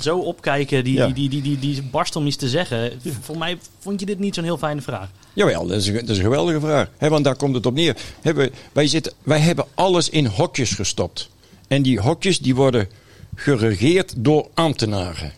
zo 0.00 0.18
opkijken, 0.18 0.84
die, 0.84 0.94
Ja. 0.94 1.06
die, 1.06 1.14
die, 1.28 1.42
die, 1.42 1.58
die, 1.58 1.74
die 1.74 1.82
barst 1.82 2.16
om 2.16 2.26
iets 2.26 2.36
te 2.36 2.48
zeggen. 2.48 2.92
Voor 3.20 3.38
mij 3.38 3.58
vond 3.78 4.00
je 4.00 4.06
dit 4.06 4.18
niet 4.18 4.34
zo'n 4.34 4.44
heel 4.44 4.58
fijne 4.58 4.80
vraag. 4.82 5.10
Jawel, 5.32 5.66
dat 5.66 5.76
is, 5.78 5.86
een- 5.86 5.94
dat 5.94 6.08
is 6.08 6.16
een 6.16 6.22
geweldige 6.24 6.60
vraag. 6.60 6.88
Want 6.98 7.24
daar 7.24 7.36
komt 7.36 7.54
het 7.54 7.66
op 7.66 7.74
neer. 7.74 7.96
Wij, 8.22 8.50
wij, 8.72 8.86
zitten, 8.86 9.12
wij 9.22 9.38
hebben 9.38 9.64
alles 9.74 10.08
in 10.08 10.26
hokjes 10.26 10.70
gestopt. 10.72 11.28
En 11.68 11.82
die 11.82 12.00
hokjes 12.00 12.38
die 12.38 12.54
worden 12.54 12.88
geregeerd 13.34 14.14
door 14.16 14.48
ambtenaren. 14.54 15.32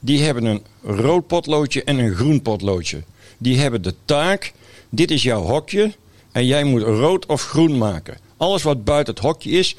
Die 0.00 0.22
hebben 0.22 0.44
een 0.44 0.62
rood 0.82 1.26
potloodje 1.26 1.84
en 1.84 1.98
een 1.98 2.14
groen 2.14 2.42
potloodje. 2.42 3.02
Die 3.38 3.58
hebben 3.58 3.82
de 3.82 3.94
taak, 4.04 4.52
dit 4.90 5.10
is 5.10 5.22
jouw 5.22 5.42
hokje 5.42 5.92
en 6.32 6.46
jij 6.46 6.64
moet 6.64 6.82
rood 6.82 7.26
of 7.26 7.42
groen 7.42 7.78
maken. 7.78 8.16
Alles 8.36 8.62
wat 8.62 8.84
buiten 8.84 9.14
het 9.14 9.22
hokje 9.22 9.50
is, 9.50 9.76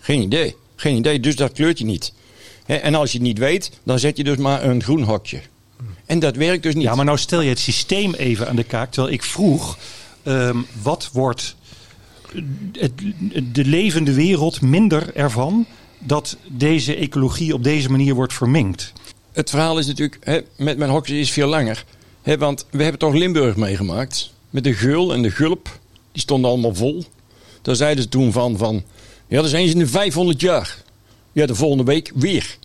geen 0.00 0.22
idee. 0.22 0.56
Geen 0.76 0.96
idee, 0.96 1.20
dus 1.20 1.36
dat 1.36 1.52
kleurt 1.52 1.78
je 1.78 1.84
niet. 1.84 2.12
En 2.66 2.94
als 2.94 3.12
je 3.12 3.18
het 3.18 3.26
niet 3.26 3.38
weet, 3.38 3.70
dan 3.82 3.98
zet 3.98 4.16
je 4.16 4.24
dus 4.24 4.36
maar 4.36 4.64
een 4.64 4.82
groen 4.82 5.02
hokje. 5.02 5.40
En 6.06 6.18
dat 6.18 6.36
werkt 6.36 6.62
dus 6.62 6.74
niet. 6.74 6.84
Ja, 6.84 6.94
maar 6.94 7.04
nou 7.04 7.18
stel 7.18 7.40
je 7.40 7.48
het 7.48 7.58
systeem 7.58 8.14
even 8.14 8.48
aan 8.48 8.56
de 8.56 8.64
kaak. 8.64 8.90
Terwijl 8.90 9.14
ik 9.14 9.22
vroeg, 9.22 9.78
ehm, 10.22 10.56
wat 10.82 11.10
wordt 11.12 11.56
het, 12.72 12.92
de 13.52 13.64
levende 13.64 14.12
wereld 14.12 14.60
minder 14.60 15.14
ervan 15.14 15.66
dat 15.98 16.36
deze 16.48 16.96
ecologie 16.96 17.54
op 17.54 17.64
deze 17.64 17.90
manier 17.90 18.14
wordt 18.14 18.32
verminkt? 18.32 18.92
Het 19.32 19.50
verhaal 19.50 19.78
is 19.78 19.86
natuurlijk, 19.86 20.44
met 20.56 20.78
mijn 20.78 20.90
hokjes 20.90 21.18
is 21.18 21.30
veel 21.30 21.48
langer. 21.48 21.84
Want 22.38 22.66
we 22.70 22.82
hebben 22.82 23.00
toch 23.00 23.14
Limburg 23.14 23.56
meegemaakt. 23.56 24.32
Met 24.50 24.64
de 24.64 24.74
geul 24.74 25.12
en 25.12 25.22
de 25.22 25.30
gulp. 25.30 25.78
Die 26.12 26.22
stonden 26.22 26.50
allemaal 26.50 26.74
vol. 26.74 27.04
Daar 27.62 27.76
zeiden 27.76 28.02
ze 28.02 28.08
toen 28.08 28.32
van, 28.32 28.56
van 28.56 28.82
ja, 29.30 29.36
dat 29.36 29.44
is 29.44 29.52
eens 29.52 29.72
in 29.72 29.78
de 29.78 29.86
500 29.86 30.40
jaar. 30.40 30.82
Ja, 31.32 31.46
de 31.46 31.54
volgende 31.54 31.84
week 31.84 32.12
weer. 32.14 32.58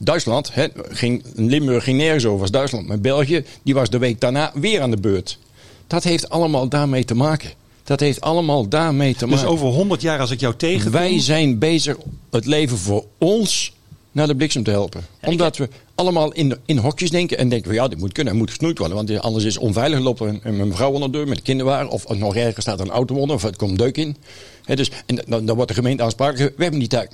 Duitsland, 0.00 0.54
hè, 0.54 0.66
ging, 0.88 1.24
Limburg 1.34 1.84
ging 1.84 1.98
nergens 1.98 2.24
over 2.24 2.40
als 2.40 2.50
Duitsland. 2.50 2.86
Maar 2.86 3.00
België, 3.00 3.44
die 3.62 3.74
was 3.74 3.90
de 3.90 3.98
week 3.98 4.20
daarna 4.20 4.52
weer 4.54 4.80
aan 4.80 4.90
de 4.90 4.96
beurt. 4.96 5.38
Dat 5.86 6.04
heeft 6.04 6.28
allemaal 6.28 6.68
daarmee 6.68 7.04
te 7.04 7.14
maken. 7.14 7.50
Dat 7.84 8.00
heeft 8.00 8.20
allemaal 8.20 8.68
daarmee 8.68 9.14
te 9.14 9.26
Dus 9.26 9.34
maken. 9.34 9.50
over 9.50 9.66
100 9.66 10.00
jaar 10.00 10.20
als 10.20 10.30
ik 10.30 10.40
jou 10.40 10.54
tegenkom... 10.56 10.92
Wij 10.92 11.20
zijn 11.20 11.58
bezig 11.58 11.96
het 12.30 12.46
leven 12.46 12.78
voor 12.78 13.04
ons 13.18 13.72
naar 14.12 14.26
de 14.26 14.36
bliksem 14.36 14.62
te 14.62 14.70
helpen. 14.70 15.06
Omdat 15.22 15.56
we 15.56 15.68
allemaal 15.94 16.32
in, 16.32 16.56
in 16.64 16.76
hokjes 16.76 17.10
denken 17.10 17.38
en 17.38 17.48
denken: 17.48 17.66
van, 17.66 17.74
ja, 17.74 17.88
dit 17.88 17.98
moet 17.98 18.12
kunnen, 18.12 18.32
het 18.32 18.42
moet 18.42 18.50
gesnoeid 18.50 18.78
worden. 18.78 18.96
Want 18.96 19.20
anders 19.20 19.44
is 19.44 19.54
het 19.54 19.62
onveilig. 19.62 19.98
Loopt 19.98 20.20
er 20.20 20.26
een, 20.42 20.60
een 20.60 20.74
vrouw 20.74 20.90
onder 20.90 21.12
de 21.12 21.16
deur 21.18 21.28
met 21.28 21.36
een 21.36 21.44
kinderwagen. 21.44 21.90
Of 21.90 22.08
nog 22.18 22.36
erger 22.36 22.62
staat 22.62 22.80
er 22.80 22.86
een 22.86 22.92
auto 22.92 23.14
onder 23.14 23.36
of 23.36 23.42
het 23.42 23.56
komt 23.56 23.78
deuk 23.78 23.96
in. 23.96 24.16
Hè, 24.70 24.76
dus, 24.76 24.90
en 25.06 25.22
dan, 25.26 25.46
dan 25.46 25.56
wordt 25.56 25.70
de 25.70 25.76
gemeente 25.76 26.02
aansprakelijk. 26.02 26.56
We 26.56 26.62
hebben 26.62 26.80
die 26.80 26.88
taak. 26.88 27.12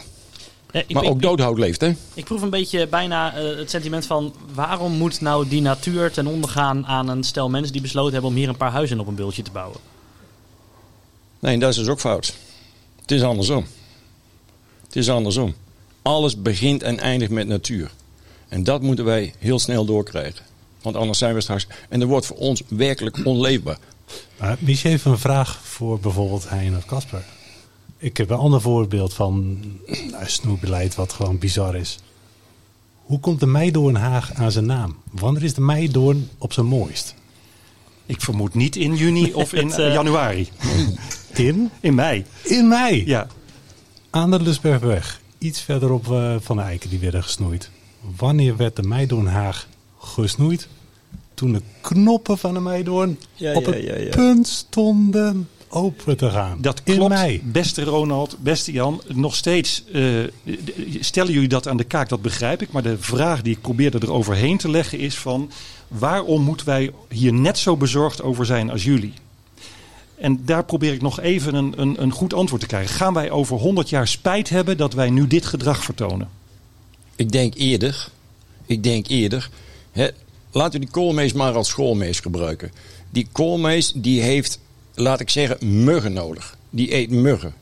Ja, 0.70 0.80
ik, 0.86 0.92
Maar 0.92 1.02
ik- 1.02 1.10
ook 1.10 1.22
doodhout 1.22 1.58
leeft, 1.58 1.80
hè? 1.80 1.94
Ik 2.14 2.24
proef 2.24 2.42
een 2.42 2.50
beetje 2.50 2.86
bijna 2.86 3.34
eh, 3.36 3.56
het 3.56 3.70
sentiment 3.70 4.06
van... 4.06 4.34
waarom 4.54 4.92
moet 4.92 5.20
nou 5.20 5.48
die 5.48 5.60
natuur 5.60 6.12
ten 6.12 6.26
onder 6.26 6.50
gaan 6.50 6.86
aan 6.86 7.08
een 7.08 7.24
stel 7.24 7.48
mensen... 7.50 7.72
die 7.72 7.80
besloten 7.80 8.12
hebben 8.12 8.30
om 8.30 8.36
hier 8.36 8.48
een 8.48 8.56
paar 8.56 8.70
huizen 8.70 9.00
op 9.00 9.06
een 9.06 9.14
bultje 9.14 9.42
te 9.42 9.50
bouwen? 9.50 9.78
Nee, 11.38 11.58
dat 11.58 11.70
is 11.70 11.76
dus 11.76 11.88
ook 11.88 12.00
fout. 12.00 12.34
Het 13.00 13.10
is 13.10 13.22
andersom. 13.22 13.66
Het 14.86 14.96
is 14.96 15.10
andersom. 15.10 15.54
Alles 16.02 16.42
begint 16.42 16.82
en 16.82 16.98
eindigt 16.98 17.30
met 17.32 17.46
natuur. 17.46 17.90
En 18.48 18.64
dat 18.64 18.82
moeten 18.82 19.04
wij 19.04 19.34
heel 19.38 19.58
snel 19.58 19.84
doorkrijgen. 19.84 20.44
Want 20.82 20.96
anders 20.96 21.18
zijn 21.18 21.34
we 21.34 21.40
straks. 21.40 21.66
En 21.88 22.00
dat 22.00 22.08
wordt 22.08 22.26
voor 22.26 22.36
ons 22.36 22.62
werkelijk 22.68 23.20
onleefbaar. 23.24 23.78
Maar 24.38 24.56
Michel 24.58 24.90
heeft 24.90 25.04
een 25.04 25.18
vraag 25.18 25.60
voor 25.62 26.00
bijvoorbeeld 26.00 26.48
Hein 26.48 26.76
of 26.76 26.84
Casper. 26.84 27.24
Ik 28.06 28.16
heb 28.16 28.30
een 28.30 28.36
ander 28.36 28.60
voorbeeld 28.60 29.14
van 29.14 29.58
nou, 30.10 30.24
snoeibeleid 30.26 30.94
wat 30.94 31.12
gewoon 31.12 31.38
bizar 31.38 31.76
is. 31.76 31.98
Hoe 33.02 33.20
komt 33.20 33.40
de 33.40 33.46
meidoorn 33.46 33.94
Haag 33.94 34.34
aan 34.34 34.52
zijn 34.52 34.66
naam? 34.66 34.96
Wanneer 35.10 35.42
is 35.42 35.54
de 35.54 35.60
meidoorn 35.60 36.28
op 36.38 36.52
zijn 36.52 36.66
mooist? 36.66 37.14
Ik 38.06 38.20
vermoed 38.20 38.54
niet 38.54 38.76
in 38.76 38.94
juni 38.94 39.32
of 39.42 39.52
in 39.52 39.66
Het, 39.66 39.78
eh, 39.78 39.92
januari. 39.92 40.48
In? 41.34 41.70
In 41.80 41.94
mei. 41.94 42.24
In 42.42 42.68
mei. 42.68 43.06
Ja. 43.06 43.26
Aan 44.10 44.30
de 44.30 44.42
Lusbergweg. 44.42 45.20
Iets 45.38 45.60
verderop 45.60 46.10
eh, 46.10 46.36
van 46.40 46.56
de 46.56 46.62
eiken 46.62 46.90
die 46.90 46.98
werden 46.98 47.22
gesnoeid. 47.22 47.70
Wanneer 48.16 48.56
werd 48.56 48.76
de 48.76 48.82
meidoorn 48.82 49.26
Haag 49.26 49.68
gesnoeid? 49.98 50.68
Toen 51.34 51.52
de 51.52 51.62
knoppen 51.80 52.38
van 52.38 52.54
de 52.54 52.60
meidoorn 52.60 53.18
Ja, 53.34 53.54
op 53.54 53.64
ja, 53.64 53.72
het 53.72 53.84
ja, 53.84 53.96
ja. 53.96 54.10
punt 54.10 54.48
stonden 54.48 55.48
open 55.68 56.16
te 56.16 56.30
gaan. 56.30 56.58
Dat 56.60 56.80
In 56.84 56.94
klopt, 56.94 57.14
mei. 57.14 57.40
beste 57.44 57.84
Ronald, 57.84 58.36
beste 58.40 58.72
Jan. 58.72 59.02
Nog 59.08 59.34
steeds 59.34 59.84
eh, 59.92 60.02
stellen 61.00 61.32
jullie 61.32 61.48
dat 61.48 61.68
aan 61.68 61.76
de 61.76 61.84
kaak, 61.84 62.08
dat 62.08 62.22
begrijp 62.22 62.62
ik. 62.62 62.72
Maar 62.72 62.82
de 62.82 62.98
vraag 62.98 63.42
die 63.42 63.52
ik 63.54 63.60
probeerde 63.60 63.98
er 63.98 64.12
overheen 64.12 64.56
te 64.56 64.70
leggen 64.70 64.98
is 64.98 65.18
van... 65.18 65.50
waarom 65.88 66.42
moeten 66.42 66.66
wij 66.66 66.90
hier 67.08 67.32
net 67.32 67.58
zo 67.58 67.76
bezorgd 67.76 68.22
over 68.22 68.46
zijn 68.46 68.70
als 68.70 68.84
jullie? 68.84 69.12
En 70.18 70.44
daar 70.44 70.64
probeer 70.64 70.92
ik 70.92 71.02
nog 71.02 71.20
even 71.20 71.54
een, 71.54 71.72
een, 71.76 72.02
een 72.02 72.12
goed 72.12 72.34
antwoord 72.34 72.60
te 72.60 72.66
krijgen. 72.66 72.94
Gaan 72.94 73.14
wij 73.14 73.30
over 73.30 73.56
100 73.56 73.88
jaar 73.88 74.08
spijt 74.08 74.48
hebben 74.48 74.76
dat 74.76 74.94
wij 74.94 75.10
nu 75.10 75.26
dit 75.26 75.46
gedrag 75.46 75.84
vertonen? 75.84 76.28
Ik 77.16 77.32
denk 77.32 77.54
eerder. 77.54 78.08
Ik 78.66 78.82
denk 78.82 79.06
eerder. 79.06 79.50
Hè, 79.92 80.08
laten 80.50 80.72
we 80.72 80.86
die 80.86 80.94
koolmees 80.94 81.32
maar 81.32 81.54
als 81.54 81.68
schoolmees 81.68 82.20
gebruiken. 82.20 82.72
Die 83.10 83.28
koolmees 83.32 83.92
die 83.94 84.22
heeft, 84.22 84.58
laat 84.96 85.20
ik 85.20 85.30
zeggen, 85.30 85.84
muggen 85.84 86.12
nodig. 86.12 86.56
Die 86.70 86.94
eet 86.94 87.10
muggen. 87.10 87.54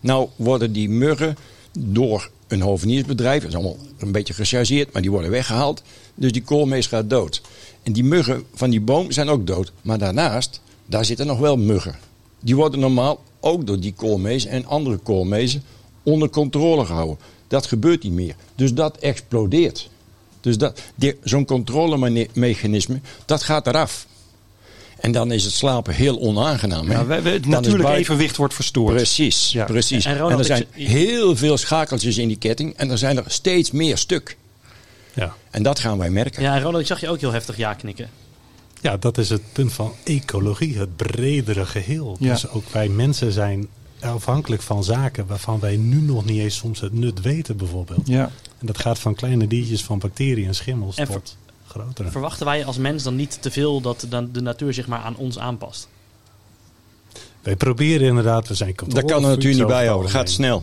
Nou 0.00 0.28
worden 0.36 0.72
die 0.72 0.88
muggen 0.88 1.36
door 1.78 2.30
een 2.48 2.60
hoveniersbedrijf, 2.60 3.40
dat 3.40 3.48
is 3.50 3.56
allemaal 3.56 3.76
een 3.98 4.12
beetje 4.12 4.34
gechargeerd, 4.34 4.92
maar 4.92 5.02
die 5.02 5.10
worden 5.10 5.30
weggehaald. 5.30 5.82
Dus 6.14 6.32
die 6.32 6.42
koolmees 6.42 6.86
gaat 6.86 7.10
dood. 7.10 7.42
En 7.82 7.92
die 7.92 8.04
muggen 8.04 8.44
van 8.54 8.70
die 8.70 8.80
boom 8.80 9.12
zijn 9.12 9.28
ook 9.28 9.46
dood. 9.46 9.72
Maar 9.82 9.98
daarnaast, 9.98 10.60
daar 10.86 11.04
zitten 11.04 11.26
nog 11.26 11.38
wel 11.38 11.56
muggen. 11.56 11.96
Die 12.40 12.56
worden 12.56 12.80
normaal 12.80 13.22
ook 13.40 13.66
door 13.66 13.80
die 13.80 13.92
koolmees 13.92 14.46
en 14.46 14.66
andere 14.66 14.96
koolmezen 14.96 15.62
onder 16.02 16.30
controle 16.30 16.84
gehouden. 16.84 17.18
Dat 17.48 17.66
gebeurt 17.66 18.02
niet 18.02 18.12
meer. 18.12 18.34
Dus 18.54 18.74
dat 18.74 18.96
explodeert. 18.96 19.90
Dus 20.40 20.56
zo'n 21.22 21.44
controlemechanisme, 21.44 23.00
dat 23.26 23.42
gaat 23.42 23.66
eraf. 23.66 24.06
En 25.00 25.12
dan 25.12 25.32
is 25.32 25.44
het 25.44 25.52
slapen 25.52 25.94
heel 25.94 26.20
onaangenaam. 26.20 26.88
hè? 26.88 26.92
Ja, 26.94 27.06
wij- 27.06 27.16
het 27.22 27.46
natuurlijk 27.46 27.82
buiten- 27.82 27.94
evenwicht 28.02 28.36
wordt 28.36 28.54
verstoord. 28.54 28.94
Precies, 28.94 29.52
Ja. 29.52 29.64
precies. 29.64 30.04
En 30.04 30.12
En, 30.12 30.18
Ronald, 30.18 30.38
er 30.38 30.44
zijn 30.44 30.66
ik- 30.74 30.86
heel 30.88 31.36
veel 31.36 31.56
schakeltjes 31.56 32.18
in 32.18 32.28
die 32.28 32.36
ketting. 32.38 32.74
En 32.76 32.90
er 32.90 32.98
zijn 32.98 33.16
er 33.16 33.24
steeds 33.26 33.70
meer 33.70 33.98
stuk. 33.98 34.36
Ja. 35.14 35.34
En 35.50 35.62
dat 35.62 35.78
gaan 35.78 35.98
wij 35.98 36.10
merken. 36.10 36.42
Ja, 36.42 36.54
en 36.54 36.62
Ronald, 36.62 36.80
ik 36.80 36.86
zag 36.86 37.00
je 37.00 37.08
ook 37.08 37.20
heel 37.20 37.32
heftig 37.32 37.56
ja 37.56 37.74
knikken. 37.74 38.10
Ja, 38.80 38.96
dat 38.96 39.18
is 39.18 39.28
het 39.28 39.42
punt 39.52 39.72
van 39.72 39.92
ecologie, 40.04 40.78
het 40.78 40.96
bredere 40.96 41.66
geheel. 41.66 42.16
Ja. 42.20 42.32
Dus 42.32 42.48
ook 42.48 42.68
wij 42.72 42.88
mensen 42.88 43.32
zijn 43.32 43.68
afhankelijk 44.00 44.62
van 44.62 44.84
zaken 44.84 45.26
waarvan 45.26 45.60
wij 45.60 45.76
nu 45.76 46.00
nog 46.00 46.24
niet 46.24 46.38
eens 46.40 46.56
soms 46.56 46.80
het 46.80 46.92
nut 46.92 47.20
weten, 47.20 47.56
bijvoorbeeld. 47.56 48.06
Ja. 48.06 48.30
En 48.58 48.66
dat 48.66 48.78
gaat 48.78 48.98
van 48.98 49.14
kleine 49.14 49.46
diertjes, 49.46 49.82
van 49.82 49.98
bacteriën 49.98 50.46
en 50.46 50.54
schimmels 50.54 50.96
En 50.96 51.06
tot 51.06 51.36
grotere. 51.68 52.10
Verwachten 52.10 52.46
wij 52.46 52.64
als 52.64 52.76
mens 52.76 53.02
dan 53.02 53.16
niet 53.16 53.42
te 53.42 53.50
veel 53.50 53.80
dat 53.80 54.06
dan 54.08 54.28
de 54.32 54.40
natuur 54.40 54.74
zich 54.74 54.86
maar 54.86 55.00
aan 55.00 55.16
ons 55.16 55.38
aanpast? 55.38 55.88
Wij 57.42 57.56
proberen 57.56 58.06
inderdaad, 58.06 58.48
we 58.48 58.54
zijn 58.54 58.72
Dat 58.76 58.86
kan 58.86 58.92
er 58.92 59.02
controlefreaks 59.02 59.44
natuurlijk 59.44 59.62
niet 59.62 59.78
bijhouden. 59.78 60.06
Het 60.06 60.16
gaat 60.16 60.30
snel. 60.30 60.62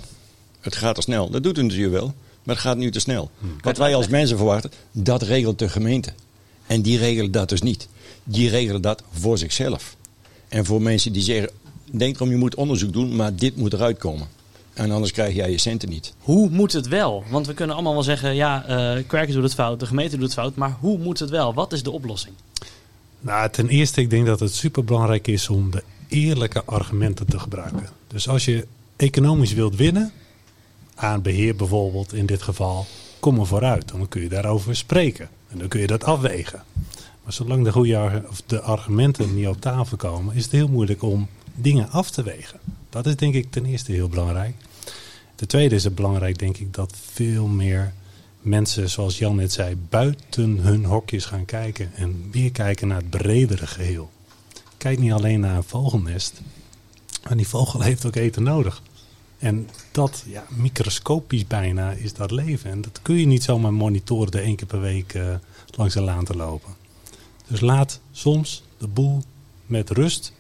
Het 0.60 0.76
gaat 0.76 0.96
te 0.96 1.02
snel. 1.02 1.30
Dat 1.30 1.44
doet 1.44 1.58
het 1.58 1.66
natuurlijk 1.66 1.94
wel. 1.94 2.14
Maar 2.44 2.56
het 2.56 2.64
gaat 2.64 2.78
nu 2.78 2.92
te 2.92 3.00
snel. 3.00 3.32
Hmm. 3.40 3.56
Wat 3.62 3.78
wij 3.78 3.96
als 3.96 4.08
mensen 4.08 4.38
verwachten, 4.38 4.72
dat 4.92 5.22
regelt 5.22 5.60
de 5.60 5.70
gemeente. 5.70 6.14
En 6.68 6.82
die 6.82 6.98
regelen 6.98 7.32
dat 7.32 7.50
dus 7.50 7.62
niet. 7.62 7.88
Die 8.24 8.50
regelen 8.50 8.82
dat 8.82 9.04
voor 9.12 9.38
zichzelf. 9.38 9.96
En 10.48 10.66
voor 10.66 10.82
mensen 10.82 11.14
die 11.14 11.22
zeggen, 11.22 11.50
denk 11.92 12.16
erom 12.16 12.30
je 12.30 12.38
moet 12.38 12.56
onderzoek 12.56 12.94
doen, 12.94 13.16
maar 13.16 13.36
dit 13.36 13.56
moet 13.56 13.74
eruit 13.74 13.98
komen. 13.98 14.28
En 14.76 14.92
anders 14.92 15.12
krijg 15.12 15.36
jij 15.36 15.52
je 15.52 15.58
centen 15.58 15.90
niet. 15.90 16.14
Hoe 16.20 16.50
moet 16.50 16.74
het 16.74 16.88
wel? 16.88 17.24
Want 17.30 17.48
we 17.48 17.54
kunnen 17.54 17.76
allemaal 17.76 17.94
wel 17.94 18.04
zeggen, 18.04 18.36
ja, 18.36 18.66
eh 18.66 19.04
Kwerkers 19.08 19.34
doet 19.34 19.44
het 19.44 19.54
fout, 19.54 19.80
de 19.80 19.86
gemeente 19.86 20.16
doet 20.16 20.26
het 20.26 20.34
fout. 20.34 20.56
Maar 20.56 20.76
hoe 20.80 20.98
moet 20.98 21.20
het 21.20 21.30
wel? 21.30 21.54
Wat 21.54 21.74
is 21.74 21.84
de 21.84 21.92
oplossing? 21.92 22.36
Nou, 23.20 23.50
ten 23.50 23.68
eerste, 23.68 24.02
ik 24.02 24.10
denk 24.10 24.26
dat 24.26 24.40
het 24.40 24.54
superbelangrijk 24.54 25.28
is 25.28 25.50
om 25.50 25.72
de 25.72 25.84
eerlijke 26.08 26.64
argumenten 26.66 27.26
te 27.26 27.40
gebruiken. 27.40 27.90
Dus 28.08 28.28
als 28.28 28.46
je 28.46 28.68
economisch 28.96 29.54
wilt 29.54 29.76
winnen, 29.76 30.12
aan 30.96 31.22
beheer 31.22 31.56
bijvoorbeeld 31.56 32.14
in 32.14 32.26
dit 32.26 32.42
geval, 32.42 32.86
kom 33.20 33.40
er 33.40 33.46
vooruit. 33.46 33.88
Dan 33.88 34.08
kun 34.08 34.22
je 34.22 34.30
daarover 34.30 34.76
spreken. 34.76 35.30
En 35.48 35.58
dan 35.58 35.68
kun 35.68 35.80
je 35.80 35.88
dat 35.88 36.04
afwegen. 36.04 36.64
Maar 37.24 37.34
zolang 37.34 37.64
de, 37.64 37.72
goede, 37.72 38.24
of 38.30 38.42
de 38.46 38.62
argumenten 38.62 39.36
niet 39.36 39.48
op 39.48 39.62
tafel 39.62 39.98
komen, 39.98 40.36
is 40.36 40.44
het 40.44 40.52
heel 40.52 40.68
moeilijk 40.68 41.02
om 41.02 41.28
dingen 41.56 41.90
af 41.90 42.10
te 42.10 42.24
wegen. 42.24 42.60
Dat 42.96 43.06
is 43.06 43.16
denk 43.16 43.34
ik 43.34 43.52
ten 43.52 43.66
eerste 43.66 43.92
heel 43.92 44.10
belangrijk. 44.10 44.56
Ten 45.36 45.48
tweede 45.48 45.76
is 45.76 45.84
het 45.84 45.96
belangrijk, 45.96 46.40
denk 46.40 46.58
ik, 46.58 46.74
dat 46.74 46.94
veel 47.12 47.48
meer 47.48 47.94
mensen, 48.42 48.90
zoals 48.90 49.18
Jan 49.18 49.36
net 49.36 49.52
zei, 49.52 49.76
buiten 49.90 50.58
hun 50.58 50.86
hokjes 50.86 51.26
gaan 51.26 51.46
kijken. 51.46 51.94
En 51.94 52.30
meer 52.34 52.52
kijken 52.52 52.88
naar 52.88 52.98
het 52.98 53.10
bredere 53.10 53.68
geheel. 53.68 54.12
Kijk 54.78 55.00
niet 55.00 55.12
alleen 55.12 55.40
naar 55.40 55.56
een 55.56 55.64
vogelnest. 55.64 56.42
Maar 57.24 57.38
die 57.38 57.48
vogel 57.48 57.82
heeft 57.82 58.06
ook 58.06 58.16
eten 58.16 58.44
nodig. 58.44 58.82
En 59.38 59.70
dat, 59.92 60.24
ja, 60.28 60.46
microscopisch 60.50 61.48
bijna, 61.48 61.92
is 61.92 62.14
dat 62.14 62.32
leven. 62.32 62.72
En 62.72 62.82
dat 62.82 63.00
kun 63.02 63.16
je 63.16 63.26
niet 63.26 63.44
zomaar 63.44 63.74
monitoren 63.74 64.32
door 64.32 64.42
één 64.42 64.56
keer 64.56 64.68
per 64.68 64.82
week 64.82 65.14
eh, 65.14 65.36
langs 65.66 65.94
de 65.94 66.02
laan 66.02 66.26
te 66.26 66.36
lopen. 66.36 66.76
Dus 67.48 67.60
laat 67.60 68.00
soms 68.12 68.64
de 68.78 68.88
boel 68.88 69.24
met 69.66 69.90
rust. 69.90 70.34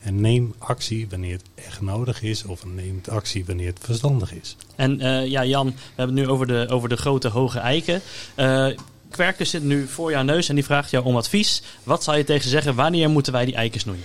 En 0.00 0.20
neem 0.20 0.54
actie 0.58 1.06
wanneer 1.08 1.32
het 1.32 1.44
echt 1.54 1.80
nodig 1.80 2.22
is. 2.22 2.44
Of 2.44 2.64
neem 2.64 3.00
actie 3.08 3.44
wanneer 3.44 3.66
het 3.66 3.78
verstandig 3.80 4.32
is. 4.34 4.56
En 4.76 5.00
eh, 5.00 5.26
ja, 5.26 5.44
Jan, 5.44 5.66
we 5.66 5.72
hebben 5.94 6.16
het 6.16 6.26
nu 6.26 6.32
over 6.32 6.46
de, 6.46 6.66
over 6.70 6.88
de 6.88 6.96
grote 6.96 7.28
hoge 7.28 7.58
eiken. 7.58 8.00
Eh 8.34 8.68
Kwerkers 9.10 9.50
zit 9.50 9.62
nu 9.62 9.86
voor 9.86 10.10
jouw 10.10 10.22
neus 10.22 10.48
en 10.48 10.54
die 10.54 10.64
vraagt 10.64 10.90
jou 10.90 11.04
om 11.04 11.16
advies. 11.16 11.62
Wat 11.82 12.04
zou 12.04 12.16
je 12.16 12.24
tegen 12.24 12.42
ze 12.42 12.48
zeggen? 12.48 12.74
Wanneer 12.74 13.10
moeten 13.10 13.32
wij 13.32 13.44
die 13.44 13.54
eiken 13.54 13.80
snoeien? 13.80 14.02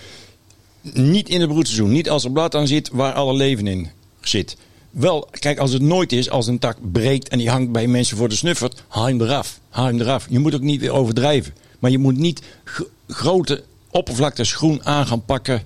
Niet 0.81 1.29
in 1.29 1.41
het 1.41 1.49
broedseizoen. 1.49 1.91
Niet 1.91 2.09
als 2.09 2.23
er 2.23 2.31
blad 2.31 2.55
aan 2.55 2.67
zit 2.67 2.89
waar 2.89 3.13
alle 3.13 3.33
leven 3.33 3.67
in 3.67 3.89
zit. 4.21 4.57
Wel, 4.89 5.27
kijk, 5.39 5.59
als 5.59 5.71
het 5.71 5.81
nooit 5.81 6.11
is, 6.11 6.29
als 6.29 6.47
een 6.47 6.59
tak 6.59 6.77
breekt 6.91 7.29
en 7.29 7.37
die 7.37 7.49
hangt 7.49 7.71
bij 7.71 7.87
mensen 7.87 8.17
voor 8.17 8.29
de 8.29 8.35
snuffert, 8.35 8.83
haal 8.87 9.05
hem 9.05 9.21
eraf. 9.21 9.59
Haal 9.69 9.85
hem 9.85 10.01
eraf. 10.01 10.25
Je 10.29 10.39
moet 10.39 10.55
ook 10.55 10.61
niet 10.61 10.79
weer 10.79 10.91
overdrijven. 10.91 11.53
Maar 11.79 11.91
je 11.91 11.97
moet 11.97 12.17
niet 12.17 12.41
gr- 12.63 12.83
grote 13.07 13.63
oppervlaktes 13.91 14.53
groen 14.53 14.85
aan 14.85 15.05
gaan 15.05 15.25
pakken 15.25 15.63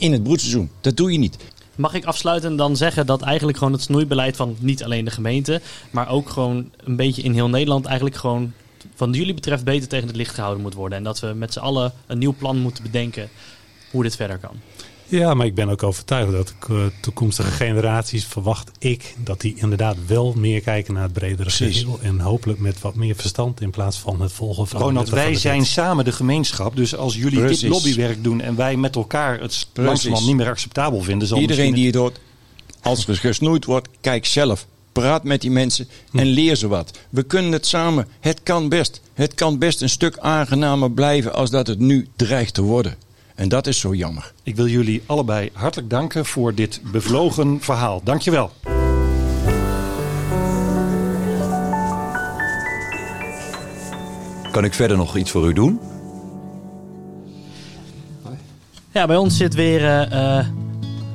in 0.00 0.12
het 0.12 0.22
broedseizoen. 0.22 0.70
Dat 0.80 0.96
doe 0.96 1.12
je 1.12 1.18
niet. 1.18 1.36
Mag 1.76 1.94
ik 1.94 2.04
afsluitend 2.04 2.58
dan 2.58 2.76
zeggen 2.76 3.06
dat 3.06 3.22
eigenlijk 3.22 3.58
gewoon 3.58 3.72
het 3.72 3.82
snoeibeleid 3.82 4.36
van 4.36 4.56
niet 4.58 4.84
alleen 4.84 5.04
de 5.04 5.10
gemeente, 5.10 5.60
maar 5.90 6.08
ook 6.08 6.28
gewoon 6.28 6.70
een 6.84 6.96
beetje 6.96 7.22
in 7.22 7.32
heel 7.32 7.48
Nederland 7.48 7.86
eigenlijk 7.86 8.16
gewoon 8.16 8.52
van 8.94 9.12
jullie 9.12 9.34
betreft 9.34 9.64
beter 9.64 9.88
tegen 9.88 10.06
het 10.06 10.16
licht 10.16 10.34
gehouden 10.34 10.62
moet 10.62 10.74
worden. 10.74 10.98
En 10.98 11.04
dat 11.04 11.20
we 11.20 11.26
met 11.26 11.52
z'n 11.52 11.58
allen 11.58 11.92
een 12.06 12.18
nieuw 12.18 12.34
plan 12.38 12.58
moeten 12.58 12.82
bedenken 12.82 13.28
hoe 13.90 14.02
dit 14.02 14.16
verder 14.16 14.38
kan. 14.38 14.56
Ja, 15.10 15.34
maar 15.34 15.46
ik 15.46 15.54
ben 15.54 15.68
ook 15.68 15.82
overtuigd 15.82 16.32
dat 16.32 16.54
eh, 16.68 16.76
toekomstige 17.00 17.50
generaties 17.50 18.24
verwacht 18.24 18.70
ik 18.78 19.14
dat 19.24 19.40
die 19.40 19.54
inderdaad 19.56 19.96
wel 20.06 20.32
meer 20.36 20.60
kijken 20.60 20.94
naar 20.94 21.02
het 21.02 21.12
bredere 21.12 21.50
geheel. 21.50 21.98
En 22.02 22.20
hopelijk 22.20 22.58
met 22.58 22.80
wat 22.80 22.94
meer 22.94 23.14
verstand 23.14 23.60
in 23.60 23.70
plaats 23.70 23.98
van 23.98 24.20
het 24.20 24.32
volgen 24.32 24.66
van. 24.66 24.80
Ronald, 24.80 25.08
van 25.08 25.18
wij 25.18 25.34
zijn 25.34 25.58
wet. 25.58 25.68
samen 25.68 26.04
de 26.04 26.12
gemeenschap. 26.12 26.76
Dus 26.76 26.96
als 26.96 27.14
jullie 27.14 27.38
Precies. 27.38 27.60
dit 27.60 27.70
lobbywerk 27.70 28.24
doen 28.24 28.40
en 28.40 28.56
wij 28.56 28.76
met 28.76 28.96
elkaar 28.96 29.40
het 29.40 29.66
langzamerhand 29.74 30.26
niet 30.26 30.36
meer 30.36 30.48
acceptabel 30.48 31.02
vinden, 31.02 31.28
zal 31.28 31.38
Iedereen 31.38 31.74
die 31.74 31.86
het 31.86 31.94
hoort, 31.94 32.20
als 32.82 33.06
er 33.06 33.16
gesnoeid 33.16 33.64
wordt, 33.64 33.88
kijk 34.00 34.26
zelf. 34.26 34.66
Praat 34.92 35.24
met 35.24 35.40
die 35.40 35.50
mensen 35.50 35.88
en 36.12 36.26
leer 36.26 36.56
ze 36.56 36.68
wat. 36.68 36.98
We 37.10 37.22
kunnen 37.22 37.52
het 37.52 37.66
samen. 37.66 38.08
Het 38.20 38.42
kan 38.42 38.68
best. 38.68 39.00
Het 39.14 39.34
kan 39.34 39.58
best 39.58 39.82
een 39.82 39.88
stuk 39.88 40.18
aangenamer 40.18 40.90
blijven 40.90 41.34
als 41.34 41.50
dat 41.50 41.66
het 41.66 41.78
nu 41.78 42.08
dreigt 42.16 42.54
te 42.54 42.62
worden. 42.62 42.96
En 43.40 43.48
dat 43.48 43.66
is 43.66 43.78
zo 43.80 43.94
jammer. 43.94 44.32
Ik 44.42 44.56
wil 44.56 44.66
jullie 44.66 45.02
allebei 45.06 45.50
hartelijk 45.52 45.90
danken 45.90 46.26
voor 46.26 46.54
dit 46.54 46.80
bevlogen 46.92 47.60
verhaal. 47.60 48.00
Dankjewel. 48.04 48.50
Kan 54.52 54.64
ik 54.64 54.74
verder 54.74 54.96
nog 54.96 55.16
iets 55.16 55.30
voor 55.30 55.48
u 55.48 55.52
doen? 55.52 55.80
Ja, 58.92 59.06
bij 59.06 59.16
ons 59.16 59.36
zit 59.36 59.54
weer 59.54 59.84
eh, 59.84 60.38
eh, 60.38 60.46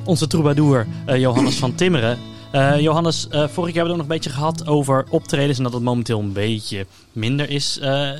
onze 0.04 0.26
troubadour 0.26 0.86
eh, 1.06 1.18
Johannes 1.18 1.56
van 1.56 1.74
Timmeren. 1.74 2.18
Eh, 2.50 2.80
Johannes, 2.80 3.28
eh, 3.28 3.48
vorige 3.48 3.52
keer 3.52 3.62
hebben 3.62 3.72
we 3.72 3.78
het 3.78 3.90
ook 3.90 3.96
nog 3.96 4.00
een 4.00 4.06
beetje 4.06 4.30
gehad 4.30 4.66
over 4.66 5.06
optredens 5.10 5.58
en 5.58 5.64
dat 5.64 5.72
het 5.72 5.82
momenteel 5.82 6.20
een 6.20 6.32
beetje 6.32 6.86
minder 7.12 7.50
is. 7.50 7.78
Eh, 7.78 8.10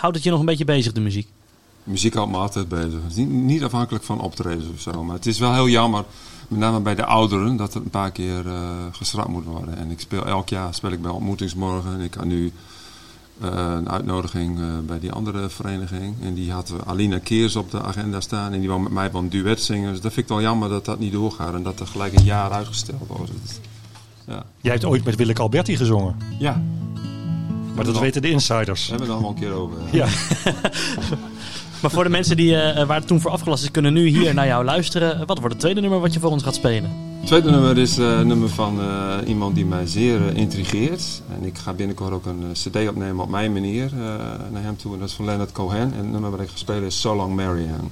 houdt 0.00 0.16
het 0.16 0.24
je 0.24 0.30
nog 0.30 0.40
een 0.40 0.46
beetje 0.46 0.64
bezig, 0.64 0.92
de 0.92 1.00
muziek? 1.00 1.28
Muziek 1.84 2.14
houdt 2.14 2.30
me 2.30 2.36
altijd 2.36 2.68
bezig. 2.68 2.92
Het 3.02 3.10
is 3.10 3.16
niet, 3.16 3.28
niet 3.30 3.64
afhankelijk 3.64 4.04
van 4.04 4.20
optredens 4.20 4.68
of 4.74 4.80
zo. 4.80 5.04
Maar 5.04 5.14
het 5.16 5.26
is 5.26 5.38
wel 5.38 5.54
heel 5.54 5.68
jammer, 5.68 6.04
met 6.48 6.58
name 6.58 6.80
bij 6.80 6.94
de 6.94 7.04
ouderen, 7.04 7.56
dat 7.56 7.74
het 7.74 7.84
een 7.84 7.90
paar 7.90 8.10
keer 8.10 8.46
eh 8.46 8.70
geschrapt 8.92 9.28
moet 9.28 9.44
worden. 9.44 9.76
En 9.76 9.90
ik 9.90 10.00
speel 10.00 10.26
elk 10.26 10.48
jaar 10.48 10.74
speel 10.74 10.90
ik 10.92 11.02
bij 11.02 11.10
Ontmoetingsmorgen. 11.10 11.92
En 11.92 12.00
ik 12.00 12.14
had 12.14 12.24
nu 12.24 12.52
eh, 13.40 13.48
een 13.76 13.90
uitnodiging 13.90 14.58
eh, 14.60 14.66
bij 14.86 14.98
die 14.98 15.12
andere 15.12 15.48
vereniging. 15.48 16.14
En 16.22 16.34
die 16.34 16.52
had 16.52 16.72
Alina 16.86 17.18
Keers 17.18 17.56
op 17.56 17.70
de 17.70 17.82
agenda 17.82 18.20
staan. 18.20 18.52
En 18.52 18.58
die 18.60 18.68
wou 18.68 18.80
met 18.80 18.92
mij 18.92 19.10
een 19.12 19.28
duet 19.28 19.60
zingen. 19.62 19.92
Dus 19.92 20.00
dat 20.00 20.12
vind 20.12 20.26
ik 20.26 20.32
wel 20.32 20.42
jammer 20.42 20.68
dat 20.68 20.84
dat 20.84 20.98
niet 20.98 21.12
doorgaat. 21.12 21.54
En 21.54 21.62
dat 21.62 21.80
er 21.80 21.86
gelijk 21.86 22.18
een 22.18 22.24
jaar 22.24 22.50
uitgesteld 22.50 23.06
wordt. 23.08 23.32
Ja. 24.26 24.44
Jij 24.60 24.72
hebt 24.72 24.84
ooit 24.84 25.04
met 25.04 25.14
Willeke 25.16 25.42
Alberti 25.42 25.76
gezongen. 25.76 26.16
ja, 26.38 26.62
Maar 27.74 27.84
dat 27.84 27.98
weten 27.98 28.22
de 28.22 28.30
insiders. 28.30 28.88
daar 28.88 28.98
hebben 28.98 29.06
we 29.06 29.12
het 29.12 29.22
nog 29.22 29.40
wel 29.40 29.42
een 29.42 29.50
keer 29.50 29.60
over. 29.60 29.78
Ja. 29.92 30.06
Maar 31.82 31.90
voor 31.90 32.04
de 32.04 32.10
mensen 32.10 32.36
die, 32.36 32.56
eh, 32.56 32.86
waar 32.86 32.96
het 32.96 33.06
toen 33.06 33.20
voor 33.20 33.30
afgelast 33.30 33.62
is, 33.62 33.70
kunnen 33.70 33.92
nu 33.92 34.06
hier 34.06 34.34
naar 34.34 34.46
jou 34.46 34.64
luisteren. 34.64 35.26
Wat 35.26 35.38
wordt 35.38 35.52
het 35.52 35.60
tweede 35.60 35.80
nummer 35.80 36.00
wat 36.00 36.12
je 36.14 36.20
voor 36.20 36.30
ons 36.30 36.42
gaat 36.42 36.54
spelen? 36.54 36.90
Het 37.18 37.26
tweede 37.26 37.50
nummer 37.50 37.78
is 37.78 37.98
eh, 37.98 38.18
een 38.18 38.26
nummer 38.26 38.48
van 38.48 38.80
eh, 38.80 39.14
iemand 39.26 39.54
die 39.54 39.66
mij 39.66 39.86
zeer 39.86 40.36
intrigeert. 40.36 41.22
En 41.40 41.46
ik 41.46 41.58
ga 41.58 41.72
binnenkort 41.72 42.12
ook 42.12 42.26
een 42.26 42.44
cd 42.52 42.88
opnemen 42.88 43.24
op 43.24 43.28
mijn 43.30 43.52
manier 43.52 43.84
eh, 43.84 44.00
naar 44.52 44.62
hem 44.62 44.76
toe. 44.76 44.92
En 44.92 44.98
dat 44.98 45.08
is 45.08 45.14
van 45.14 45.24
Leonard 45.24 45.52
Cohen. 45.52 45.92
En 45.92 45.98
het 45.98 46.10
nummer 46.10 46.30
wat 46.30 46.40
ik 46.40 46.48
ga 46.48 46.56
spelen 46.56 46.84
is 46.84 47.00
So 47.00 47.16
Long 47.16 47.34
Marianne. 47.34 47.88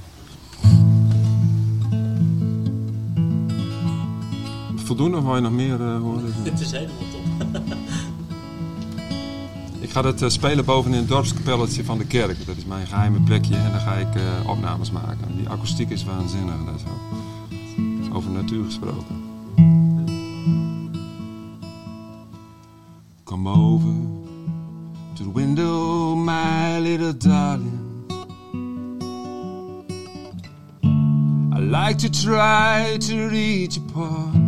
Voldoende 4.75 5.17
of 5.17 5.23
wil 5.23 5.35
je 5.35 5.41
nog 5.41 5.51
meer 5.51 5.81
eh, 5.81 5.99
horen? 5.99 6.33
Het 6.43 6.59
is 6.59 6.71
helemaal 6.71 6.95
top. 7.11 7.61
Ik 9.91 9.97
ga 9.97 10.03
dat 10.03 10.21
eh, 10.21 10.29
spelen 10.29 10.65
boven 10.65 10.91
in 10.91 10.97
het 10.97 11.07
dorpskapelletje 11.07 11.83
van 11.83 11.97
de 11.97 12.05
kerk. 12.05 12.45
Dat 12.45 12.57
is 12.57 12.65
mijn 12.65 12.87
geheime 12.87 13.19
plekje. 13.19 13.55
En 13.55 13.71
daar 13.71 13.79
ga 13.79 13.93
ik 13.93 14.15
eh, 14.15 14.49
opnames 14.49 14.91
maken. 14.91 15.37
Die 15.37 15.49
akoestiek 15.49 15.89
is 15.89 16.03
waanzinnig. 16.03 16.55
Is 16.75 16.83
ook 18.09 18.15
over 18.15 18.31
natuur 18.31 18.65
gesproken. 18.65 19.23
Come 23.23 23.49
over 23.49 23.93
to 25.13 25.23
the 25.23 25.31
window, 25.33 26.15
my 26.15 26.79
little 26.79 27.17
darling. 27.17 27.79
I 31.53 31.59
like 31.59 31.95
to 31.95 32.09
try 32.09 32.97
to 32.97 33.27
reach 33.27 33.77
apart. 33.77 34.40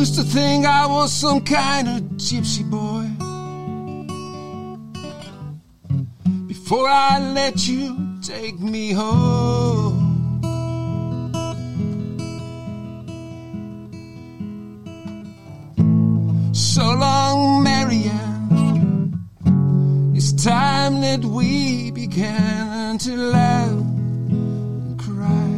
Used 0.00 0.14
to 0.14 0.22
think 0.22 0.64
I 0.64 0.86
was 0.86 1.12
some 1.12 1.42
kind 1.44 1.86
of 1.86 2.00
gypsy 2.16 2.64
boy. 2.64 3.04
Before 6.46 6.88
I 6.88 7.18
let 7.34 7.68
you 7.68 8.18
take 8.22 8.58
me 8.58 8.92
home. 8.92 10.40
So 16.54 16.82
long, 16.82 17.62
Marianne. 17.62 19.20
It's 20.14 20.32
time 20.32 21.02
that 21.02 21.22
we 21.22 21.90
began 21.90 22.96
to 22.96 23.16
laugh 23.16 23.68
and 23.68 24.98
cry 24.98 25.52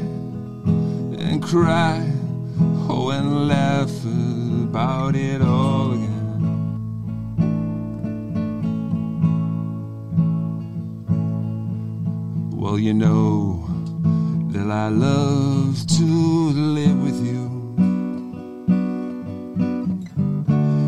and 1.27 1.41
cry, 1.41 2.12
oh, 2.89 3.11
and 3.11 3.49
laugh 3.49 4.05
about 4.05 5.15
it 5.15 5.43
all 5.43 5.93
again. 5.93 6.13
Well, 12.51 12.79
you 12.79 12.95
know 12.95 13.67
that 14.53 14.71
I 14.71 14.89
love 14.89 15.87
to 15.99 16.05
live 16.05 17.03
with 17.03 17.19
you. 17.27 17.51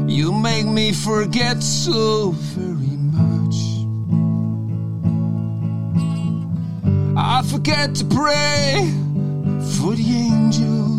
You 0.09 0.33
make 0.33 0.67
me 0.67 0.93
forget 0.93 1.63
so 1.63 2.31
very 2.31 2.97
much. 3.19 3.57
I 7.17 7.43
forget 7.43 7.95
to 7.97 8.05
pray 8.05 8.91
for 9.77 9.95
the 9.95 10.07
angels. 10.09 10.94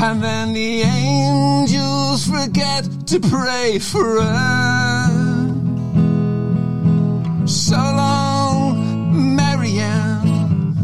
And 0.00 0.22
then 0.22 0.52
the 0.52 0.82
angels 0.82 2.24
forget 2.24 2.88
to 3.08 3.18
pray 3.18 3.80
for 3.80 4.18
us. 4.20 5.10
So 7.50 7.76
long, 7.76 9.34
Marianne. 9.34 10.78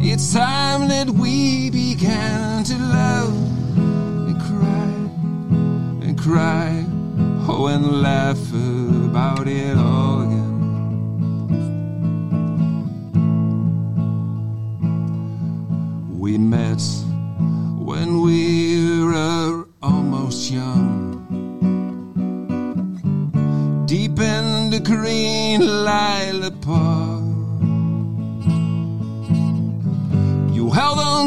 It's 0.00 0.32
time 0.32 0.86
that 0.86 1.10
we 1.10 1.70
began 1.70 2.62
to 2.62 2.78
love 2.78 3.34
and 4.28 4.40
cry 4.40 6.06
and 6.06 6.16
cry. 6.16 6.86
Oh, 7.48 7.66
and 7.66 8.02
laugh 8.02 8.52
about 8.52 9.48
it 9.48 9.76
all 9.76 9.97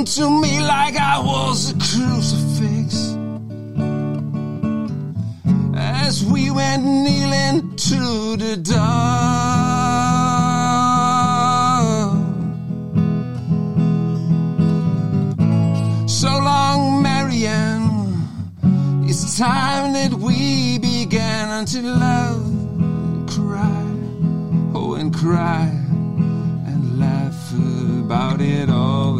to 0.05 0.29
me 0.29 0.59
like 0.61 0.95
I 0.97 1.19
was 1.19 1.71
a 1.71 1.73
crucifix. 1.75 3.15
As 5.75 6.25
we 6.25 6.49
went 6.49 6.83
kneeling 6.83 7.75
to 7.75 8.35
the 8.37 8.57
dark. 8.57 8.81
So 16.09 16.29
long, 16.29 17.03
Marianne. 17.03 17.91
It's 19.07 19.37
time 19.37 19.93
that 19.93 20.13
we 20.13 20.79
began 20.79 21.65
to 21.65 21.81
love 21.81 22.45
and 22.45 23.29
cry, 23.29 23.85
oh, 24.73 24.95
and 24.95 25.13
cry 25.13 25.67
and 26.65 26.99
laugh 26.99 27.53
about 27.53 28.41
it 28.41 28.69
all 28.69 29.10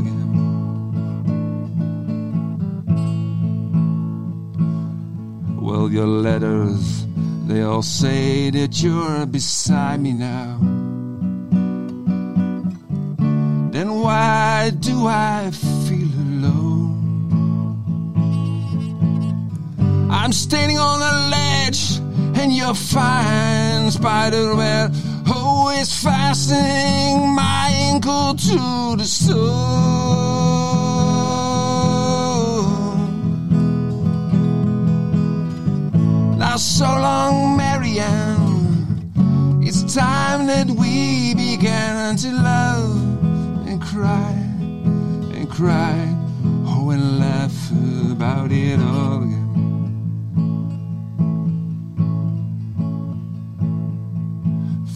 Well, 5.81 5.91
your 5.91 6.05
letters, 6.05 7.07
they 7.47 7.63
all 7.63 7.81
say 7.81 8.51
that 8.51 8.83
you're 8.83 9.25
beside 9.25 9.99
me 9.99 10.13
now. 10.13 10.59
Then 13.71 13.89
why 13.95 14.73
do 14.79 15.07
I 15.07 15.49
feel 15.49 16.13
alone? 16.27 16.99
I'm 20.11 20.31
standing 20.31 20.77
on 20.77 21.01
a 21.01 21.29
ledge, 21.31 21.97
and 22.39 22.55
your 22.55 22.75
fine 22.75 23.89
spider 23.89 24.55
web 24.55 24.93
is 25.81 26.03
fastening 26.03 27.33
my 27.33 27.71
ankle 27.73 28.35
to 28.35 28.97
the 28.97 29.03
stone. 29.03 30.40
That 40.51 40.69
we 40.69 41.33
began 41.33 42.17
to 42.17 42.29
love 42.29 42.97
and 43.69 43.81
cry 43.81 44.33
and 45.35 45.49
cry, 45.49 45.95
oh, 46.65 46.89
and 46.89 47.19
laugh 47.19 47.57
about 48.11 48.51
it 48.51 48.77
all 48.81 49.23
again. 49.23 49.51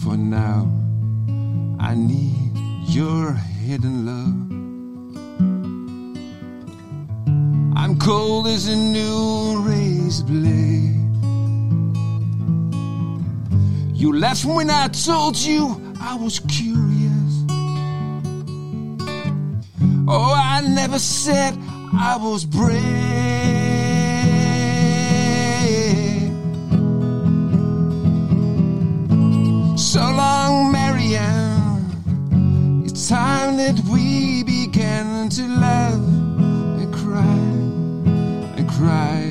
For 0.02 0.16
now, 0.18 0.60
I 1.80 1.94
need 1.94 2.52
your 2.88 3.32
hidden 3.32 3.96
love. 4.10 4.38
I'm 7.80 7.98
cold 7.98 8.46
as 8.46 8.68
a 8.68 8.76
new 8.76 9.62
razor 9.62 10.24
blade. 10.24 10.85
You 14.06 14.12
left 14.12 14.44
when 14.44 14.70
I 14.70 14.86
told 14.86 15.36
you 15.36 15.82
I 16.00 16.14
was 16.14 16.38
curious. 16.38 17.44
Oh, 20.06 20.32
I 20.32 20.60
never 20.60 21.00
said 21.00 21.58
I 21.92 22.16
was 22.16 22.44
brave. 22.44 22.76
So 29.76 30.02
long, 30.02 30.70
Marianne. 30.70 32.84
It's 32.86 33.08
time 33.08 33.56
that 33.56 33.80
we 33.90 34.44
began 34.44 35.30
to 35.30 35.48
love 35.48 36.06
and 36.78 36.94
cry 36.94 37.40
and 38.56 38.70
cry, 38.70 39.25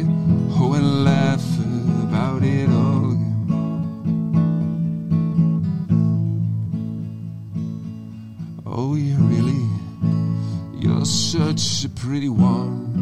such 11.57 11.85
a 11.85 11.89
pretty 11.89 12.29
one. 12.29 12.93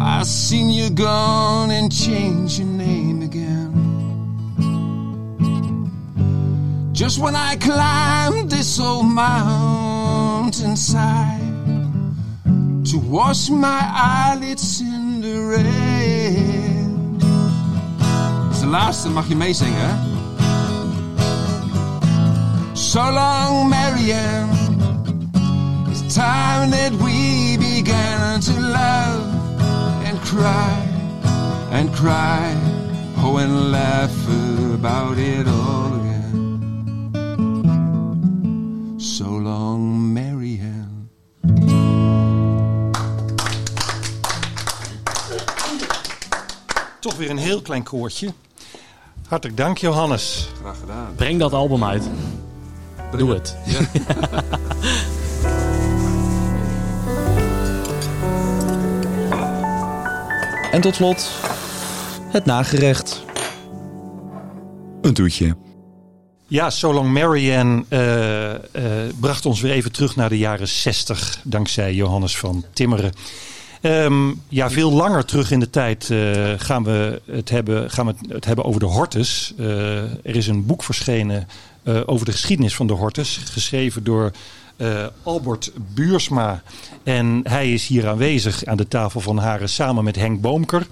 I 0.00 0.22
seen 0.24 0.70
you 0.70 0.90
gone 0.90 1.70
and 1.70 1.92
change 1.92 2.58
your 2.58 2.68
name 2.68 3.22
again. 3.22 3.70
Just 6.92 7.18
when 7.18 7.36
I 7.36 7.56
climbed 7.56 8.50
this 8.50 8.80
old 8.80 9.06
mountainside 9.06 10.50
to 12.86 12.98
wash 12.98 13.48
my 13.50 13.80
eyelids 13.92 14.80
in 14.80 15.20
the 15.20 15.38
rain. 15.56 17.18
Dat 17.18 18.52
is 18.52 18.60
de 18.60 18.66
laatste, 18.66 19.08
mag 19.08 19.28
je 19.28 19.36
meezingen? 19.36 19.98
So 22.72 23.12
long, 23.12 23.68
Marianne. 23.68 24.61
Time 26.62 26.70
that 26.70 26.92
we 26.92 27.56
began 27.56 28.40
to 28.40 28.52
love 28.52 29.34
and 30.06 30.20
cry 30.20 30.86
and 31.72 31.92
cry, 31.92 32.54
oh, 33.16 33.38
and 33.38 33.72
laugh 33.72 34.28
about 34.72 35.18
it 35.18 35.48
all 35.48 35.94
again. 35.94 36.60
So 39.00 39.24
long, 39.24 40.12
Marianne. 40.12 41.08
Toch 47.00 47.16
weer 47.16 47.30
een 47.30 47.38
heel 47.38 47.62
klein 47.62 47.82
koortje. 47.82 48.32
Hartelijk 49.28 49.58
dank, 49.58 49.78
Johannes. 49.78 50.48
Graag 50.60 50.78
gedaan. 50.80 51.14
Breng 51.14 51.38
dat 51.38 51.52
album 51.52 51.84
uit. 51.84 52.10
Doe 53.16 53.32
het. 53.32 53.56
En 60.72 60.80
tot 60.80 60.94
slot 60.94 61.30
het 62.28 62.44
nagerecht. 62.44 63.24
Een 65.00 65.14
toetje. 65.14 65.56
Ja, 66.46 66.70
So 66.70 66.92
Long 66.92 67.12
Marianne 67.12 67.84
eh, 67.88 68.54
eh, 68.54 68.60
bracht 69.20 69.46
ons 69.46 69.60
weer 69.60 69.72
even 69.72 69.92
terug 69.92 70.16
naar 70.16 70.28
de 70.28 70.38
jaren 70.38 70.68
60. 70.68 71.40
Dankzij 71.44 71.94
Johannes 71.94 72.36
van 72.36 72.64
Timmeren. 72.72 73.12
Ehm, 73.82 74.32
ja, 74.48 74.70
veel 74.70 74.92
langer 74.92 75.24
terug 75.24 75.50
in 75.50 75.60
de 75.60 75.70
tijd 75.70 76.10
eh, 76.10 76.52
gaan, 76.56 76.84
we 76.84 77.20
het 77.30 77.48
hebben, 77.48 77.90
gaan 77.90 78.06
we 78.06 78.14
het 78.28 78.44
hebben 78.44 78.64
over 78.64 78.80
de 78.80 78.86
hortus. 78.86 79.52
Eh, 79.58 79.96
er 80.02 80.36
is 80.36 80.46
een 80.46 80.66
boek 80.66 80.82
verschenen 80.82 81.48
eh, 81.82 82.00
over 82.06 82.26
de 82.26 82.32
geschiedenis 82.32 82.74
van 82.74 82.86
de 82.86 82.92
hortus, 82.92 83.40
geschreven 83.44 84.04
door 84.04 84.30
eh, 84.76 85.06
Albert 85.22 85.72
Buursma. 85.94 86.62
En 87.02 87.40
hij 87.44 87.72
is 87.72 87.86
hier 87.86 88.08
aanwezig 88.08 88.64
aan 88.64 88.76
de 88.76 88.88
tafel 88.88 89.20
van 89.20 89.38
Haren 89.38 89.68
samen 89.68 90.04
met 90.04 90.16
Henk 90.16 90.40
Boomker. 90.40 90.86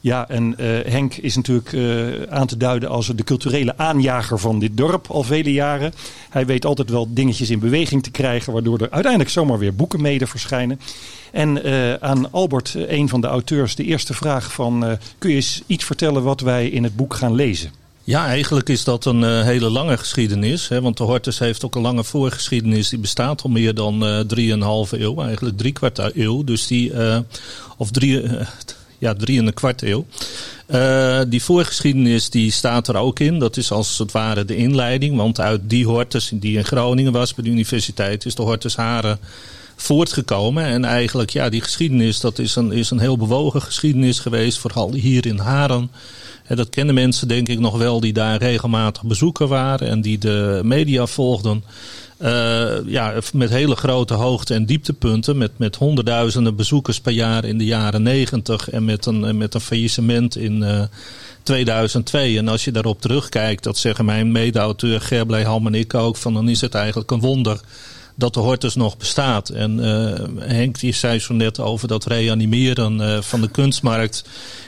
Ja, 0.00 0.28
en 0.28 0.58
eh, 0.58 0.92
Henk 0.92 1.14
is 1.14 1.36
natuurlijk 1.36 1.72
eh, 1.72 2.22
aan 2.36 2.46
te 2.46 2.56
duiden 2.56 2.88
als 2.88 3.06
de 3.06 3.24
culturele 3.24 3.76
aanjager 3.76 4.38
van 4.38 4.58
dit 4.58 4.76
dorp 4.76 5.06
al 5.06 5.22
vele 5.22 5.52
jaren. 5.52 5.92
Hij 6.30 6.46
weet 6.46 6.64
altijd 6.64 6.90
wel 6.90 7.14
dingetjes 7.14 7.50
in 7.50 7.58
beweging 7.58 8.02
te 8.02 8.10
krijgen, 8.10 8.52
waardoor 8.52 8.78
er 8.78 8.90
uiteindelijk 8.90 9.32
zomaar 9.32 9.58
weer 9.58 9.74
boeken 9.74 10.00
mede 10.00 10.26
verschijnen. 10.26 10.80
En 11.32 11.62
aan 12.02 12.32
Albert, 12.32 12.74
een 12.74 13.08
van 13.08 13.20
de 13.20 13.26
auteurs, 13.26 13.74
de 13.74 13.84
eerste 13.84 14.14
vraag 14.14 14.52
van... 14.52 14.98
kun 15.18 15.30
je 15.30 15.36
eens 15.36 15.62
iets 15.66 15.84
vertellen 15.84 16.22
wat 16.22 16.40
wij 16.40 16.68
in 16.68 16.82
het 16.82 16.96
boek 16.96 17.14
gaan 17.14 17.34
lezen? 17.34 17.70
Ja, 18.08 18.26
eigenlijk 18.26 18.68
is 18.68 18.84
dat 18.84 19.04
een 19.04 19.24
eh, 19.24 19.42
hele 19.42 19.70
lange 19.70 19.96
geschiedenis. 19.96 20.68
Hè, 20.68 20.80
want 20.80 20.96
de 20.96 21.02
Hortus 21.02 21.38
heeft 21.38 21.64
ook 21.64 21.74
een 21.74 21.82
lange 21.82 22.04
voorgeschiedenis. 22.04 22.88
Die 22.88 22.98
bestaat 22.98 23.42
al 23.42 23.50
meer 23.50 23.74
dan 23.74 24.06
eh 24.06 24.20
drieënhalve 24.20 25.00
eeuw, 25.00 25.22
eigenlijk 25.22 25.56
drie 25.56 25.72
kwart 25.72 26.16
eeuw. 26.16 26.44
Dus 26.44 26.66
die, 26.66 26.92
eh, 26.92 27.18
of 27.76 27.90
drie, 27.90 28.24
ja, 28.98 29.14
drie 29.14 29.38
en 29.38 29.46
een 29.46 29.54
kwart 29.54 29.82
eeuw. 29.82 30.06
Die 31.28 31.42
voorgeschiedenis 31.42 32.30
die 32.30 32.50
staat 32.50 32.88
er 32.88 32.96
ook 32.96 33.20
in. 33.20 33.38
Dat 33.38 33.56
is 33.56 33.70
als 33.70 33.98
het 33.98 34.12
ware 34.12 34.44
de 34.44 34.56
inleiding. 34.56 35.16
Want 35.16 35.40
uit 35.40 35.60
die 35.64 35.86
Hortus 35.86 36.30
die 36.34 36.56
in 36.56 36.64
Groningen 36.64 37.12
was 37.12 37.34
bij 37.34 37.44
de 37.44 37.50
universiteit 37.50 38.24
is 38.24 38.34
de 38.34 38.42
Hortus 38.42 38.76
Haren 38.76 39.18
voortgekomen. 39.80 40.64
En 40.64 40.84
eigenlijk, 40.84 41.30
ja, 41.30 41.48
die 41.48 41.60
geschiedenis, 41.60 42.20
dat 42.20 42.38
is 42.38 42.56
een, 42.56 42.72
is 42.72 42.90
een 42.90 42.98
heel 42.98 43.16
bewogen 43.16 43.62
geschiedenis 43.62 44.18
geweest. 44.18 44.58
Vooral 44.58 44.92
hier 44.92 45.26
in 45.26 45.38
Haren. 45.38 45.90
Dat 46.48 46.68
kennen 46.68 46.94
mensen 46.94 47.28
denk 47.28 47.48
ik 47.48 47.58
nog 47.58 47.78
wel 47.78 48.00
die 48.00 48.12
daar 48.12 48.38
regelmatig 48.38 49.02
bezoeker 49.02 49.46
waren 49.46 49.88
en 49.88 50.00
die 50.00 50.18
de 50.18 50.60
media 50.64 51.06
volgden. 51.06 51.64
Eh, 52.16 52.86
ja, 52.86 53.14
met 53.32 53.50
hele 53.50 53.76
grote 53.76 54.14
hoogte- 54.14 54.54
en 54.54 54.66
dieptepunten. 54.66 55.38
Met, 55.38 55.50
met 55.56 55.76
honderdduizenden 55.76 56.56
bezoekers 56.56 57.00
per 57.00 57.12
jaar 57.12 57.44
in 57.44 57.58
de 57.58 57.64
jaren 57.64 58.02
negentig. 58.02 58.70
En 58.70 58.84
met 58.84 59.06
een, 59.06 59.36
met 59.36 59.54
een 59.54 59.60
faillissement 59.60 60.36
in 60.36 60.62
eh, 60.62 60.82
2002. 61.42 62.38
En 62.38 62.48
als 62.48 62.64
je 62.64 62.72
daarop 62.72 63.00
terugkijkt, 63.00 63.62
dat 63.62 63.78
zeggen 63.78 64.04
mijn 64.04 64.32
mede-auteur 64.32 65.00
Gerblij 65.00 65.42
Ham 65.42 65.66
en 65.66 65.74
ik 65.74 65.94
ook. 65.94 66.16
Van 66.16 66.34
dan 66.34 66.48
is 66.48 66.60
het 66.60 66.74
eigenlijk 66.74 67.10
een 67.10 67.20
wonder 67.20 67.60
dat 68.18 68.34
de 68.34 68.40
Hortus 68.40 68.74
nog 68.74 68.96
bestaat. 68.96 69.48
En 69.48 69.84
eh, 69.84 70.48
Henk 70.48 70.80
die 70.80 70.92
zei 70.92 71.18
zo 71.18 71.34
net 71.34 71.60
over 71.60 71.88
dat 71.88 72.04
reanimeren 72.06 73.00
eh, 73.00 73.22
van 73.22 73.40
de 73.40 73.48
kunstmarkt 73.48 74.24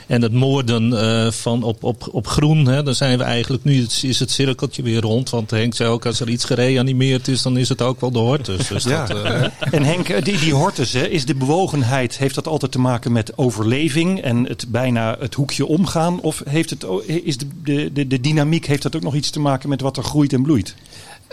en 0.07 0.21
het 0.21 0.33
moorden 0.33 1.01
eh, 1.01 1.31
van 1.31 1.63
op, 1.63 1.83
op, 1.83 2.07
op 2.11 2.27
groen. 2.27 2.65
Hè, 2.65 2.83
dan 2.83 2.95
zijn 2.95 3.17
we 3.17 3.23
eigenlijk 3.23 3.63
nu, 3.63 3.81
het, 3.81 3.99
is 4.03 4.19
het 4.19 4.31
cirkeltje 4.31 4.83
weer 4.83 5.01
rond. 5.01 5.29
Want 5.29 5.51
Henk 5.51 5.73
zei 5.73 5.89
ook, 5.89 6.05
als 6.05 6.19
er 6.19 6.29
iets 6.29 6.45
gereanimeerd 6.45 7.27
is, 7.27 7.41
dan 7.41 7.57
is 7.57 7.69
het 7.69 7.81
ook 7.81 8.01
wel 8.01 8.11
de 8.11 8.19
Hortus. 8.19 8.67
Dus 8.67 8.83
Ja. 8.83 9.05
dat, 9.05 9.23
eh, 9.23 9.43
En 9.77 9.83
Henk, 9.83 10.25
die, 10.25 10.39
die 10.39 10.53
hortus, 10.53 10.93
hè, 10.93 11.07
is 11.07 11.25
de 11.25 11.35
bewogenheid, 11.35 12.17
heeft 12.17 12.35
dat 12.35 12.47
altijd 12.47 12.71
te 12.71 12.79
maken 12.79 13.11
met 13.11 13.37
overleving 13.37 14.21
en 14.21 14.45
het 14.45 14.65
bijna 14.67 15.15
het 15.19 15.33
hoekje 15.33 15.65
omgaan? 15.65 16.21
Of 16.21 16.41
heeft 16.49 16.69
het, 16.69 16.85
is 17.05 17.37
de, 17.37 17.47
de, 17.63 17.89
de, 17.93 18.07
de 18.07 18.21
dynamiek, 18.21 18.65
heeft 18.65 18.83
dat 18.83 18.95
ook 18.95 19.01
nog 19.01 19.15
iets 19.15 19.29
te 19.29 19.39
maken 19.39 19.69
met 19.69 19.81
wat 19.81 19.97
er 19.97 20.03
groeit 20.03 20.33
en 20.33 20.41
bloeit? 20.41 20.75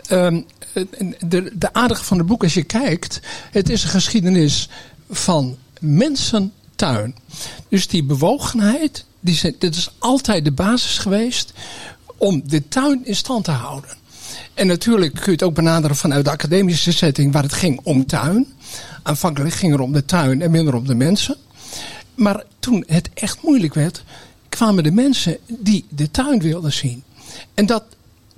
Ehm, 0.06 0.40
de, 1.18 1.52
de 1.54 1.72
aardige 1.72 2.04
van 2.04 2.18
het 2.18 2.26
boek, 2.26 2.42
als 2.42 2.54
je 2.54 2.62
kijkt, 2.62 3.20
het 3.50 3.70
is 3.70 3.82
een 3.82 3.88
geschiedenis 3.88 4.68
van 5.10 5.56
mensentuin. 5.80 7.14
Dus 7.68 7.88
die 7.88 8.04
bewogenheid, 8.04 9.04
die 9.20 9.56
is 9.58 9.90
altijd 9.98 10.44
de 10.44 10.52
basis 10.52 10.98
geweest 10.98 11.52
om 12.16 12.42
de 12.48 12.68
tuin 12.68 13.00
in 13.04 13.16
stand 13.16 13.44
te 13.44 13.50
houden. 13.50 13.96
En 14.54 14.66
natuurlijk 14.66 15.14
kun 15.14 15.24
je 15.24 15.30
het 15.30 15.42
ook 15.42 15.54
benaderen 15.54 15.96
vanuit 15.96 16.24
de 16.24 16.30
academische 16.30 16.92
setting 16.92 17.32
waar 17.32 17.42
het 17.42 17.52
ging 17.52 17.80
om 17.82 18.06
tuin. 18.06 18.46
Aanvankelijk 19.02 19.54
ging 19.54 19.72
het 19.72 19.80
om 19.80 19.92
de 19.92 20.04
tuin 20.04 20.42
en 20.42 20.50
minder 20.50 20.74
om 20.74 20.86
de 20.86 20.94
mensen. 20.94 21.36
Maar 22.14 22.44
toen 22.58 22.84
het 22.86 23.10
echt 23.14 23.42
moeilijk 23.42 23.74
werd, 23.74 24.04
kwamen 24.48 24.82
de 24.82 24.90
mensen 24.90 25.38
die 25.46 25.84
de 25.88 26.10
tuin 26.10 26.40
wilden 26.40 26.72
zien. 26.72 27.02
En 27.54 27.66
dat, 27.66 27.84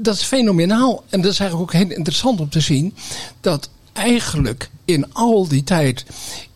dat 0.02 0.14
is 0.14 0.22
fenomenaal. 0.22 1.04
En 1.08 1.20
dat 1.20 1.32
is 1.32 1.38
eigenlijk 1.38 1.70
ook 1.70 1.80
heel 1.80 1.96
interessant 1.96 2.40
om 2.40 2.48
te 2.48 2.60
zien. 2.60 2.94
Dat 3.40 3.70
eigenlijk 3.92 4.70
in 4.84 5.14
al 5.14 5.48
die 5.48 5.64
tijd 5.64 6.04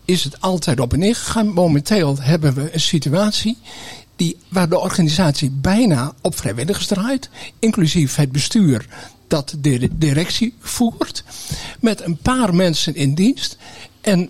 is 0.05 0.23
het 0.23 0.41
altijd 0.41 0.79
op 0.79 0.93
en 0.93 0.99
neer 0.99 1.15
gegaan. 1.15 1.47
Momenteel 1.47 2.17
hebben 2.19 2.53
we 2.53 2.73
een 2.73 2.79
situatie 2.79 3.57
die, 4.15 4.37
waar 4.49 4.69
de 4.69 4.79
organisatie 4.79 5.49
bijna 5.49 6.13
op 6.21 6.37
vrijwilligers 6.37 6.87
draait. 6.87 7.29
Inclusief 7.59 8.15
het 8.15 8.31
bestuur 8.31 8.85
dat 9.27 9.55
de 9.59 9.89
directie 9.97 10.53
voert. 10.59 11.23
Met 11.79 12.01
een 12.01 12.17
paar 12.17 12.55
mensen 12.55 12.95
in 12.95 13.13
dienst. 13.13 13.57
En 14.01 14.29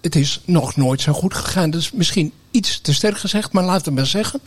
het 0.00 0.16
is 0.16 0.40
nog 0.44 0.76
nooit 0.76 1.00
zo 1.00 1.12
goed 1.12 1.34
gegaan. 1.34 1.70
Dat 1.70 1.80
is 1.80 1.92
misschien 1.92 2.32
iets 2.50 2.80
te 2.80 2.94
sterk 2.94 3.18
gezegd, 3.18 3.52
maar 3.52 3.64
laat 3.64 3.84
het 3.84 3.94
maar 3.94 4.06
zeggen. 4.06 4.40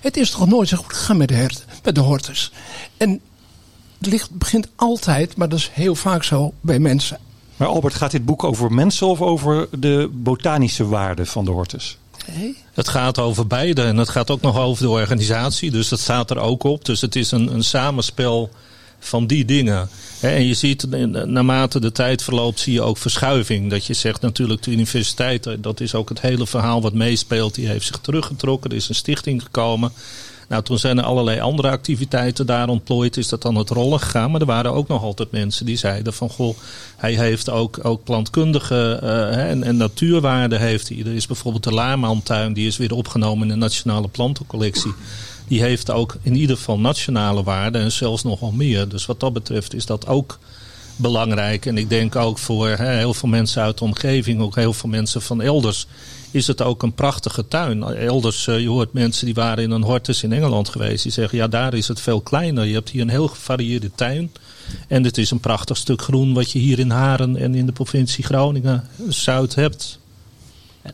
Het 0.00 0.16
is 0.16 0.30
toch 0.30 0.48
nooit 0.48 0.68
zo 0.68 0.76
goed 0.76 0.92
gegaan 0.92 1.16
met 1.16 1.28
de, 1.28 1.34
herten, 1.34 1.64
met 1.82 1.94
de 1.94 2.00
hortus. 2.00 2.52
En 2.96 3.20
het 4.02 4.12
ligt, 4.12 4.30
begint 4.30 4.68
altijd, 4.76 5.36
maar 5.36 5.48
dat 5.48 5.58
is 5.58 5.70
heel 5.72 5.94
vaak 5.94 6.24
zo 6.24 6.52
bij 6.60 6.78
mensen. 6.78 7.18
Maar 7.56 7.68
Albert, 7.68 7.94
gaat 7.94 8.10
dit 8.10 8.24
boek 8.24 8.44
over 8.44 8.72
mensen 8.72 9.06
of 9.06 9.20
over 9.20 9.68
de 9.78 10.10
botanische 10.12 10.86
waarde 10.86 11.26
van 11.26 11.44
de 11.44 11.50
hortus? 11.50 11.96
Het 12.72 12.88
gaat 12.88 13.18
over 13.18 13.46
beide 13.46 13.82
en 13.82 13.96
het 13.96 14.08
gaat 14.08 14.30
ook 14.30 14.40
nog 14.40 14.58
over 14.58 14.82
de 14.82 14.90
organisatie. 14.90 15.70
Dus 15.70 15.88
dat 15.88 16.00
staat 16.00 16.30
er 16.30 16.38
ook 16.38 16.62
op. 16.64 16.84
Dus 16.84 17.00
het 17.00 17.16
is 17.16 17.30
een, 17.30 17.54
een 17.54 17.64
samenspel 17.64 18.50
van 18.98 19.26
die 19.26 19.44
dingen. 19.44 19.88
Hè, 20.20 20.28
En 20.28 20.46
je 20.46 20.54
ziet 20.54 20.88
eh, 20.88 21.04
naarmate 21.04 21.80
de 21.80 21.92
tijd 21.92 22.22
verloopt, 22.22 22.60
zie 22.60 22.72
je 22.72 22.82
ook 22.82 22.98
verschuiving. 22.98 23.70
Dat 23.70 23.86
je 23.86 23.94
zegt 23.94 24.20
natuurlijk 24.20 24.62
de 24.62 24.70
universiteit, 24.70 25.46
eh, 25.46 25.54
dat 25.58 25.80
is 25.80 25.94
ook 25.94 26.08
het 26.08 26.20
hele 26.20 26.46
verhaal 26.46 26.82
wat 26.82 26.94
meespeelt. 26.94 27.54
Die 27.54 27.68
heeft 27.68 27.86
zich 27.86 27.98
teruggetrokken. 27.98 28.70
Er 28.70 28.76
is 28.76 28.88
een 28.88 28.94
stichting 28.94 29.42
gekomen. 29.42 29.92
Nou, 30.52 30.64
toen 30.64 30.78
zijn 30.78 30.98
er 30.98 31.04
allerlei 31.04 31.40
andere 31.40 31.70
activiteiten 31.70 32.46
daar 32.46 32.68
ontplooid. 32.68 33.16
Is 33.16 33.28
dat 33.28 33.42
dan 33.42 33.54
het 33.54 33.70
rollen 33.70 34.00
gegaan. 34.00 34.30
Maar 34.30 34.40
er 34.40 34.46
waren 34.46 34.72
ook 34.72 34.88
nog 34.88 35.02
altijd 35.02 35.30
mensen 35.30 35.66
die 35.66 35.76
zeiden 35.76 36.12
van... 36.12 36.28
goh, 36.28 36.56
hij 36.96 37.14
heeft 37.14 37.50
ook, 37.50 37.78
ook 37.82 38.04
plantkundige 38.04 38.98
eh, 39.02 39.50
en, 39.50 39.62
en 39.62 39.76
natuurwaarde 39.76 40.58
heeft 40.58 40.88
hij. 40.88 40.98
Er 40.98 41.14
is 41.14 41.26
bijvoorbeeld 41.26 41.64
de 41.64 41.72
Laarmantuin. 41.72 42.52
Die 42.52 42.66
is 42.66 42.76
weer 42.76 42.94
opgenomen 42.94 43.42
in 43.42 43.48
de 43.48 43.60
Nationale 43.60 44.08
Plantencollectie. 44.08 44.94
Die 45.48 45.62
heeft 45.62 45.90
ook 45.90 46.16
in 46.22 46.36
ieder 46.36 46.56
geval 46.56 46.78
nationale 46.78 47.42
waarde 47.42 47.78
en 47.78 47.92
zelfs 47.92 48.22
nog 48.22 48.40
wel 48.40 48.52
meer. 48.52 48.88
Dus 48.88 49.06
wat 49.06 49.20
dat 49.20 49.32
betreft 49.32 49.74
is 49.74 49.86
dat 49.86 50.06
ook 50.06 50.38
belangrijk. 50.96 51.66
En 51.66 51.78
ik 51.78 51.88
denk 51.88 52.16
ook 52.16 52.38
voor 52.38 52.68
heel 52.68 53.14
veel 53.14 53.28
mensen 53.28 53.62
uit 53.62 53.78
de 53.78 53.84
omgeving, 53.84 54.40
ook 54.40 54.54
heel 54.54 54.72
veel 54.72 54.88
mensen 54.88 55.22
van 55.22 55.40
elders, 55.40 55.86
is 56.32 56.46
het 56.46 56.62
ook 56.62 56.82
een 56.82 56.92
prachtige 56.92 57.48
tuin. 57.48 57.82
Elders, 57.82 58.46
eh, 58.46 58.60
je 58.60 58.68
hoort 58.68 58.92
mensen 58.92 59.24
die 59.24 59.34
waren 59.34 59.64
in 59.64 59.70
een 59.70 59.82
hortus 59.82 60.22
in 60.22 60.32
Engeland 60.32 60.68
geweest, 60.68 61.02
die 61.02 61.12
zeggen 61.12 61.38
ja, 61.38 61.48
daar 61.48 61.74
is 61.74 61.88
het 61.88 62.00
veel 62.00 62.20
kleiner. 62.20 62.64
Je 62.64 62.74
hebt 62.74 62.88
hier 62.90 63.02
een 63.02 63.08
heel 63.08 63.28
gevarieerde 63.28 63.90
tuin. 63.94 64.32
En 64.88 65.04
het 65.04 65.18
is 65.18 65.30
een 65.30 65.40
prachtig 65.40 65.76
stuk 65.76 66.02
groen 66.02 66.34
wat 66.34 66.50
je 66.50 66.58
hier 66.58 66.78
in 66.78 66.90
Haren 66.90 67.36
en 67.36 67.54
in 67.54 67.66
de 67.66 67.72
provincie 67.72 68.24
Groningen 68.24 68.88
Zuid 69.08 69.54
hebt. 69.54 69.98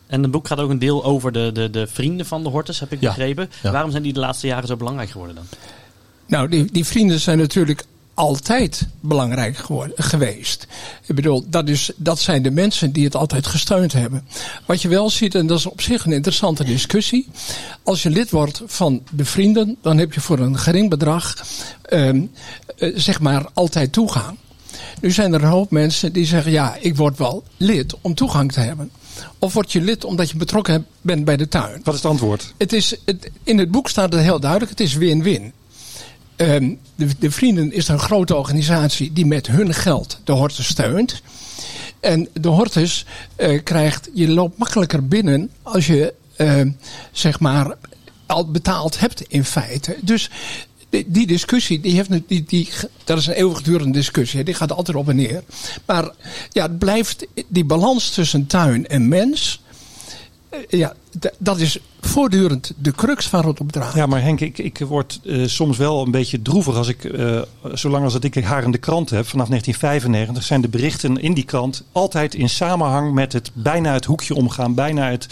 En 0.07 0.22
het 0.22 0.30
boek 0.30 0.47
gaat 0.47 0.59
ook 0.61 0.70
een 0.70 0.78
deel 0.78 1.05
over 1.05 1.32
de, 1.32 1.51
de, 1.53 1.70
de 1.70 1.86
vrienden 1.86 2.26
van 2.26 2.43
de 2.43 2.49
Hortus, 2.49 2.80
heb 2.80 2.93
ik 2.93 3.01
Ja. 3.01 3.09
begrepen. 3.09 3.51
Ja. 3.62 3.70
Waarom 3.72 3.91
zijn 3.91 4.03
die 4.03 4.12
de 4.12 4.20
laatste 4.20 4.47
jaren 4.47 4.68
zo 4.68 4.76
belangrijk 4.76 5.11
geworden 5.11 5.34
dan? 5.36 5.45
Nou, 6.26 6.49
die, 6.49 6.72
die 6.72 6.84
vrienden 6.84 7.20
zijn 7.20 7.39
natuurlijk 7.39 7.84
altijd 8.19 8.87
belangrijk 9.01 9.57
geworden, 9.57 10.05
geweest. 10.05 10.66
Ik 11.07 11.14
bedoel, 11.14 11.45
dat, 11.49 11.69
is, 11.69 11.91
dat 11.97 12.19
zijn 12.19 12.43
de 12.43 12.51
mensen 12.51 12.93
die 12.93 13.05
het 13.05 13.16
altijd 13.16 13.47
gesteund 13.47 13.93
hebben. 13.93 14.27
Wat 14.66 14.83
je 14.83 14.89
wel 14.89 15.11
ziet, 15.11 15.35
en 15.35 15.47
dat 15.47 15.59
is 15.59 15.66
op 15.66 15.81
zich 15.81 16.05
een 16.05 16.12
interessante 16.12 16.64
discussie. 16.64 17.29
Als 17.83 18.03
je 18.03 18.11
lid 18.11 18.31
wordt 18.31 18.62
van 18.66 19.03
de 19.11 19.25
vrienden, 19.25 19.77
dan 19.83 19.99
heb 19.99 20.12
je 20.12 20.21
voor 20.21 20.39
een 20.39 20.59
gering 20.59 20.91
bedrag, 20.91 21.47
ehm, 21.83 22.23
eh, 22.79 22.93
zeg 22.95 23.21
maar, 23.21 23.47
altijd 23.55 23.93
toegang. 23.93 24.39
Nu 25.01 25.11
zijn 25.11 25.33
er 25.33 25.43
een 25.43 25.49
hoop 25.49 25.71
mensen 25.71 26.12
die 26.12 26.27
zeggen, 26.27 26.53
ja, 26.53 26.77
ik 26.81 26.97
word 26.97 27.19
wel 27.19 27.43
lid 27.57 27.95
om 28.01 28.14
toegang 28.14 28.53
te 28.53 28.61
hebben. 28.61 28.91
Of 29.39 29.53
word 29.53 29.73
je 29.73 29.81
lid 29.81 30.05
omdat 30.05 30.31
je 30.31 30.37
betrokken 30.37 30.87
bent 31.01 31.25
bij 31.25 31.37
de 31.37 31.49
tuin. 31.49 31.81
Wat 31.85 31.95
is 31.95 32.03
het 32.03 32.11
antwoord? 32.11 32.55
Het 32.57 32.73
is, 32.73 32.97
het, 33.05 33.31
in 33.43 33.59
het 33.59 33.71
boek 33.71 33.89
staat 33.89 34.12
het 34.12 34.23
heel 34.23 34.41
duidelijk, 34.41 34.71
het 34.71 34.81
is 34.81 34.95
win-win. 34.95 35.53
Ehm, 36.39 36.74
de, 36.95 37.09
de 37.18 37.30
Vrienden 37.30 37.72
is 37.72 37.89
een 37.89 37.99
grote 37.99 38.36
organisatie 38.36 39.12
die 39.12 39.26
met 39.26 39.47
hun 39.47 39.74
geld 39.74 40.20
de 40.24 40.32
Hortus 40.32 40.66
steunt. 40.66 41.22
En 42.01 42.28
de 42.32 42.49
Hortus 42.49 43.05
eh, 43.36 43.62
krijgt, 43.62 44.09
je 44.14 44.28
loopt 44.28 44.59
makkelijker 44.59 45.09
binnen 45.09 45.51
als 45.62 45.86
je 45.86 46.14
ehm, 46.36 46.70
zeg 47.12 47.41
maar 47.41 47.76
al 48.26 48.51
betaald 48.51 49.01
hebt 49.01 49.20
in 49.20 49.45
feite. 49.45 49.97
Dus 50.01 50.30
die, 51.07 51.26
discussie, 51.26 51.80
die 51.80 51.95
heeft, 51.95 52.11
die, 52.26 52.45
die, 52.45 52.68
dat 53.05 53.18
is 53.18 53.26
een 53.26 53.34
eeuwigdurende 53.34 53.99
discussie. 53.99 54.45
Die 54.45 54.55
gaat 54.55 54.72
altijd 54.72 54.97
op 54.97 55.09
en 55.09 55.16
neer. 55.16 55.43
Maar 55.86 56.11
ja, 56.51 56.62
het 56.62 56.78
blijft 56.78 57.26
die 57.49 57.64
balans 57.64 58.11
tussen 58.11 58.47
tuin 58.47 58.86
en 58.86 59.09
mens 59.09 59.61
eh, 60.49 60.61
ja, 60.68 60.95
dat 61.39 61.59
is 61.59 61.78
voortdurend 62.01 62.73
de 62.79 62.93
crux 62.93 63.31
waar 63.31 63.45
het 63.45 63.61
op 63.61 63.73
draait. 63.73 63.95
Ja, 63.95 64.07
maar 64.07 64.23
Henk, 64.23 64.41
ik, 64.41 64.59
ik 64.59 64.79
word 64.79 65.21
eh, 65.25 65.47
soms 65.47 65.77
wel 65.77 66.03
een 66.03 66.11
beetje 66.11 66.43
droevig 66.43 66.77
als 66.77 66.89
ik, 66.89 67.05
eh, 67.05 67.43
zolang 67.73 68.05
als 68.05 68.13
dat 68.13 68.25
ik 68.25 68.35
haar 68.35 68.65
in 68.65 68.71
de 68.71 68.79
krant 68.79 69.11
heb, 69.11 69.27
vanaf 69.27 69.49
1995, 69.49 70.43
zijn 70.45 70.61
de 70.61 70.69
berichten 70.69 71.17
in 71.17 71.35
die 71.35 71.45
krant 71.45 71.85
altijd 71.93 72.35
in 72.35 72.49
samenhang 72.49 73.13
met 73.13 73.33
het 73.33 73.51
bijna 73.53 73.93
het 73.93 74.05
hoekje 74.05 74.35
omgaan, 74.35 74.75
bijna 74.75 75.11
het, 75.11 75.27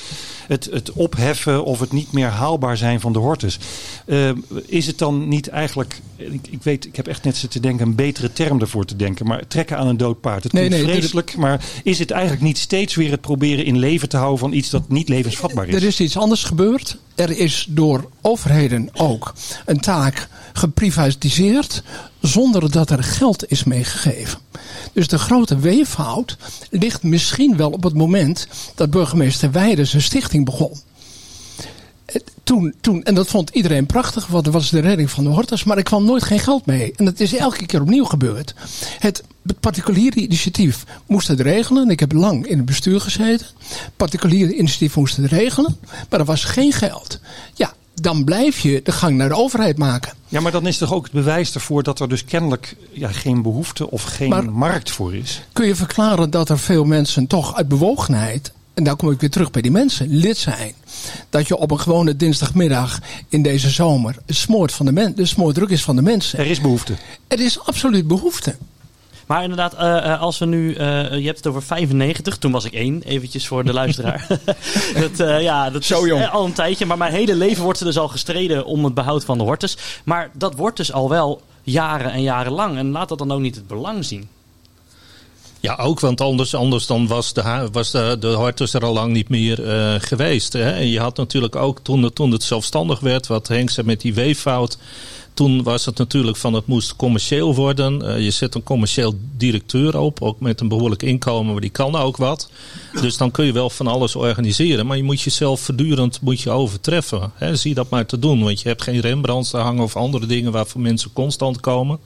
het, 0.47 0.69
het 0.73 0.93
opheffen 0.93 1.65
of 1.65 1.81
het 1.81 1.93
niet 1.93 2.13
meer 2.13 2.29
haalbaar 2.29 2.77
zijn 2.77 3.01
van 3.01 3.13
de 3.13 3.19
hortus. 3.19 3.59
Eh, 4.07 4.31
is 4.67 4.87
het 4.87 4.99
dan 4.99 5.29
niet 5.29 5.49
eigenlijk, 5.49 6.01
ik, 6.17 6.47
ik 6.51 6.63
weet, 6.63 6.87
ik 6.87 6.97
heb 6.97 7.07
echt 7.07 7.25
net 7.25 7.37
zitten 7.37 7.63
denken, 7.63 7.87
een 7.87 7.95
betere 7.95 8.33
term 8.33 8.61
ervoor 8.61 8.85
te 8.85 8.97
denken, 8.97 9.27
maar 9.27 9.47
trekken 9.47 9.79
aan 9.79 9.87
een 9.87 9.97
dood 9.97 10.21
paard. 10.21 10.43
Het 10.43 10.53
Nee, 10.53 10.69
nee, 10.69 10.83
vreselijk, 10.83 11.37
maar 11.37 11.65
is 11.83 11.99
het 11.99 12.11
eigenlijk 12.11 12.43
niet 12.43 12.59
steeds 12.59 12.95
weer 12.95 13.11
het 13.11 13.21
proberen 13.21 13.65
in 13.65 13.79
leven 13.79 14.09
te 14.09 14.17
houden 14.17 14.39
van 14.39 14.53
iets 14.53 14.71
dat 14.71 14.89
niet 14.89 15.09
levensvatbaar 15.09 15.69
is? 15.69 15.75
Er 15.75 15.83
is 15.83 16.01
iets 16.01 16.17
anders 16.17 16.45
gebeurd. 16.45 16.66
Er 17.15 17.31
is 17.39 17.67
door 17.69 18.11
overheden 18.21 18.89
ook 18.93 19.35
een 19.65 19.81
taak 19.81 20.29
geprivatiseerd 20.53 21.83
zonder 22.21 22.71
dat 22.71 22.91
er 22.91 23.03
geld 23.03 23.51
is 23.51 23.65
meegegeven. 23.65 24.39
Dus 24.93 25.09
de 25.09 25.19
grote 25.19 25.59
weeffout 25.59 26.37
ligt 26.71 27.03
misschien 27.03 27.57
wel 27.57 27.71
op 27.71 27.83
het 27.83 27.95
moment 27.95 28.49
dat 28.75 28.91
burgemeester 28.91 29.51
Weijden 29.53 29.87
zijn 29.87 30.03
stichting 30.03 30.45
begon. 30.45 30.73
Eh, 32.05 32.17
Toen, 32.43 32.75
toen, 32.81 33.03
en 33.03 33.15
dat 33.15 33.29
vond 33.29 33.51
iedereen 33.51 33.87
prachtig, 33.87 34.27
want 34.27 34.45
dat 34.45 34.53
was 34.53 34.71
de 34.71 34.81
redding 34.81 35.11
van 35.11 35.25
de 35.25 35.31
hortus, 35.31 35.65
maar 35.65 35.77
er 35.77 35.83
kwam 35.83 36.05
nooit 36.05 36.23
geen 36.23 36.39
geld 36.39 36.67
mee. 36.67 36.93
En 36.97 37.05
dat 37.05 37.21
is 37.21 37.35
elke 37.35 37.67
keer 37.67 37.81
opnieuw 37.81 38.05
gebeurd. 38.05 38.55
Het, 38.99 39.23
het 39.47 39.61
particuliere 39.61 40.21
initiatief 40.21 40.85
moest 41.07 41.29
het 41.29 41.41
regelen. 41.41 41.91
Ik 41.91 42.01
heb 42.01 42.13
lang 42.13 42.47
in 42.47 42.57
het 42.57 42.67
bestuur 42.67 43.01
gezeten. 43.01 43.47
Het 43.69 43.97
particuliere 43.97 44.55
initiatief 44.55 44.97
moest 44.97 45.17
het 45.17 45.27
regelen, 45.27 45.77
maar 46.11 46.21
er 46.21 46.27
was 46.27 46.45
geen 46.45 46.73
geld. 46.73 47.21
Ja, 47.55 47.73
dan 47.95 48.25
blijf 48.25 48.59
je 48.59 48.81
de 48.85 48.93
gang 48.93 49.17
naar 49.17 49.29
de 49.29 49.35
overheid 49.37 49.79
maken. 49.79 50.13
Ja, 50.29 50.41
maar 50.41 50.53
dan 50.53 50.67
is 50.67 50.79
toch 50.79 50.93
ook 50.93 51.05
het 51.05 51.13
bewijs 51.13 51.55
ervoor 51.55 51.83
dat 51.83 52.01
er 52.01 52.09
dus 52.09 52.25
kennelijk 52.25 52.77
ja, 52.93 53.09
geen 53.13 53.43
behoefte 53.43 53.91
of 53.91 54.03
geen 54.03 54.29
Maar- 54.29 54.53
markt 54.53 54.91
voor 54.91 55.15
is. 55.15 55.43
Kun 55.53 55.67
je 55.67 55.75
verklaren 55.75 56.31
dat 56.31 56.49
er 56.49 56.59
veel 56.59 56.85
mensen 56.85 57.27
toch 57.27 57.55
uit 57.55 57.69
bewogenheid, 57.69 58.53
en 58.75 58.85
daar 58.85 58.97
kom 58.97 59.11
ik 59.11 59.21
weer 59.21 59.31
terug 59.31 59.51
bij 59.51 59.63
die 59.63 59.71
mensen, 59.71 60.09
lid 60.09 60.37
zijn. 60.37 60.73
Dat 61.31 61.49
je 61.49 61.57
op 61.57 61.71
een 61.71 61.81
gewone 61.81 62.17
dinsdagmiddag 62.17 62.99
in 63.29 63.43
deze 63.43 63.71
zomer 63.71 64.17
smoort 64.27 64.73
van 64.73 64.87
de 64.87 64.93
men, 64.93 65.17
de 65.17 65.27
smoordruk 65.27 65.69
is 65.69 65.83
van 65.83 65.97
de 65.97 66.03
mensen. 66.03 66.39
Er 66.39 66.47
is 66.47 66.61
behoefte. 66.61 66.95
Er 67.29 67.41
is 67.41 67.61
absoluut 67.65 68.07
behoefte. 68.07 68.57
Maar 69.27 69.43
inderdaad, 69.43 69.75
eh, 69.75 69.97
eh, 70.13 70.21
als 70.21 70.39
we 70.39 70.47
nu, 70.47 70.75
eh, 70.75 70.87
je 71.19 71.25
hebt 71.25 71.37
het 71.37 71.47
over 71.47 71.63
95, 71.63 72.37
toen 72.39 72.53
was 72.53 72.65
ik 72.65 72.73
één, 72.73 73.03
eventjes 73.03 73.47
voor 73.47 73.65
de 73.65 73.73
luisteraar. 73.73 74.27
dat, 75.17 75.43
ja, 75.43 75.71
dat 75.71 75.85
Zo 75.85 76.03
is 76.03 76.09
jong. 76.09 76.27
al 76.29 76.45
een 76.45 76.53
tijdje, 76.53 76.87
maar 76.87 76.99
mijn 76.99 77.13
hele 77.13 77.35
leven 77.35 77.63
wordt 77.63 77.81
er 77.81 77.87
dus 77.87 77.99
al 77.99 78.09
gestreden 78.09 78.65
om 78.65 78.85
het 78.85 78.95
behoud 78.95 79.25
van 79.25 79.39
de 79.39 79.45
hortus. 79.45 79.77
Maar 80.05 80.31
dat 80.33 80.55
wordt 80.55 80.77
dus 80.77 80.93
al 80.93 81.09
wel 81.09 81.41
jaren 81.63 82.13
en 82.13 82.23
jaren 82.23 82.53
lang. 82.53 82.77
En 82.77 82.91
laat 82.91 83.09
dat 83.09 83.19
dan 83.19 83.33
ook 83.33 83.41
niet 83.41 83.55
het 83.55 83.67
belang 83.67 84.05
zien. 84.05 84.29
Ja, 85.61 85.75
ook, 85.77 86.01
want 86.01 86.21
anders, 86.21 86.55
anders 86.55 86.87
dan 86.87 87.07
was, 87.07 87.33
de, 87.33 87.69
was 87.73 87.91
de, 87.91 88.17
de 88.21 88.27
Hortus 88.29 88.75
er 88.75 88.85
al 88.85 88.93
lang 88.93 89.13
niet 89.13 89.29
meer 89.29 89.57
geweest. 90.01 90.53
Hè? 90.53 90.71
En 90.73 90.89
je 90.89 91.01
had 91.01 91.17
natuurlijk 91.17 91.57
ook 91.57 91.79
toen, 91.83 92.03
het- 92.03 92.15
toen 92.15 92.31
het 92.31 92.43
zelfstandig 92.43 93.01
werd, 93.01 93.27
wat 93.27 93.49
Henk 93.49 93.71
zei 93.71 93.87
met 93.87 94.01
die 94.01 94.15
weeffout. 94.15 94.79
Toen 95.37 95.63
was 95.63 95.85
het 95.85 95.99
natuurlijk 95.99 96.37
van 96.37 96.53
het 96.55 96.67
moest 96.67 96.97
commercieel 96.97 97.55
worden. 97.55 98.03
Eh, 98.03 98.25
je 98.25 98.31
zet 98.31 98.55
een 98.55 98.63
commercieel 98.63 99.15
directeur 99.37 99.99
op, 99.99 100.23
ook 100.23 100.41
met 100.41 100.61
een 100.61 100.69
behoorlijk 100.69 101.03
inkomen, 101.03 101.53
maar 101.53 101.61
die 101.61 101.71
kan 101.71 101.97
ook 101.97 102.17
wat. 102.17 102.51
Dus 103.01 103.17
dan 103.17 103.31
kun 103.31 103.45
je 103.45 103.53
wel 103.53 103.71
van 103.71 103.87
alles 103.87 104.15
organiseren. 104.15 104.87
Maar 104.87 104.97
je 104.97 105.03
moet 105.03 105.21
jezelf 105.21 105.61
voortdurend 105.61 106.21
moet 106.21 106.41
je 106.41 106.51
overtreffen. 106.51 107.33
Hè? 107.35 107.57
Zie 107.57 107.75
dat 107.75 107.91
maar 107.91 108.07
te 108.07 108.19
doen, 108.19 108.43
want 108.43 108.61
je 108.61 108.69
hebt 108.69 108.83
geen 108.83 109.01
Rembrandts 109.01 109.51
te 109.51 109.57
hangen 109.57 109.83
of 109.83 109.97
andere 109.97 110.27
dingen 110.27 110.53
waarvoor 110.53 110.81
mensen 110.81 111.13
constant 111.13 111.61
komen. 111.61 111.99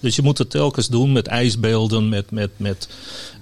Dus 0.00 0.16
je 0.16 0.22
moet 0.22 0.38
het 0.38 0.50
telkens 0.50 0.88
doen 0.88 1.12
met 1.12 1.26
ijsbeelden, 1.26 2.08
met, 2.08 2.30
met, 2.30 2.50
met 2.56 2.88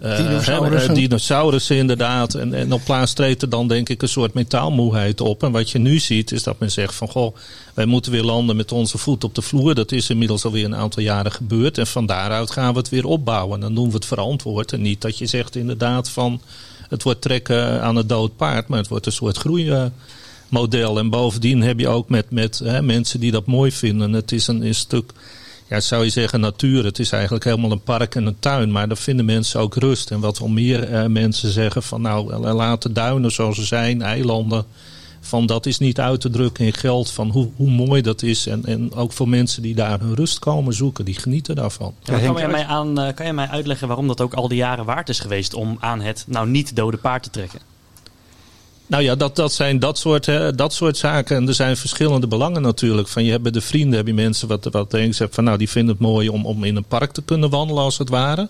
Dinosaurussen. 0.00 0.90
eh, 0.90 0.96
dinosaurussen 0.96 1.76
inderdaad. 1.76 2.34
En, 2.34 2.54
en 2.54 2.72
op 2.72 2.80
plaats 2.84 3.12
treedt 3.12 3.42
er 3.42 3.48
dan 3.48 3.68
denk 3.68 3.88
ik 3.88 4.02
een 4.02 4.08
soort 4.08 4.34
metaalmoeheid 4.34 5.20
op. 5.20 5.42
En 5.42 5.52
wat 5.52 5.70
je 5.70 5.78
nu 5.78 5.98
ziet 5.98 6.32
is 6.32 6.42
dat 6.42 6.58
men 6.58 6.70
zegt 6.70 6.94
van 6.94 7.08
goh, 7.08 7.36
wij 7.74 7.86
moeten 7.86 8.12
weer 8.12 8.22
landen 8.22 8.56
met 8.56 8.72
onze 8.72 8.98
voet 8.98 9.24
op 9.24 9.34
de 9.34 9.42
vloer. 9.42 9.74
Dat 9.74 9.92
is 9.92 10.10
inmiddels 10.10 10.44
alweer 10.44 10.64
een 10.64 10.74
aantal 10.76 11.02
jaren 11.02 11.32
gebeurd. 11.32 11.78
En 11.78 11.86
van 11.86 12.06
daaruit 12.06 12.50
gaan 12.50 12.72
we 12.72 12.78
het 12.78 12.88
weer 12.88 13.06
opbouwen. 13.06 13.60
Dan 13.60 13.74
doen 13.74 13.88
we 13.88 13.94
het 13.94 14.06
verantwoord. 14.06 14.72
En 14.72 14.82
niet 14.82 15.00
dat 15.00 15.18
je 15.18 15.26
zegt 15.26 15.56
inderdaad 15.56 16.10
van 16.10 16.40
het 16.88 17.02
wordt 17.02 17.20
trekken 17.20 17.82
aan 17.82 17.96
het 17.96 18.08
dood 18.08 18.36
paard, 18.36 18.68
maar 18.68 18.78
het 18.78 18.88
wordt 18.88 19.06
een 19.06 19.12
soort 19.12 19.36
groeimodel. 19.36 20.98
En 20.98 21.10
bovendien 21.10 21.62
heb 21.62 21.78
je 21.78 21.88
ook 21.88 22.08
met, 22.08 22.30
met 22.30 22.58
hè, 22.58 22.82
mensen 22.82 23.20
die 23.20 23.30
dat 23.30 23.46
mooi 23.46 23.72
vinden. 23.72 24.12
Het 24.12 24.32
is 24.32 24.46
een, 24.46 24.62
een 24.66 24.74
stuk 24.74 25.12
ja, 25.68 25.80
zou 25.80 26.04
je 26.04 26.10
zeggen 26.10 26.40
natuur. 26.40 26.84
Het 26.84 26.98
is 26.98 27.12
eigenlijk 27.12 27.44
helemaal 27.44 27.70
een 27.70 27.82
park 27.82 28.14
en 28.14 28.26
een 28.26 28.38
tuin. 28.38 28.72
Maar 28.72 28.88
daar 28.88 28.96
vinden 28.96 29.24
mensen 29.24 29.60
ook 29.60 29.74
rust. 29.74 30.10
En 30.10 30.20
wat 30.20 30.38
wel 30.38 30.48
meer 30.48 30.92
eh, 30.92 31.06
mensen 31.06 31.50
zeggen 31.50 31.82
van 31.82 32.00
nou, 32.00 32.32
eh, 32.32 32.54
laat 32.54 32.82
de 32.82 32.92
duinen 32.92 33.32
zoals 33.32 33.56
ze 33.56 33.64
zijn, 33.64 34.02
eilanden. 34.02 34.64
Van 35.20 35.46
dat 35.46 35.66
is 35.66 35.78
niet 35.78 36.00
uit 36.00 36.20
te 36.20 36.30
drukken 36.30 36.64
in 36.64 36.72
geld. 36.72 37.10
Van 37.10 37.30
hoe, 37.30 37.48
hoe 37.56 37.70
mooi 37.70 38.02
dat 38.02 38.22
is. 38.22 38.46
En, 38.46 38.64
en 38.64 38.92
ook 38.94 39.12
voor 39.12 39.28
mensen 39.28 39.62
die 39.62 39.74
daar 39.74 40.00
hun 40.00 40.14
rust 40.14 40.38
komen 40.38 40.74
zoeken. 40.74 41.04
Die 41.04 41.18
genieten 41.18 41.56
daarvan. 41.56 41.94
Ja, 42.02 42.18
kan, 42.18 42.36
jij 42.36 42.48
mij 42.48 42.64
aan, 42.64 43.00
eh, 43.00 43.14
kan 43.14 43.24
jij 43.24 43.34
mij 43.34 43.48
uitleggen 43.48 43.88
waarom 43.88 44.06
dat 44.06 44.20
ook 44.20 44.34
al 44.34 44.48
die 44.48 44.58
jaren 44.58 44.84
waard 44.84 45.08
is 45.08 45.20
geweest 45.20 45.54
om 45.54 45.76
aan 45.80 46.00
het 46.00 46.24
nou 46.26 46.48
niet 46.48 46.76
dode 46.76 46.96
paard 46.96 47.22
te 47.22 47.30
trekken? 47.30 47.60
Nou 48.88 49.02
ja, 49.02 49.14
dat, 49.14 49.36
dat 49.36 49.52
zijn 49.52 49.78
dat 49.78 49.98
soort, 49.98 50.26
hè, 50.26 50.54
dat 50.54 50.72
soort 50.72 50.96
zaken. 50.96 51.36
En 51.36 51.48
er 51.48 51.54
zijn 51.54 51.76
verschillende 51.76 52.26
belangen 52.26 52.62
natuurlijk. 52.62 53.08
Van 53.08 53.24
je 53.24 53.30
hebt 53.30 53.42
bij 53.42 53.52
de 53.52 53.60
vrienden 53.60 53.96
heb 53.96 54.06
je 54.06 54.14
mensen 54.14 54.48
wat, 54.48 54.64
wat 54.64 54.94
eens 54.94 55.18
hebt 55.18 55.34
van 55.34 55.44
nou 55.44 55.58
die 55.58 55.68
vinden 55.68 55.94
het 55.94 56.04
mooi 56.04 56.28
om, 56.28 56.46
om 56.46 56.64
in 56.64 56.76
een 56.76 56.84
park 56.84 57.12
te 57.12 57.22
kunnen 57.22 57.50
wandelen 57.50 57.82
als 57.82 57.98
het 57.98 58.08
ware. 58.08 58.48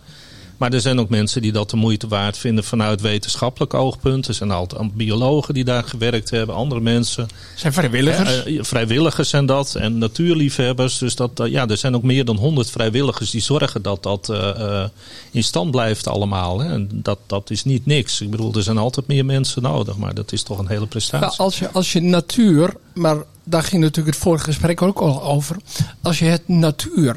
Maar 0.58 0.72
er 0.72 0.80
zijn 0.80 1.00
ook 1.00 1.08
mensen 1.08 1.42
die 1.42 1.52
dat 1.52 1.70
de 1.70 1.76
moeite 1.76 2.08
waard 2.08 2.38
vinden 2.38 2.64
vanuit 2.64 3.00
wetenschappelijk 3.00 3.74
oogpunt. 3.74 4.28
Er 4.28 4.34
zijn 4.34 4.50
altijd 4.50 4.94
biologen 4.94 5.54
die 5.54 5.64
daar 5.64 5.84
gewerkt 5.84 6.30
hebben, 6.30 6.54
andere 6.54 6.80
mensen. 6.80 7.28
zijn 7.56 7.72
vrijwilligers. 7.72 8.44
Eh, 8.44 8.62
vrijwilligers 8.62 9.28
zijn 9.28 9.46
dat 9.46 9.74
en 9.74 9.98
natuurliefhebbers. 9.98 10.98
Dus 10.98 11.16
dat, 11.16 11.40
eh, 11.40 11.46
ja, 11.50 11.66
er 11.66 11.76
zijn 11.76 11.94
ook 11.94 12.02
meer 12.02 12.24
dan 12.24 12.36
100 12.36 12.70
vrijwilligers 12.70 13.30
die 13.30 13.40
zorgen 13.40 13.82
dat 13.82 14.02
dat 14.02 14.28
eh, 14.28 14.84
in 15.30 15.44
stand 15.44 15.70
blijft 15.70 16.06
allemaal. 16.06 16.60
Hè. 16.60 16.72
En 16.72 16.88
dat, 16.92 17.18
dat 17.26 17.50
is 17.50 17.64
niet 17.64 17.86
niks. 17.86 18.20
Ik 18.20 18.30
bedoel, 18.30 18.54
er 18.54 18.62
zijn 18.62 18.78
altijd 18.78 19.06
meer 19.06 19.24
mensen 19.24 19.62
nodig, 19.62 19.96
maar 19.96 20.14
dat 20.14 20.32
is 20.32 20.42
toch 20.42 20.58
een 20.58 20.68
hele 20.68 20.86
prestatie. 20.86 21.26
Nou, 21.26 21.38
als, 21.38 21.58
je, 21.58 21.70
als 21.70 21.92
je 21.92 22.00
natuur, 22.00 22.74
maar 22.94 23.16
daar 23.44 23.62
ging 23.62 23.82
natuurlijk 23.82 24.14
het 24.14 24.24
vorige 24.24 24.44
gesprek 24.44 24.82
ook 24.82 24.98
al 24.98 25.22
over. 25.22 25.56
Als 26.02 26.18
je 26.18 26.24
het 26.24 26.48
natuur 26.48 27.16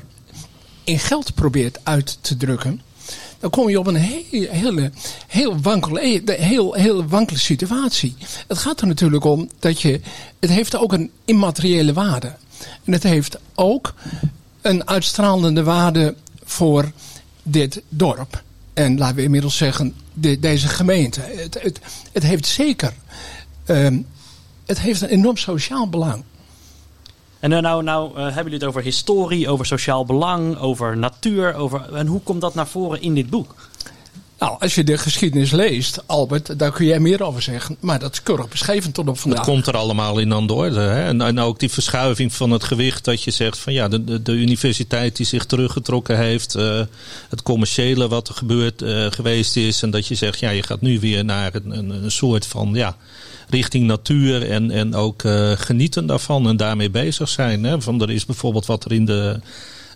in 0.83 0.99
geld 0.99 1.35
probeert 1.35 1.79
uit 1.83 2.17
te 2.21 2.37
drukken. 2.37 2.81
Dan 3.41 3.49
kom 3.49 3.69
je 3.69 3.79
op 3.79 3.87
een 3.87 3.95
hele, 3.95 4.91
heel, 5.27 5.59
wankele, 5.61 6.21
heel, 6.25 6.73
heel 6.73 7.05
wankele 7.07 7.39
situatie. 7.39 8.15
Het 8.47 8.57
gaat 8.57 8.81
er 8.81 8.87
natuurlijk 8.87 9.23
om 9.23 9.49
dat 9.59 9.81
je. 9.81 10.01
Het 10.39 10.49
heeft 10.49 10.75
ook 10.75 10.93
een 10.93 11.11
immateriële 11.25 11.93
waarde. 11.93 12.35
En 12.83 12.93
het 12.93 13.03
heeft 13.03 13.37
ook 13.55 13.93
een 14.61 14.87
uitstralende 14.87 15.63
waarde 15.63 16.15
voor 16.43 16.91
dit 17.43 17.81
dorp. 17.89 18.43
En 18.73 18.97
laten 18.97 19.15
we 19.15 19.23
inmiddels 19.23 19.57
zeggen, 19.57 19.93
de, 20.13 20.39
deze 20.39 20.67
gemeente. 20.67 21.21
Het, 21.21 21.61
het, 21.61 21.79
het 22.11 22.23
heeft 22.23 22.45
zeker. 22.45 22.93
ehm, 23.65 23.99
het 24.65 24.79
heeft 24.79 25.01
een 25.01 25.07
enorm 25.07 25.37
sociaal 25.37 25.89
belang. 25.89 26.23
En 27.41 27.49
nou, 27.49 27.61
nou, 27.61 27.83
nou 27.83 28.09
eh, 28.09 28.23
hebben 28.23 28.35
jullie 28.43 28.53
het 28.59 28.63
over 28.63 28.81
historie, 28.83 29.49
over 29.49 29.65
sociaal 29.65 30.05
belang, 30.05 30.57
over 30.57 30.97
natuur. 30.97 31.53
Over, 31.55 31.93
en 31.93 32.07
hoe 32.07 32.21
komt 32.21 32.41
dat 32.41 32.55
naar 32.55 32.67
voren 32.67 33.01
in 33.01 33.13
dit 33.13 33.29
boek? 33.29 33.55
Nou, 34.39 34.55
als 34.59 34.75
je 34.75 34.83
de 34.83 34.97
geschiedenis 34.97 35.51
leest, 35.51 36.03
Albert, 36.05 36.59
daar 36.59 36.71
kun 36.71 36.85
jij 36.85 36.99
meer 36.99 37.23
over 37.23 37.41
zeggen. 37.41 37.77
Maar 37.79 37.99
dat 37.99 38.11
is 38.11 38.23
keurig 38.23 38.47
beschreven 38.47 38.91
tot 38.91 39.07
op 39.07 39.13
Het 39.13 39.21
vandaag. 39.21 39.45
komt 39.45 39.67
er 39.67 39.77
allemaal 39.77 40.19
in 40.19 40.33
aan 40.33 40.47
de 40.47 40.53
orde. 40.53 40.79
Hè? 40.79 41.03
En, 41.03 41.21
en 41.21 41.39
ook 41.39 41.59
die 41.59 41.69
verschuiving 41.69 42.33
van 42.33 42.51
het 42.51 42.63
gewicht. 42.63 43.05
Dat 43.05 43.23
je 43.23 43.31
zegt 43.31 43.57
van 43.57 43.73
ja, 43.73 43.87
de, 43.87 44.03
de, 44.03 44.21
de 44.21 44.31
universiteit 44.31 45.15
die 45.15 45.25
zich 45.25 45.45
teruggetrokken 45.45 46.17
heeft. 46.17 46.55
eh, 46.55 46.81
het 47.29 47.41
commerciële 47.43 48.07
wat 48.07 48.27
er 48.27 48.33
gebeurd 48.33 48.81
eh, 48.81 49.05
geweest 49.09 49.55
is. 49.55 49.81
En 49.83 49.89
dat 49.91 50.07
je 50.07 50.15
zegt 50.15 50.39
ja, 50.39 50.49
je 50.49 50.63
gaat 50.63 50.81
nu 50.81 50.99
weer 50.99 51.25
naar 51.25 51.55
een, 51.55 51.77
een, 51.77 51.89
een 52.03 52.11
soort 52.11 52.45
van 52.45 52.69
ja, 52.73 52.95
richting 53.51 53.85
natuur. 53.85 54.49
En, 54.49 54.71
en 54.71 54.95
ook 54.95 55.23
eh, 55.23 55.51
genieten 55.55 56.05
daarvan 56.05 56.47
en 56.47 56.57
daarmee 56.57 56.89
bezig 56.89 57.29
zijn. 57.29 57.63
Hè? 57.63 57.81
Van, 57.81 58.01
er 58.01 58.09
is 58.09 58.25
bijvoorbeeld 58.25 58.65
wat 58.65 58.85
er 58.85 58.91
in 58.91 59.05
de... 59.05 59.39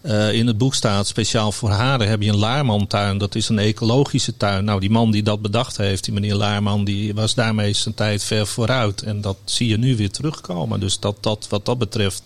eh, 0.02 0.34
in 0.34 0.48
het 0.48 0.58
boek 0.58 0.76
staat, 0.76 1.08
speciaal 1.08 1.52
voor 1.52 1.70
haren 1.70 2.08
heb 2.08 2.22
je 2.22 2.30
een 2.30 2.38
Laarman-tuin. 2.38 3.18
Dat 3.18 3.36
is 3.36 3.50
een 3.50 3.60
ecologische 3.60 4.38
tuin. 4.38 4.66
Nou, 4.66 4.80
die 4.80 4.90
man 4.90 5.12
die 5.12 5.24
dat 5.24 5.42
bedacht 5.42 5.78
heeft, 5.78 6.04
die 6.04 6.14
meneer 6.14 6.36
Laarman, 6.36 6.84
die 6.84 7.14
was 7.14 7.34
daarmee 7.34 7.74
zijn 7.74 7.94
tijd 7.96 8.24
ver 8.24 8.48
vooruit. 8.48 9.02
En 9.02 9.22
dat 9.22 9.38
zie 9.46 9.68
je 9.68 9.78
nu 9.78 9.96
weer 9.96 10.12
terugkomen. 10.12 10.80
Dus 10.80 11.00
dat, 11.00 11.18
dat 11.22 11.48
wat 11.50 11.66
dat 11.66 11.78
betreft 11.78 12.24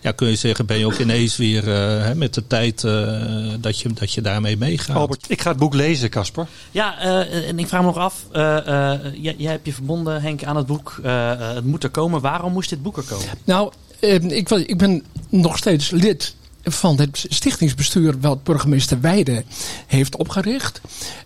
ja, 0.00 0.12
kun 0.12 0.28
je 0.28 0.36
zeggen, 0.36 0.66
ben 0.66 0.78
je 0.78 0.86
ook 0.86 0.98
ineens 0.98 1.36
weer 1.36 1.68
eh, 1.72 2.04
hè, 2.04 2.14
met 2.14 2.34
de 2.34 2.46
tijd 2.46 2.84
eh, 2.84 3.22
dat, 3.60 3.80
je, 3.80 3.92
dat 3.92 4.12
je 4.12 4.20
daarmee 4.20 4.56
meegaat. 4.56 4.96
Albert, 4.96 5.24
ik 5.28 5.40
ga 5.40 5.50
het 5.50 5.58
boek 5.58 5.74
lezen, 5.74 6.10
Casper. 6.10 6.46
Ja, 6.70 6.98
eh, 7.00 7.48
en 7.48 7.58
ik 7.58 7.68
vraag 7.68 7.80
me 7.80 7.86
nog 7.86 7.96
af. 7.96 8.24
eh, 8.32 8.92
eh, 8.92 9.00
jij, 9.14 9.34
jij 9.38 9.50
hebt 9.52 9.66
je 9.66 9.72
verbonden, 9.72 10.22
Henk, 10.22 10.44
aan 10.44 10.56
het 10.56 10.66
boek. 10.66 11.00
het 11.02 11.64
moet 11.64 11.84
er 11.84 11.90
komen. 11.90 12.20
Waarom 12.20 12.52
moest 12.52 12.70
dit 12.70 12.82
boek 12.82 12.96
er 12.96 13.02
komen? 13.08 13.26
Nou, 13.44 13.72
eh, 14.00 14.14
ik, 14.14 14.50
ik 14.50 14.78
ben 14.78 15.02
nog 15.28 15.56
steeds 15.56 15.90
lid 15.90 16.34
van 16.64 16.98
het 17.00 17.24
stichtingsbestuur 17.28 18.20
wat 18.20 18.42
burgemeester 18.44 19.00
Weide 19.00 19.44
heeft 19.86 20.16
opgericht. 20.16 20.80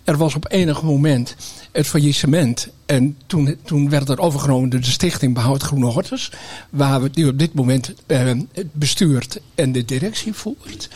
Er 0.04 0.16
was 0.16 0.34
op 0.34 0.46
enig 0.52 0.82
moment 0.82 1.36
het 1.74 1.86
faillissement. 1.86 2.68
En 2.86 3.16
toen, 3.26 3.56
toen 3.64 3.90
werd 3.90 4.08
er 4.08 4.18
overgenomen 4.18 4.68
door 4.68 4.80
de 4.80 4.86
stichting 4.86 5.34
Behoud 5.34 5.62
Groene 5.62 5.86
Hortus. 5.86 6.30
Waar 6.70 7.02
we 7.02 7.10
die 7.10 7.28
op 7.28 7.38
dit 7.38 7.54
moment 7.54 7.94
eh, 8.06 8.32
het 8.52 8.72
bestuurt 8.74 9.40
en 9.54 9.72
de 9.72 9.84
directie 9.84 10.32
voert. 10.32 10.88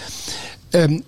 Ehm, 0.71 0.99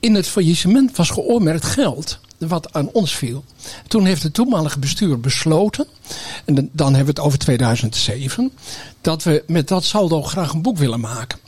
in 0.00 0.14
het 0.14 0.28
faillissement 0.28 0.96
was 0.96 1.10
geoormerkt 1.10 1.64
geld 1.64 2.18
wat 2.38 2.72
aan 2.72 2.88
ons 2.92 3.14
viel. 3.16 3.44
Toen 3.88 4.04
heeft 4.04 4.22
het 4.22 4.34
toenmalige 4.34 4.78
bestuur 4.78 5.20
besloten, 5.20 5.86
en 6.44 6.70
dan- 6.72 6.94
hebben 6.94 7.14
we 7.14 7.20
het 7.20 7.26
over 7.26 7.38
2007, 7.38 8.52
dat 9.00 9.22
we 9.22 9.44
met 9.46 9.68
dat 9.68 9.84
saldo 9.84 10.22
graag 10.22 10.52
een 10.52 10.62
boek 10.62 10.78
willen 10.78 11.00
maken. 11.00 11.38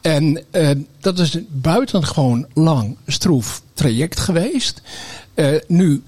En 0.00 0.44
eh, 0.50 0.70
dat 1.00 1.18
is 1.18 1.34
een 1.34 1.46
buitengewoon 1.50 2.46
lang, 2.54 2.96
stroef 3.06 3.62
traject 3.74 4.20
geweest. 4.20 4.82
Eh, 5.34 5.54
nu, 5.66 6.02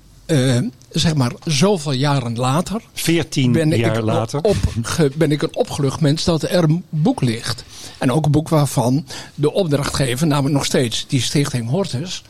zeg 0.90 1.14
maar, 1.14 1.32
zoveel 1.44 1.92
jaren 1.92 2.36
later, 2.36 2.80
14 2.92 3.52
ben 3.52 3.72
ik, 3.72 3.78
jaar 3.78 4.02
later. 4.02 4.40
opge- 4.42 5.10
ben 5.14 5.32
ik 5.32 5.42
een 5.42 5.56
opgelucht 5.56 6.00
mens 6.00 6.24
dat 6.24 6.42
er 6.42 6.64
een 6.64 6.84
boek 6.88 7.20
ligt. 7.22 7.64
En 7.98 8.12
ook 8.12 8.24
een 8.24 8.30
boek 8.30 8.48
waarvan 8.48 9.06
de 9.34 9.52
opdrachtgever, 9.52 10.26
namelijk 10.26 10.54
nog 10.54 10.64
steeds 10.64 11.04
die 11.08 11.20
Stichting 11.20 11.68
Hortus, 11.68 12.22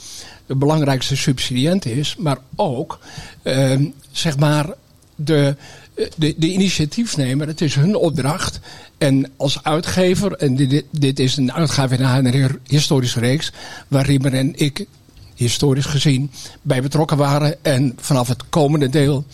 de 0.47 0.55
belangrijkste 0.55 1.17
subsidiënt 1.17 1.87
is, 1.87 2.17
maar 2.19 2.39
ook 2.57 2.99
ehm, 3.43 3.85
zeg 4.11 4.39
maar 4.39 4.67
de, 5.15 5.57
de, 6.17 6.35
de 6.37 6.53
initiatiefnemer. 6.53 7.47
Het 7.47 7.61
is 7.61 7.75
hun 7.75 7.97
opdracht. 7.97 8.61
En 8.99 9.31
als 9.37 9.63
uitgever, 9.63 10.33
en 10.33 10.57
dit, 10.57 10.85
dit 10.91 11.19
is 11.19 11.37
een 11.37 11.53
uitgave 11.53 11.95
in 11.97 12.03
HNR 12.03 12.59
historische 12.67 13.21
reeks, 13.21 13.53
waar 13.89 14.07
Riemer 14.07 14.35
en 14.35 14.53
ik 14.57 14.87
historisch 15.39 15.85
gezien 15.85 16.31
bij 16.63 16.83
betrokken 16.83 17.17
waren. 17.17 17.65
En 17.65 17.93
vanaf 18.01 18.29
het 18.29 18.49
komende 18.49 18.89
deel 18.89 19.25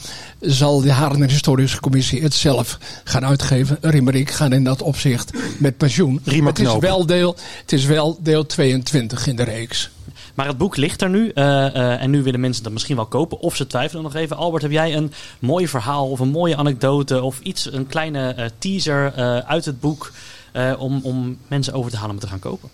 zal 0.40 0.80
de 0.80 0.92
Harener 0.92 1.28
Historische 1.28 1.80
Commissie 1.80 2.22
het 2.22 2.34
zelf 2.34 2.78
gaan 3.04 3.24
uitgeven. 3.24 3.78
Riemer 3.80 4.14
en 4.14 4.20
ik 4.20 4.30
gaan 4.30 4.52
in 4.52 4.64
dat 4.64 4.82
opzicht 4.82 5.30
met 5.58 5.76
pensioen. 5.76 6.20
Het, 6.24 6.58
is 6.58 6.76
wel 6.76 7.06
deel, 7.06 7.36
het 7.60 7.72
is 7.72 7.84
wel 7.84 8.18
deel 8.22 8.46
22 8.46 9.26
in 9.26 9.36
de 9.36 9.42
reeks. 9.42 9.90
Maar 10.34 10.46
het 10.46 10.58
boek 10.58 10.76
ligt 10.76 11.02
er 11.02 11.10
nu. 11.10 11.28
eh, 11.28 11.66
eh, 11.66 12.02
en 12.02 12.10
nu 12.10 12.22
willen 12.22 12.40
mensen 12.40 12.62
dat 12.62 12.72
misschien 12.72 12.96
wel 12.96 13.06
kopen. 13.06 13.40
Of 13.40 13.56
ze 13.56 13.66
twijfelen 13.66 14.02
nog 14.02 14.14
even. 14.14 14.36
Albert, 14.36 14.62
heb 14.62 14.70
jij 14.70 14.96
een 14.96 15.12
mooi 15.38 15.68
verhaal 15.68 16.10
of 16.10 16.20
een 16.20 16.28
mooie 16.28 16.56
anekdote 16.56 17.22
of 17.22 17.40
iets, 17.40 17.72
een 17.72 17.86
kleine 17.86 18.28
eh, 18.34 18.46
teaser 18.58 19.12
eh, 19.14 19.38
uit 19.38 19.64
het 19.64 19.80
boek 19.80 20.12
eh, 20.52 20.72
om, 20.78 21.00
om 21.02 21.38
mensen 21.48 21.72
over 21.72 21.90
te 21.90 21.96
halen 21.96 22.10
om 22.10 22.16
het 22.16 22.24
te 22.24 22.30
gaan 22.30 22.50
kopen? 22.50 22.68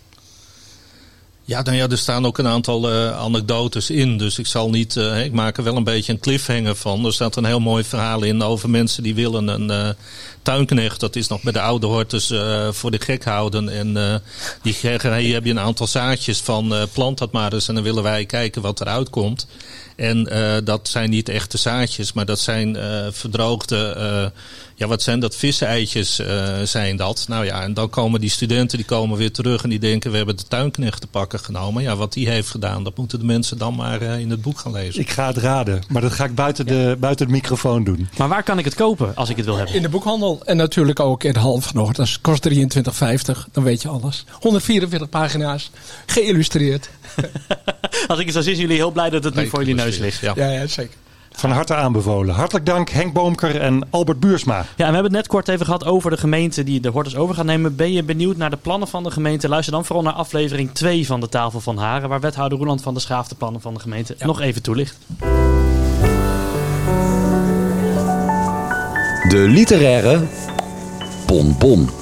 Ja, 1.50 1.62
nou 1.62 1.76
ja, 1.76 1.88
er 1.88 1.98
staan 1.98 2.26
ook 2.26 2.38
een 2.38 2.46
aantal 2.46 2.90
eh, 2.90 3.18
anekdotes 3.18 3.90
in. 3.90 4.18
Dus 4.18 4.38
ik 4.38 4.46
zal 4.46 4.70
niet. 4.70 4.96
eh, 4.96 5.24
ik 5.24 5.32
maak 5.32 5.56
er 5.56 5.64
wel 5.64 5.76
een 5.76 5.84
beetje 5.84 6.12
een 6.12 6.18
cliffhanger 6.18 6.76
van. 6.76 7.04
Er 7.04 7.12
staat 7.12 7.36
een 7.36 7.44
heel 7.44 7.60
mooi 7.60 7.84
verhaal 7.84 8.22
in 8.22 8.42
over 8.42 8.70
mensen 8.70 9.02
die 9.02 9.14
willen 9.14 9.48
een 9.48 9.70
eh, 9.70 9.88
tuinknecht. 10.42 11.00
Dat 11.00 11.16
is 11.16 11.28
nog 11.28 11.42
bij 11.42 11.52
de 11.52 11.60
oude 11.60 11.86
hortus 11.86 12.32
voor 12.70 12.90
de 12.90 13.00
gek 13.00 13.24
houden. 13.24 13.68
En 13.68 14.22
die 14.62 14.74
zeggen: 14.74 15.10
hey, 15.10 15.24
heb 15.24 15.44
je 15.44 15.50
een 15.50 15.60
aantal 15.60 15.86
zaadjes 15.86 16.40
van 16.40 16.74
plant 16.92 17.18
dat 17.18 17.32
maar 17.32 17.52
eens. 17.52 17.68
En 17.68 17.74
dan 17.74 17.84
willen 17.84 18.02
wij 18.02 18.26
kijken 18.26 18.62
wat 18.62 18.80
eruit 18.80 19.10
komt. 19.10 19.46
En 20.00 20.26
eh, 20.26 20.56
dat 20.64 20.88
zijn 20.88 21.10
niet 21.10 21.28
echte 21.28 21.58
zaadjes, 21.58 22.12
maar 22.12 22.24
dat 22.26 22.38
zijn 22.38 22.76
eh, 22.76 23.06
verdroogde. 23.10 23.76
eh, 23.76 24.40
ja, 24.74 24.86
wat 24.86 25.02
zijn 25.02 25.20
dat? 25.20 25.36
Visseneitjes 25.36 26.18
eh, 26.18 26.58
zijn 26.64 26.96
dat. 26.96 27.24
Nou 27.28 27.44
ja, 27.44 27.62
en 27.62 27.74
dan 27.74 27.90
komen 27.90 28.20
die 28.20 28.30
studenten 28.30 28.78
die 28.78 28.86
komen 28.86 29.18
weer 29.18 29.32
terug 29.32 29.62
en 29.62 29.68
die 29.70 29.78
denken: 29.78 30.10
we 30.10 30.16
hebben 30.16 30.36
de 30.36 30.44
tuinknecht 30.48 31.00
te 31.00 31.06
pakken 31.06 31.38
genomen. 31.40 31.82
Ja, 31.82 31.96
wat 31.96 32.12
die 32.12 32.28
heeft 32.28 32.48
gedaan, 32.48 32.84
dat 32.84 32.96
moeten 32.96 33.18
de 33.18 33.24
mensen 33.24 33.58
dan 33.58 33.74
maar 33.74 34.00
eh, 34.02 34.18
in 34.18 34.30
het 34.30 34.42
boek 34.42 34.58
gaan 34.58 34.72
lezen. 34.72 35.00
Ik 35.00 35.10
ga 35.10 35.26
het 35.26 35.36
raden, 35.36 35.82
maar 35.88 36.02
dat 36.02 36.12
ga 36.12 36.24
ik 36.24 36.34
buiten, 36.34 36.66
de, 36.66 36.96
buiten 37.00 37.26
de 37.26 37.32
microfoon 37.32 37.84
doen. 37.84 38.08
Maar 38.18 38.28
waar 38.28 38.42
kan 38.42 38.58
ik 38.58 38.64
het 38.64 38.74
kopen 38.74 39.12
als 39.16 39.28
ik 39.28 39.36
het 39.36 39.44
wil 39.44 39.56
hebben? 39.56 39.74
In 39.74 39.82
de 39.82 39.88
boekhandel 39.88 40.40
en 40.44 40.56
natuurlijk 40.56 41.00
ook 41.00 41.24
in 41.24 41.32
de 41.32 41.38
Hal 41.38 41.60
van 41.60 41.72
Noord. 41.82 41.96
Dat 41.96 42.18
kost 42.20 42.48
23,50. 42.48 42.54
Dan 43.52 43.62
weet 43.64 43.82
je 43.82 43.88
alles. 43.88 44.24
144 44.40 45.08
pagina's. 45.08 45.70
Geïllustreerd. 46.06 46.90
Als 48.08 48.18
ik 48.18 48.24
het 48.24 48.34
zo 48.34 48.40
zie, 48.40 48.54
zijn 48.54 48.66
jullie 48.66 48.76
heel 48.76 48.90
blij 48.90 49.10
dat 49.10 49.24
het 49.24 49.34
nu 49.34 49.48
voor 49.48 49.58
jullie 49.58 49.74
neus 49.74 49.98
ligt. 49.98 50.20
Ja. 50.20 50.32
Ja, 50.36 50.50
ja 50.50 50.66
zeker. 50.66 50.94
Van 51.32 51.50
harte 51.50 51.74
aanbevolen. 51.74 52.34
Hartelijk 52.34 52.66
dank 52.66 52.90
Henk 52.90 53.12
Boomker 53.12 53.60
en 53.60 53.86
Albert 53.90 54.20
Buursma. 54.20 54.56
Ja, 54.56 54.64
en 54.64 54.76
we 54.76 54.82
hebben 54.84 55.02
het 55.02 55.12
net 55.12 55.26
kort 55.26 55.48
even 55.48 55.64
gehad 55.64 55.84
over 55.84 56.10
de 56.10 56.16
gemeente 56.16 56.64
die 56.64 56.80
de 56.80 56.88
hortus 56.88 57.16
over 57.16 57.34
gaat 57.34 57.44
nemen. 57.44 57.76
Ben 57.76 57.92
je 57.92 58.02
benieuwd 58.02 58.36
naar 58.36 58.50
de 58.50 58.56
plannen 58.56 58.88
van 58.88 59.02
de 59.02 59.10
gemeente? 59.10 59.48
Luister 59.48 59.72
dan 59.72 59.84
vooral 59.84 60.04
naar 60.04 60.12
aflevering 60.12 60.70
2 60.72 61.06
van 61.06 61.20
de 61.20 61.28
Tafel 61.28 61.60
van 61.60 61.76
Haren, 61.76 62.08
waar 62.08 62.20
wethouder 62.20 62.58
Roeland 62.58 62.82
van 62.82 62.92
der 62.92 63.02
Schaaf 63.02 63.28
de 63.28 63.34
plannen 63.34 63.60
van 63.60 63.74
de 63.74 63.80
gemeente 63.80 64.16
nog 64.18 64.40
even 64.40 64.62
toelicht. 64.62 64.96
De 69.28 69.46
literaire 69.48 70.26
bonbon. 71.26 71.99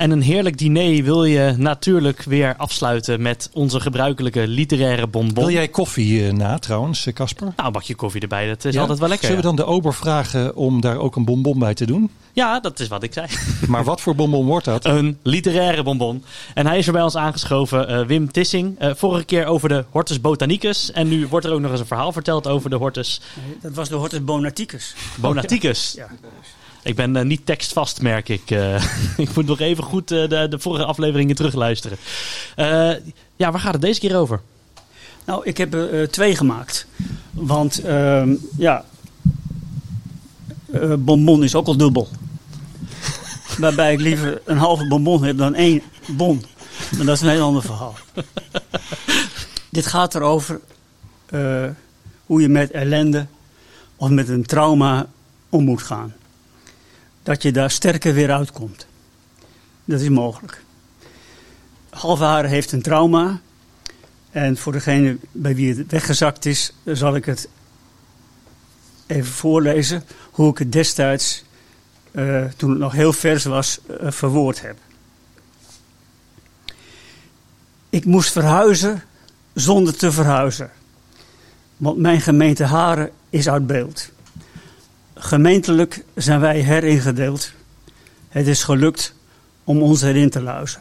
En 0.00 0.10
een 0.10 0.22
heerlijk 0.22 0.58
diner 0.58 1.04
wil 1.04 1.24
je 1.24 1.54
natuurlijk 1.56 2.22
weer 2.22 2.54
afsluiten 2.56 3.22
met 3.22 3.50
onze 3.52 3.80
gebruikelijke 3.80 4.48
literaire 4.48 5.06
bonbon. 5.06 5.44
Wil 5.44 5.52
jij 5.52 5.68
koffie 5.68 6.26
eh, 6.26 6.32
na 6.32 6.58
trouwens, 6.58 7.06
eh, 7.06 7.12
Casper? 7.12 7.52
Nou, 7.56 7.66
een 7.66 7.72
bakje 7.72 7.94
koffie 7.94 8.20
erbij, 8.20 8.48
dat 8.48 8.64
is 8.64 8.74
Ja? 8.74 8.80
altijd 8.80 8.98
wel 8.98 9.08
lekker. 9.08 9.26
Zullen 9.26 9.42
we 9.42 9.48
dan 9.48 9.56
de 9.56 9.64
ober 9.64 9.94
vragen 9.94 10.56
om 10.56 10.80
daar 10.80 10.96
ook 10.96 11.16
een 11.16 11.24
bonbon 11.24 11.58
bij 11.58 11.74
te 11.74 11.86
doen? 11.86 12.10
Ja, 12.32 12.60
dat 12.60 12.80
is 12.80 12.88
wat 12.88 13.02
ik 13.02 13.12
zei. 13.12 13.26
Maar 13.68 13.84
wat 13.84 14.00
voor 14.00 14.14
bonbon 14.14 14.46
wordt 14.46 14.64
dat? 14.64 14.84
Een 14.84 15.18
literaire 15.22 15.82
bonbon. 15.82 16.24
En 16.54 16.66
hij 16.66 16.78
is 16.78 16.86
er 16.86 16.92
bij 16.92 17.02
ons 17.02 17.16
aangeschoven, 17.16 17.88
eh, 17.88 18.06
Wim 18.06 18.32
Tissing. 18.32 18.78
Eh, 18.78 18.90
vorige 18.94 19.24
keer 19.24 19.46
over 19.46 19.68
de 19.68 19.84
Hortus 19.90 20.20
Botanicus. 20.20 20.92
En 20.92 21.08
nu 21.08 21.26
wordt 21.26 21.46
er 21.46 21.52
ook 21.52 21.60
nog 21.60 21.70
eens 21.70 21.80
een 21.80 21.86
verhaal 21.86 22.12
verteld 22.12 22.46
over 22.46 22.70
de 22.70 22.76
Hortus 22.76 23.20
Dat 23.62 23.74
was 23.74 23.88
de 23.88 23.94
Hortus 23.94 24.24
Bonaticus. 24.24 24.94
Bonaticus. 25.14 25.92
Ja. 25.96 26.06
Ik 26.82 26.96
ben 26.96 27.16
eh, 27.16 27.24
niet 27.24 27.46
tekstvast, 27.46 28.02
merk 28.02 28.28
ik. 28.28 28.50
Eh, 28.50 28.84
ik 29.16 29.34
moet 29.34 29.46
nog 29.46 29.60
even 29.60 29.84
goed 29.84 30.10
eh, 30.10 30.28
de, 30.28 30.46
de 30.48 30.58
vorige 30.58 30.84
afleveringen 30.84 31.36
terugluisteren. 31.36 31.98
Ja, 33.36 33.50
waar 33.50 33.60
gaat 33.60 33.72
het 33.72 33.82
deze 33.82 34.00
keer 34.00 34.16
over? 34.16 34.40
Nou, 35.24 35.44
ik 35.44 35.56
heb 35.56 35.74
er 35.74 36.10
twee 36.10 36.36
gemaakt. 36.36 36.86
Want 37.30 37.78
ehm, 37.78 38.34
ja, 38.56 38.84
bonbon 40.98 41.44
is 41.44 41.54
ook 41.54 41.66
al 41.66 41.76
dubbel. 41.76 42.08
Waarbij 43.58 43.92
ik 43.92 44.00
liever 44.00 44.40
een 44.44 44.58
halve 44.58 44.88
bonbon 44.88 45.24
heb 45.24 45.38
dan 45.38 45.54
één 45.54 45.82
bon. 46.06 46.44
Maar 46.96 47.06
dat 47.06 47.16
is 47.16 47.20
een 47.22 47.28
heel 47.28 47.44
ander 47.44 47.62
verhaal. 47.62 47.94
Dit 49.70 49.86
gaat 49.86 50.14
erover 50.14 50.60
hoe 52.26 52.40
je 52.40 52.48
met 52.48 52.70
ellende 52.70 53.26
of 53.96 54.08
met 54.08 54.28
een 54.28 54.46
trauma 54.46 55.06
om 55.48 55.64
moet 55.64 55.82
gaan. 55.82 56.14
Dat 57.22 57.42
je 57.42 57.52
daar 57.52 57.70
sterker 57.70 58.14
weer 58.14 58.32
uitkomt. 58.32 58.86
Dat 59.84 60.00
is 60.00 60.08
mogelijk. 60.08 60.62
Halfharen 61.90 62.50
heeft 62.50 62.72
een 62.72 62.82
trauma. 62.82 63.40
En 64.30 64.56
voor 64.56 64.72
degene 64.72 65.16
bij 65.32 65.54
wie 65.54 65.74
het 65.74 65.90
weggezakt 65.90 66.46
is, 66.46 66.72
zal 66.84 67.16
ik 67.16 67.24
het 67.24 67.48
even 69.06 69.32
voorlezen 69.32 70.04
hoe 70.30 70.50
ik 70.50 70.58
het 70.58 70.72
destijds, 70.72 71.44
eh, 72.10 72.44
toen 72.56 72.70
het 72.70 72.78
nog 72.78 72.92
heel 72.92 73.12
vers 73.12 73.44
was, 73.44 73.80
eh, 74.00 74.10
verwoord 74.10 74.60
heb. 74.60 74.76
Ik 77.90 78.04
moest 78.04 78.32
verhuizen 78.32 79.02
zonder 79.54 79.96
te 79.96 80.12
verhuizen. 80.12 80.70
Want 81.76 81.98
mijn 81.98 82.20
gemeente 82.20 82.64
Haren 82.64 83.10
is 83.30 83.48
uit 83.48 83.66
beeld. 83.66 84.10
Gemeentelijk 85.22 86.04
zijn 86.14 86.40
wij 86.40 86.60
heringedeeld. 86.60 87.52
Het 88.28 88.46
is 88.46 88.62
gelukt 88.62 89.14
om 89.64 89.82
ons 89.82 90.02
erin 90.02 90.30
te 90.30 90.42
luizen. 90.42 90.80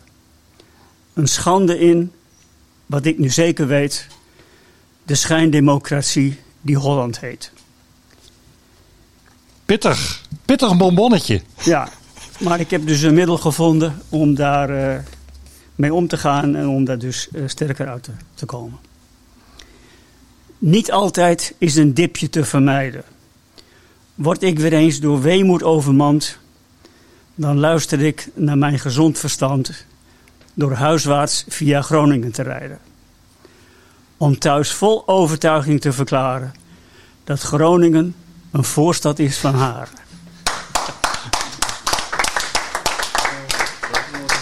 Een 1.13 1.27
schande 1.27 1.79
in 1.79 2.11
wat 2.85 3.05
ik 3.05 3.17
nu 3.17 3.29
zeker 3.29 3.67
weet, 3.67 4.07
de 5.03 5.15
schijndemocratie 5.15 6.39
die 6.61 6.77
Holland 6.77 7.19
heet. 7.19 7.51
Pittig. 9.65 10.23
Pittig 10.45 10.77
bonbonnetje. 10.77 11.41
Ja, 11.63 11.89
maar 12.39 12.59
ik 12.59 12.71
heb 12.71 12.87
dus 12.87 13.01
een 13.01 13.13
middel 13.13 13.37
gevonden 13.37 14.01
om 14.09 14.35
daar 14.35 14.69
eh, 14.69 15.03
mee 15.75 15.93
om 15.93 16.07
te 16.07 16.17
gaan 16.17 16.55
en 16.55 16.67
om 16.67 16.85
daar 16.85 16.99
dus 16.99 17.29
eh, 17.31 17.43
sterker 17.45 17.87
uit 17.87 18.03
te, 18.03 18.11
te 18.33 18.45
komen. 18.45 18.79
Niet 20.57 20.91
altijd 20.91 21.53
is 21.57 21.75
een 21.75 21.93
dipje 21.93 22.29
te 22.29 22.45
vermijden. 22.45 23.03
Word 24.19 24.43
ik 24.43 24.59
weer 24.59 24.73
eens 24.73 24.99
door 24.99 25.21
weemoed 25.21 25.63
overmand, 25.63 26.37
dan 27.35 27.59
luister 27.59 28.01
ik 28.01 28.29
naar 28.33 28.57
mijn 28.57 28.79
gezond 28.79 29.19
verstand 29.19 29.85
door 30.53 30.73
huiswaarts 30.73 31.45
via 31.47 31.81
Groningen 31.81 32.31
te 32.31 32.41
rijden. 32.41 32.79
Om 34.17 34.39
thuis 34.39 34.71
vol 34.71 35.07
overtuiging 35.07 35.81
te 35.81 35.93
verklaren 35.93 36.53
dat 37.23 37.41
Groningen 37.41 38.15
een 38.51 38.63
voorstad 38.63 39.19
is 39.19 39.37
van 39.37 39.53
Haren. 39.53 40.08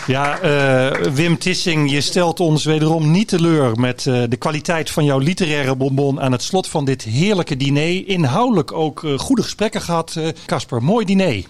Ja, 0.07 0.39
eh, 0.39 1.11
Wim 1.13 1.37
Tissing, 1.37 1.91
je 1.91 2.01
stelt 2.01 2.39
ons 2.39 2.65
wederom 2.65 3.11
niet 3.11 3.27
teleur 3.27 3.79
met 3.79 4.05
eh, 4.05 4.23
de 4.29 4.37
kwaliteit 4.37 4.89
van 4.89 5.05
jouw 5.05 5.17
literaire 5.17 5.75
bonbon 5.75 6.21
aan 6.21 6.31
het 6.31 6.43
slot 6.43 6.67
van 6.67 6.85
dit 6.85 7.03
heerlijke 7.03 7.57
diner. 7.57 8.07
Inhoudelijk 8.07 8.71
ook 8.71 9.03
eh, 9.03 9.17
goede 9.17 9.43
gesprekken 9.43 9.81
gehad. 9.81 10.19
Casper, 10.45 10.83
mooi 10.83 11.05
diner. 11.05 11.43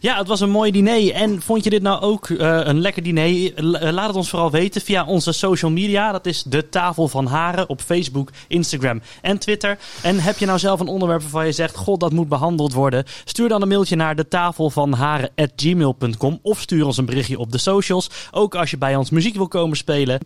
Ja, 0.00 0.18
het 0.18 0.28
was 0.28 0.40
een 0.40 0.50
mooi 0.50 0.70
diner. 0.70 1.12
En 1.12 1.42
vond 1.42 1.64
je 1.64 1.70
dit 1.70 1.82
nou 1.82 2.00
ook 2.00 2.28
uh, 2.28 2.38
een 2.62 2.80
lekker 2.80 3.02
diner? 3.02 3.62
laat 3.92 4.06
het 4.06 4.16
ons 4.16 4.30
vooral 4.30 4.50
weten 4.50 4.80
via 4.80 5.04
onze 5.04 5.32
social 5.32 5.70
media. 5.70 6.12
Dat 6.12 6.26
is 6.26 6.42
de 6.42 6.68
Tafel 6.68 7.08
van 7.08 7.26
Haren 7.26 7.68
op 7.68 7.80
Facebook, 7.80 8.30
Instagram 8.48 9.02
en 9.22 9.38
Twitter. 9.38 9.78
En 10.02 10.20
heb 10.20 10.38
je 10.38 10.46
nou 10.46 10.58
zelf 10.58 10.80
een 10.80 10.88
onderwerp 10.88 11.20
waarvan 11.20 11.46
je 11.46 11.52
zegt... 11.52 11.76
God, 11.76 12.00
dat 12.00 12.12
moet 12.12 12.28
behandeld 12.28 12.72
worden? 12.72 13.04
Stuur 13.24 13.48
dan 13.48 13.62
een 13.62 13.68
mailtje 13.68 13.96
naar 13.96 14.16
de 14.16 14.28
tafel 14.28 14.70
van 14.70 14.92
haren@gmail.com 14.92 16.38
of 16.42 16.60
stuur 16.60 16.86
ons 16.86 16.96
een 16.96 17.06
berichtje 17.06 17.38
op 17.38 17.52
de 17.52 17.58
socials. 17.58 18.10
Ook 18.30 18.54
als 18.54 18.70
je 18.70 18.78
bij 18.78 18.96
ons 18.96 19.10
muziek 19.10 19.34
wil 19.34 19.48
komen 19.48 19.76
spelen. 19.76 20.20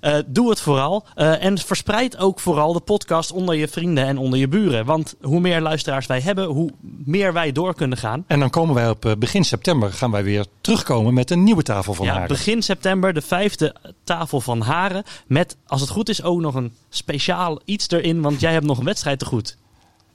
Uh, 0.00 0.16
doe 0.26 0.50
het 0.50 0.60
vooral. 0.60 1.04
En 1.14 1.58
verspreid 1.58 2.16
ook 2.18 2.40
vooral 2.40 2.72
de 2.72 2.80
podcast 2.80 3.32
onder 3.32 3.54
je 3.54 3.68
vrienden 3.68 4.06
en 4.06 4.18
onder 4.18 4.38
je 4.38 4.48
buren. 4.48 4.84
Want 4.84 5.14
hoe 5.22 5.40
meer 5.40 5.60
luisteraars 5.60 6.06
wij 6.06 6.20
hebben, 6.20 6.44
hoe 6.46 6.70
meer 7.04 7.32
wij 7.32 7.52
door 7.52 7.74
kunnen 7.74 7.98
gaan. 7.98 8.24
En 8.26 8.40
dan 8.40 8.50
komen 8.50 8.74
wij 8.74 8.88
op 8.88 8.95
eh, 9.04 9.12
begin 9.18 9.44
september 9.44 9.92
gaan 9.92 10.10
wij 10.10 10.24
weer 10.24 10.46
terugkomen 10.60 11.14
met 11.14 11.30
een 11.30 11.44
nieuwe 11.44 11.62
tafel 11.62 11.94
van 11.94 12.06
ja, 12.06 12.12
Haren. 12.12 12.28
Begin 12.28 12.62
september 12.62 13.12
de 13.12 13.22
vijfde 13.22 13.74
tafel 14.04 14.40
van 14.40 14.60
Haren. 14.60 15.04
Met, 15.26 15.56
als 15.66 15.80
het 15.80 15.90
goed 15.90 16.08
is, 16.08 16.22
ook 16.22 16.40
nog 16.40 16.54
een 16.54 16.72
speciaal 16.88 17.60
iets 17.64 17.90
erin. 17.90 18.20
Want 18.20 18.40
jij 18.40 18.52
hebt 18.52 18.66
nog 18.66 18.78
een 18.78 18.84
wedstrijd 18.84 19.18
te 19.18 19.24
goed. 19.24 19.56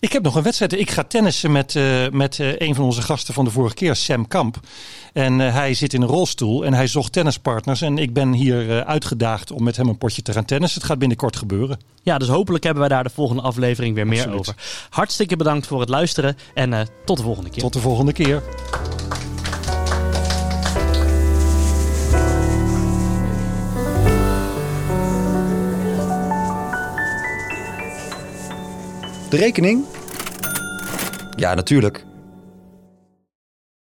Ik 0.01 0.13
heb 0.13 0.23
nog 0.23 0.35
een 0.35 0.43
wedstrijd. 0.43 0.73
Ik 0.73 0.91
ga 0.91 1.03
tennissen 1.03 1.51
met, 1.51 1.75
uh, 1.75 2.09
met 2.09 2.37
uh, 2.37 2.53
een 2.57 2.75
van 2.75 2.85
onze 2.85 3.01
gasten 3.01 3.33
van 3.33 3.45
de 3.45 3.51
vorige 3.51 3.75
keer, 3.75 3.95
Sam 3.95 4.27
Kamp. 4.27 4.59
En 5.13 5.39
uh, 5.39 5.53
hij 5.53 5.73
zit 5.73 5.93
in 5.93 6.01
een 6.01 6.07
rolstoel 6.07 6.65
en 6.65 6.73
hij 6.73 6.87
zocht 6.87 7.11
tennispartners. 7.11 7.81
En 7.81 7.97
ik 7.97 8.13
ben 8.13 8.31
hier 8.33 8.85
uitgedaagd 8.85 9.51
om 9.51 9.63
met 9.63 9.77
hem 9.77 9.87
een 9.87 9.97
potje 9.97 10.21
te 10.21 10.33
gaan 10.33 10.45
tennissen. 10.45 10.79
Het 10.79 10.89
gaat 10.89 10.99
binnenkort 10.99 11.35
gebeuren. 11.35 11.79
Ja, 12.03 12.17
dus 12.17 12.27
hopelijk 12.27 12.63
hebben 12.63 12.81
wij 12.81 12.89
daar 12.89 13.03
de 13.03 13.09
volgende 13.09 13.41
aflevering 13.41 13.95
weer 13.95 14.07
meer 14.07 14.33
over. 14.33 14.55
Hartstikke 14.89 15.35
bedankt 15.35 15.67
voor 15.67 15.79
het 15.79 15.89
luisteren 15.89 16.37
en 16.53 16.87
tot 17.05 17.17
de 17.17 17.23
volgende 17.23 17.49
keer. 17.49 17.61
Tot 17.61 17.73
de 17.73 17.79
volgende 17.79 18.13
keer. 18.13 18.43
De 29.31 29.37
rekening? 29.37 29.85
Ja, 31.35 31.53
natuurlijk. 31.53 32.05